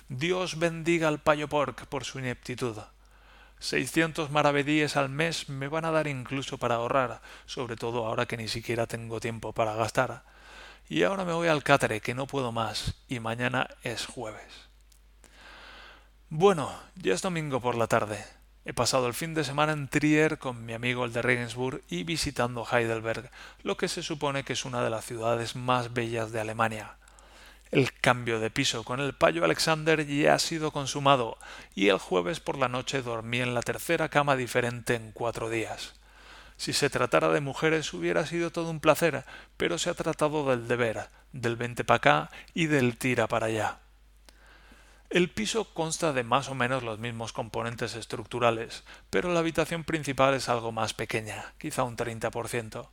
Dios 0.10 0.60
bendiga 0.60 1.08
al 1.08 1.20
payo 1.20 1.48
pork 1.48 1.86
por 1.86 2.04
su 2.04 2.20
ineptitud. 2.20 2.78
Seiscientos 3.60 4.30
maravedíes 4.30 4.98
al 4.98 5.08
mes 5.08 5.48
me 5.48 5.70
van 5.70 5.86
a 5.86 5.92
dar 5.92 6.08
incluso 6.08 6.58
para 6.58 6.76
ahorrar, 6.76 7.22
sobre 7.46 7.78
todo 7.78 8.06
ahora 8.06 8.26
que 8.26 8.36
ni 8.36 8.50
siquiera 8.50 8.88
tengo 8.88 9.22
tiempo 9.22 9.54
para 9.54 9.74
gastar. 9.76 10.24
Y 10.90 11.04
ahora 11.04 11.26
me 11.26 11.34
voy 11.34 11.48
al 11.48 11.64
cátere, 11.64 12.02
que 12.02 12.14
no 12.14 12.28
puedo 12.28 12.52
más, 12.52 12.96
y 13.08 13.20
mañana 13.20 13.68
es 13.84 14.06
jueves. 14.06 14.70
Bueno, 16.30 16.72
ya 16.96 17.14
es 17.14 17.22
domingo 17.22 17.62
por 17.62 17.76
la 17.76 17.88
tarde. 17.88 18.24
He 18.66 18.74
pasado 18.74 19.08
el 19.08 19.14
fin 19.14 19.34
de 19.34 19.44
semana 19.44 19.74
en 19.74 19.88
Trier 19.88 20.40
con 20.40 20.66
mi 20.66 20.74
amigo 20.74 21.04
el 21.04 21.14
de 21.14 21.22
Regensburg 21.22 21.82
y 21.90 22.04
visitando 22.04 22.66
Heidelberg, 22.66 23.30
lo 23.62 23.76
que 23.76 23.88
se 23.88 24.02
supone 24.02 24.44
que 24.44 24.54
es 24.54 24.66
una 24.66 24.82
de 24.82 24.90
las 24.90 25.06
ciudades 25.06 25.56
más 25.56 25.94
bellas 25.94 26.32
de 26.32 26.40
Alemania. 26.40 26.96
El 27.72 27.92
cambio 27.92 28.40
de 28.40 28.52
piso 28.52 28.84
con 28.84 29.00
el 29.00 29.14
payo 29.14 29.44
Alexander 29.44 30.06
ya 30.06 30.36
ha 30.36 30.40
sido 30.40 30.72
consumado, 30.72 31.38
y 31.76 31.90
el 31.90 31.98
jueves 31.98 32.40
por 32.40 32.58
la 32.58 32.70
noche 32.70 33.02
dormí 33.02 33.40
en 33.40 33.54
la 33.54 33.62
tercera 33.62 34.10
cama 34.10 34.36
diferente 34.36 34.96
en 34.96 35.12
cuatro 35.12 35.50
días. 35.50 35.94
Si 36.58 36.74
se 36.74 36.90
tratara 36.90 37.30
de 37.30 37.42
mujeres 37.42 37.94
hubiera 37.94 38.26
sido 38.26 38.52
todo 38.52 38.70
un 38.70 38.80
placer, 38.80 39.26
pero 39.58 39.78
se 39.78 39.90
ha 39.90 39.94
tratado 39.94 40.50
del 40.50 40.68
deber, 40.68 41.10
del 41.32 41.56
vente 41.56 41.84
para 41.84 41.98
acá 41.98 42.32
y 42.54 42.68
del 42.68 42.98
tira 42.98 43.28
para 43.28 43.48
allá. 43.48 43.80
El 45.10 45.30
piso 45.30 45.74
consta 45.76 46.12
de 46.12 46.24
más 46.24 46.50
o 46.50 46.56
menos 46.56 46.82
los 46.82 46.98
mismos 46.98 47.34
componentes 47.34 47.94
estructurales, 47.94 48.84
pero 49.12 49.32
la 49.32 49.42
habitación 49.42 49.84
principal 49.84 50.34
es 50.34 50.50
algo 50.50 50.72
más 50.72 50.96
pequeña, 50.96 51.54
quizá 51.60 51.84
un 51.84 51.96
30%. 51.96 52.90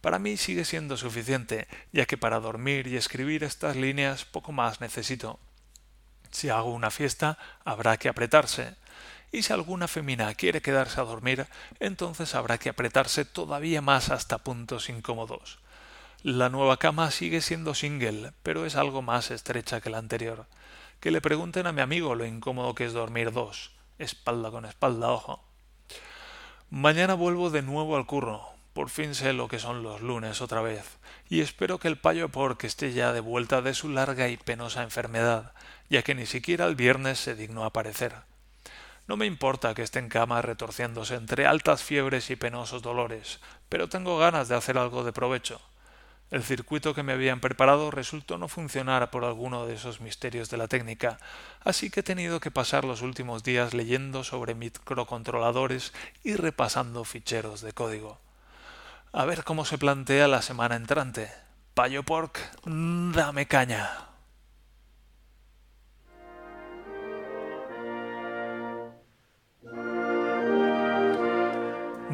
Para 0.00 0.18
mí 0.18 0.36
sigue 0.36 0.64
siendo 0.64 0.96
suficiente, 0.96 1.68
ya 1.92 2.06
que 2.06 2.18
para 2.18 2.40
dormir 2.40 2.88
y 2.88 2.96
escribir 2.96 3.44
estas 3.44 3.76
líneas 3.76 4.24
poco 4.24 4.50
más 4.50 4.80
necesito. 4.80 5.38
Si 6.32 6.48
hago 6.48 6.72
una 6.72 6.90
fiesta, 6.90 7.38
habrá 7.64 7.96
que 7.96 8.08
apretarse. 8.08 8.74
Y 9.32 9.42
si 9.42 9.52
alguna 9.52 9.88
femina 9.88 10.34
quiere 10.34 10.60
quedarse 10.60 11.00
a 11.00 11.04
dormir, 11.04 11.46
entonces 11.80 12.34
habrá 12.34 12.58
que 12.58 12.68
apretarse 12.68 13.24
todavía 13.24 13.80
más 13.80 14.10
hasta 14.10 14.38
puntos 14.38 14.90
incómodos. 14.90 15.58
La 16.22 16.50
nueva 16.50 16.76
cama 16.76 17.10
sigue 17.10 17.40
siendo 17.40 17.74
single, 17.74 18.32
pero 18.42 18.66
es 18.66 18.76
algo 18.76 19.00
más 19.00 19.30
estrecha 19.30 19.80
que 19.80 19.90
la 19.90 19.98
anterior. 19.98 20.46
Que 21.00 21.10
le 21.10 21.22
pregunten 21.22 21.66
a 21.66 21.72
mi 21.72 21.80
amigo 21.80 22.14
lo 22.14 22.26
incómodo 22.26 22.74
que 22.74 22.84
es 22.84 22.92
dormir 22.92 23.32
dos, 23.32 23.72
espalda 23.98 24.50
con 24.50 24.66
espalda, 24.66 25.10
ojo. 25.10 25.42
Mañana 26.70 27.14
vuelvo 27.14 27.50
de 27.50 27.62
nuevo 27.62 27.96
al 27.96 28.06
curro. 28.06 28.52
Por 28.72 28.88
fin 28.88 29.14
sé 29.14 29.32
lo 29.32 29.48
que 29.48 29.58
son 29.58 29.82
los 29.82 30.00
lunes 30.00 30.40
otra 30.40 30.62
vez, 30.62 30.98
y 31.28 31.40
espero 31.40 31.78
que 31.78 31.88
el 31.88 31.98
payo 31.98 32.30
que 32.56 32.66
esté 32.66 32.92
ya 32.92 33.12
de 33.12 33.20
vuelta 33.20 33.60
de 33.60 33.74
su 33.74 33.88
larga 33.88 34.28
y 34.28 34.38
penosa 34.38 34.82
enfermedad, 34.82 35.52
ya 35.90 36.02
que 36.02 36.14
ni 36.14 36.24
siquiera 36.24 36.66
el 36.66 36.74
viernes 36.74 37.18
se 37.18 37.34
dignó 37.34 37.64
aparecer. 37.64 38.14
No 39.06 39.16
me 39.16 39.26
importa 39.26 39.74
que 39.74 39.82
esté 39.82 39.98
en 39.98 40.08
cama 40.08 40.42
retorciéndose 40.42 41.16
entre 41.16 41.46
altas 41.46 41.82
fiebres 41.82 42.30
y 42.30 42.36
penosos 42.36 42.82
dolores, 42.82 43.40
pero 43.68 43.88
tengo 43.88 44.18
ganas 44.18 44.48
de 44.48 44.54
hacer 44.54 44.78
algo 44.78 45.04
de 45.04 45.12
provecho. 45.12 45.60
El 46.30 46.42
circuito 46.42 46.94
que 46.94 47.02
me 47.02 47.12
habían 47.12 47.40
preparado 47.40 47.90
resultó 47.90 48.38
no 48.38 48.48
funcionar 48.48 49.10
por 49.10 49.24
alguno 49.24 49.66
de 49.66 49.74
esos 49.74 50.00
misterios 50.00 50.48
de 50.48 50.56
la 50.56 50.66
técnica, 50.66 51.18
así 51.60 51.90
que 51.90 52.00
he 52.00 52.02
tenido 52.02 52.40
que 52.40 52.50
pasar 52.50 52.84
los 52.84 53.02
últimos 53.02 53.42
días 53.42 53.74
leyendo 53.74 54.24
sobre 54.24 54.54
microcontroladores 54.54 55.92
y 56.24 56.36
repasando 56.36 57.04
ficheros 57.04 57.60
de 57.60 57.72
código. 57.72 58.18
A 59.12 59.26
ver 59.26 59.44
cómo 59.44 59.66
se 59.66 59.76
plantea 59.76 60.26
la 60.26 60.40
semana 60.40 60.76
entrante. 60.76 61.30
Payo 61.74 62.02
Pork, 62.02 62.38
dame 62.64 63.46
caña. 63.46 64.11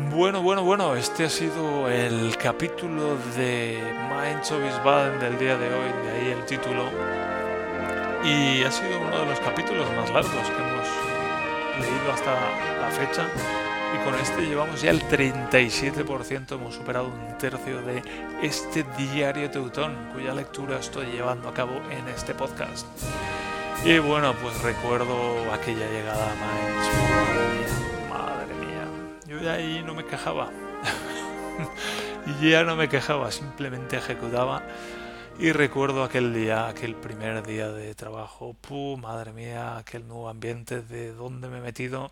Bueno, 0.06 0.42
bueno, 0.42 0.62
bueno, 0.62 0.94
este 0.94 1.24
ha 1.24 1.28
sido 1.28 1.88
el 1.88 2.36
capítulo 2.36 3.16
de 3.36 3.82
of 3.82 4.84
Baden 4.84 5.18
del 5.18 5.38
día 5.40 5.58
de 5.58 5.66
hoy, 5.66 5.92
de 6.04 6.10
ahí 6.12 6.30
el 6.38 6.44
título. 6.46 6.84
Y 8.24 8.62
ha 8.62 8.70
sido 8.70 9.00
uno 9.00 9.18
de 9.18 9.26
los 9.26 9.40
capítulos 9.40 9.86
más 9.96 10.08
largos 10.10 10.32
que 10.32 10.62
hemos 10.62 10.86
leído 11.80 12.12
hasta 12.12 12.32
la 12.80 12.90
fecha. 12.90 13.26
Y 13.94 14.04
con 14.04 14.14
este 14.20 14.42
llevamos 14.42 14.82
ya 14.82 14.92
el 14.92 15.02
37%, 15.02 16.52
hemos 16.52 16.76
superado 16.76 17.08
un 17.08 17.36
tercio 17.36 17.82
de 17.82 18.02
este 18.40 18.84
diario 18.96 19.50
teutón, 19.50 19.96
cuya 20.12 20.32
lectura 20.32 20.78
estoy 20.78 21.06
llevando 21.06 21.48
a 21.48 21.54
cabo 21.54 21.74
en 21.90 22.06
este 22.08 22.34
podcast. 22.34 22.86
Y 23.84 23.98
bueno, 23.98 24.32
pues 24.40 24.62
recuerdo 24.62 25.52
aquella 25.52 25.88
llegada 25.90 26.32
a 26.32 27.87
Ahí 29.46 29.82
no 29.84 29.94
me 29.94 30.04
quejaba. 30.04 30.50
y 32.40 32.50
ya 32.50 32.64
no 32.64 32.74
me 32.76 32.88
quejaba, 32.88 33.30
simplemente 33.30 33.96
ejecutaba. 33.96 34.62
Y 35.38 35.52
recuerdo 35.52 36.02
aquel 36.02 36.34
día, 36.34 36.66
aquel 36.66 36.96
primer 36.96 37.46
día 37.46 37.70
de 37.70 37.94
trabajo, 37.94 38.54
¡puh! 38.54 38.96
Madre 38.96 39.32
mía, 39.32 39.76
aquel 39.76 40.08
nuevo 40.08 40.28
ambiente 40.28 40.82
de 40.82 41.12
dónde 41.12 41.48
me 41.48 41.58
he 41.58 41.60
metido. 41.60 42.10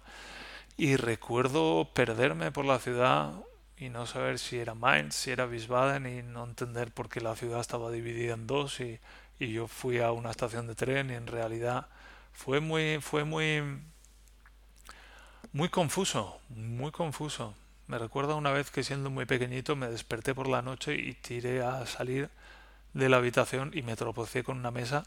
Y 0.77 0.97
recuerdo 0.97 1.91
perderme 1.93 2.53
por 2.53 2.65
la 2.65 2.79
ciudad 2.79 3.33
y 3.77 3.89
no 3.89 4.07
saber 4.07 4.39
si 4.39 4.59
era 4.59 4.75
Mainz, 4.75 5.15
si 5.15 5.31
era 5.33 5.47
Wiesbaden 5.47 6.07
y 6.07 6.23
no 6.23 6.45
entender 6.45 6.93
por 6.93 7.09
qué 7.09 7.21
la 7.21 7.35
ciudad 7.35 7.61
estaba 7.61 7.91
dividida 7.91 8.35
en 8.35 8.47
dos 8.47 8.81
y, 8.81 9.01
y 9.39 9.53
yo 9.53 9.67
fui 9.67 9.99
a 10.01 10.13
una 10.13 10.31
estación 10.31 10.67
de 10.67 10.75
tren 10.75 11.11
y 11.11 11.15
en 11.15 11.27
realidad 11.27 11.89
fue 12.33 12.61
muy, 12.61 13.01
fue 13.01 13.25
muy 13.25 13.63
muy 15.53 15.69
confuso, 15.69 16.41
muy 16.49 16.91
confuso. 16.91 17.55
Me 17.87 17.99
recuerda 17.99 18.35
una 18.35 18.53
vez 18.53 18.71
que 18.71 18.83
siendo 18.83 19.11
muy 19.11 19.27
pequeñito 19.27 19.77
me 19.77 19.89
desperté 19.89 20.35
por 20.35 20.49
la 20.49 20.63
noche 20.63 20.95
y 20.97 21.15
tiré 21.15 21.63
a 21.63 21.87
salir 21.87 22.31
de 22.95 23.09
la 23.09 23.19
habitación 23.19 23.71
y 23.75 23.83
me 23.83 23.97
tropecé 23.97 24.43
con 24.43 24.59
una 24.59 24.71
mesa 24.71 25.05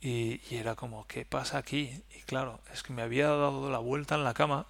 y, 0.00 0.40
era 0.50 0.74
como, 0.74 1.06
¿qué 1.06 1.24
pasa 1.24 1.58
aquí? 1.58 2.02
Y 2.16 2.22
claro, 2.22 2.60
es 2.72 2.82
que 2.82 2.92
me 2.92 3.02
había 3.02 3.28
dado 3.28 3.70
la 3.70 3.78
vuelta 3.78 4.16
en 4.16 4.24
la 4.24 4.34
cama 4.34 4.66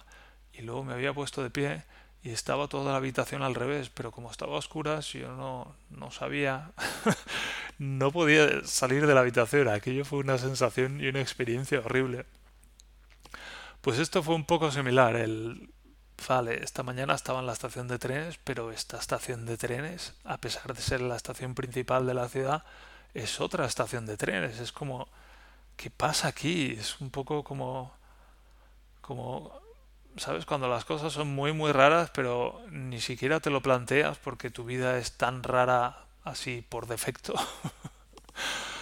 y 0.53 0.61
luego 0.61 0.83
me 0.83 0.93
había 0.93 1.13
puesto 1.13 1.41
de 1.41 1.49
pie 1.49 1.83
y 2.23 2.29
estaba 2.29 2.67
toda 2.67 2.91
la 2.91 2.97
habitación 2.97 3.41
al 3.41 3.55
revés, 3.55 3.89
pero 3.89 4.11
como 4.11 4.31
estaba 4.31 4.55
oscura, 4.55 4.99
yo 4.99 5.35
no, 5.35 5.75
no 5.89 6.11
sabía, 6.11 6.71
no 7.79 8.11
podía 8.11 8.63
salir 8.65 9.07
de 9.07 9.15
la 9.15 9.21
habitación. 9.21 9.67
Aquello 9.67 10.05
fue 10.05 10.19
una 10.19 10.37
sensación 10.37 11.01
y 11.01 11.07
una 11.07 11.21
experiencia 11.21 11.79
horrible. 11.79 12.25
Pues 13.83 13.99
esto 13.99 14.23
fue 14.23 14.35
un 14.35 14.45
poco 14.45 14.71
similar. 14.71 15.17
El, 15.17 15.69
vale, 16.29 16.63
esta 16.63 16.83
mañana 16.83 17.15
estaba 17.15 17.41
en 17.41 17.47
la 17.47 17.51
estación 17.51 17.89
de 17.89 17.99
trenes, 17.99 18.39
pero 18.41 18.71
esta 18.71 18.97
estación 18.97 19.45
de 19.45 19.57
trenes, 19.57 20.13
a 20.23 20.37
pesar 20.37 20.73
de 20.73 20.81
ser 20.81 21.01
la 21.01 21.17
estación 21.17 21.53
principal 21.53 22.07
de 22.07 22.13
la 22.13 22.29
ciudad, 22.29 22.63
es 23.13 23.41
otra 23.41 23.65
estación 23.65 24.05
de 24.05 24.15
trenes. 24.15 24.61
Es 24.61 24.71
como, 24.71 25.09
¿qué 25.75 25.89
pasa 25.89 26.29
aquí? 26.29 26.77
Es 26.79 27.01
un 27.01 27.09
poco 27.09 27.43
como, 27.43 27.91
como, 29.01 29.51
¿sabes? 30.15 30.45
Cuando 30.45 30.69
las 30.69 30.85
cosas 30.85 31.11
son 31.11 31.35
muy, 31.35 31.51
muy 31.51 31.73
raras, 31.73 32.09
pero 32.11 32.61
ni 32.71 33.01
siquiera 33.01 33.41
te 33.41 33.49
lo 33.49 33.61
planteas 33.61 34.17
porque 34.17 34.49
tu 34.49 34.63
vida 34.63 34.97
es 34.97 35.17
tan 35.17 35.43
rara 35.43 36.05
así 36.23 36.65
por 36.69 36.87
defecto. 36.87 37.33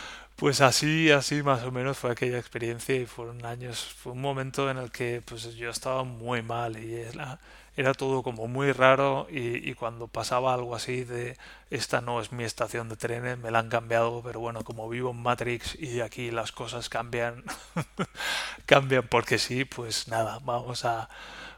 Pues 0.42 0.60
así, 0.62 1.12
así 1.12 1.44
más 1.44 1.62
o 1.62 1.72
menos 1.72 2.00
fue 2.00 2.10
aquella 2.10 2.40
experiencia 2.40 2.96
y 2.96 3.06
fueron 3.06 3.46
años, 3.46 3.94
fue 3.96 4.14
un 4.14 4.22
momento 4.22 4.72
en 4.72 4.78
el 4.78 4.90
que 4.92 5.22
pues 5.24 5.54
yo 5.56 5.70
estaba 5.70 6.04
muy 6.04 6.42
mal 6.42 6.84
y 6.84 6.96
era, 6.96 7.40
era 7.78 7.94
todo 7.94 8.24
como 8.24 8.48
muy 8.48 8.72
raro 8.72 9.28
y, 9.30 9.72
cuando 9.76 10.08
pasaba 10.08 10.56
algo 10.56 10.76
así 10.76 11.04
de 11.04 11.38
esta 11.70 12.02
no 12.02 12.20
es 12.20 12.32
mi 12.32 12.44
estación 12.44 12.90
de 12.90 12.96
trenes, 12.96 13.38
me 13.38 13.52
la 13.52 13.60
han 13.60 13.70
cambiado, 13.70 14.24
pero 14.24 14.40
bueno, 14.40 14.64
como 14.64 14.90
vivo 14.90 15.12
en 15.12 15.22
Matrix 15.22 15.76
y 15.80 16.02
aquí 16.02 16.32
las 16.32 16.52
cosas 16.52 16.90
cambian, 16.90 17.44
cambian 18.66 19.08
porque 19.08 19.38
sí, 19.38 19.64
pues 19.64 20.08
nada, 20.08 20.40
vamos 20.44 20.86
a, 20.86 21.08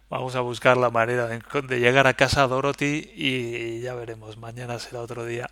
vamos 0.09 0.35
a 0.35 0.41
buscar 0.41 0.75
la 0.75 0.89
manera 0.89 1.27
de, 1.27 1.41
de 1.69 1.79
llegar 1.79 2.05
a 2.07 2.15
casa 2.15 2.47
Dorothy 2.47 3.11
y 3.15 3.79
ya 3.79 3.93
veremos, 3.95 4.35
mañana 4.35 4.77
será 4.77 4.99
otro 4.99 5.23
día. 5.25 5.49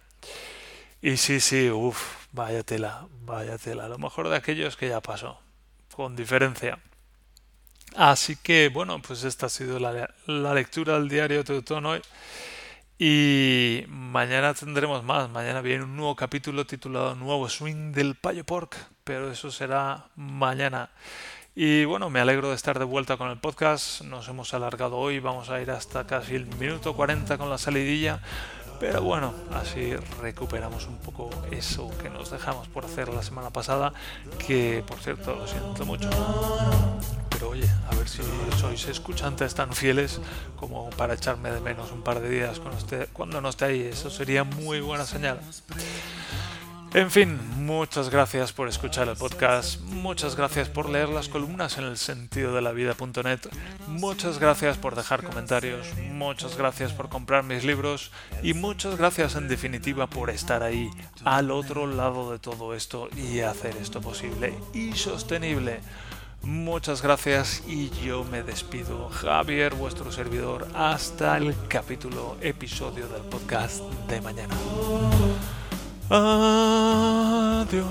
Y 1.02 1.18
sí, 1.18 1.40
sí, 1.40 1.70
uff, 1.70 2.28
vaya 2.32 2.64
tela, 2.64 3.08
vaya 3.26 3.58
tela. 3.58 3.88
Lo 3.88 3.98
mejor 3.98 4.30
de 4.30 4.36
aquello 4.36 4.68
es 4.68 4.76
que 4.76 4.88
ya 4.90 5.02
pasó, 5.02 5.40
con 5.96 6.16
diferencia. 6.16 6.80
Así 7.96 8.36
que, 8.36 8.70
bueno, 8.70 9.02
pues 9.02 9.24
esta 9.24 9.48
ha 9.48 9.50
sido 9.50 9.80
la, 9.80 10.14
la 10.28 10.54
lectura 10.54 10.94
del 10.94 11.10
diario 11.10 11.44
Teutón 11.44 11.86
hoy. 11.86 12.02
Y 13.00 13.84
mañana 13.88 14.54
tendremos 14.54 15.04
más. 15.04 15.28
Mañana 15.30 15.62
viene 15.62 15.86
un 15.86 15.96
nuevo 15.96 16.16
capítulo 16.16 16.68
titulado 16.68 17.16
Nuevo 17.16 17.50
Swing 17.50 17.94
del 17.94 18.14
Payo 18.14 18.46
Pork, 18.46 18.78
pero 19.04 19.32
eso 19.32 19.50
será 19.50 20.06
mañana. 20.16 20.92
Y 21.56 21.84
bueno, 21.84 22.12
me 22.12 22.20
alegro 22.20 22.50
de 22.50 22.56
estar 22.56 22.78
de 22.78 22.86
vuelta 22.86 23.18
con 23.18 23.30
el 23.30 23.40
podcast. 23.40 24.02
Nos 24.04 24.28
hemos 24.30 24.54
alargado 24.54 24.98
hoy, 24.98 25.20
vamos 25.20 25.50
a 25.50 25.60
ir 25.60 25.72
hasta 25.72 26.06
casi 26.06 26.36
el 26.36 26.46
minuto 26.46 26.96
40 26.96 27.40
con 27.40 27.50
la 27.50 27.58
salidilla. 27.58 28.22
Pero 28.82 29.04
bueno, 29.04 29.32
así 29.54 29.96
recuperamos 30.20 30.88
un 30.88 30.98
poco 30.98 31.30
eso 31.52 31.92
que 32.02 32.10
nos 32.10 32.32
dejamos 32.32 32.68
por 32.68 32.84
hacer 32.84 33.10
la 33.10 33.22
semana 33.22 33.52
pasada, 33.52 33.94
que 34.48 34.84
por 34.88 34.98
cierto 34.98 35.36
lo 35.36 35.48
siento 35.48 35.86
mucho. 35.86 36.10
Pero 37.30 37.50
oye, 37.50 37.70
a 37.92 37.96
ver 37.96 38.10
si 38.10 38.24
sois 38.60 38.88
escuchantes 38.88 39.54
tan 39.54 39.74
fieles 39.74 40.20
como 40.56 40.90
para 40.98 41.14
echarme 41.14 41.52
de 41.52 41.62
menos 41.62 41.92
un 41.92 42.02
par 42.02 42.22
de 42.22 42.30
días 42.32 42.60
cuando 43.14 43.40
no 43.40 43.50
esté 43.50 43.66
ahí. 43.66 43.82
Eso 43.82 44.10
sería 44.10 44.44
muy 44.44 44.82
buena 44.82 45.06
señal. 45.06 45.40
En 46.94 47.10
fin, 47.10 47.40
muchas 47.56 48.10
gracias 48.10 48.52
por 48.52 48.68
escuchar 48.68 49.08
el 49.08 49.16
podcast, 49.16 49.80
muchas 49.80 50.36
gracias 50.36 50.68
por 50.68 50.90
leer 50.90 51.08
las 51.08 51.30
columnas 51.30 51.78
en 51.78 51.86
el 51.86 51.98
sentido 51.98 52.54
de 52.54 52.62
la 52.62 52.74
vida.net, 52.74 53.40
muchas 53.88 54.40
gracias 54.40 54.78
por 54.78 54.96
dejar 54.96 55.24
comentarios, 55.24 55.88
muchas 56.12 56.58
gracias 56.58 56.92
por 56.92 57.08
comprar 57.08 57.46
mis 57.46 57.64
libros 57.64 58.12
y 58.44 58.54
muchas 58.54 58.98
gracias 58.98 59.36
en 59.36 59.48
definitiva 59.48 60.08
por 60.08 60.30
estar 60.30 60.64
ahí 60.64 60.90
al 61.24 61.52
otro 61.52 61.88
lado 61.88 62.30
de 62.34 62.40
todo 62.40 62.74
esto 62.76 63.08
y 63.16 63.40
hacer 63.40 63.78
esto 63.78 64.02
posible 64.02 64.54
y 64.74 64.92
sostenible. 64.92 65.80
Muchas 66.44 67.02
gracias 67.02 67.64
y 67.68 67.90
yo 68.04 68.26
me 68.26 68.44
despido, 68.44 69.10
Javier, 69.10 69.76
vuestro 69.76 70.12
servidor, 70.12 70.68
hasta 70.76 71.38
el 71.38 71.56
capítulo, 71.70 72.36
episodio 72.42 73.08
del 73.08 73.22
podcast 73.22 73.80
de 74.10 74.20
mañana. 74.20 74.58
아디오. 76.14 77.86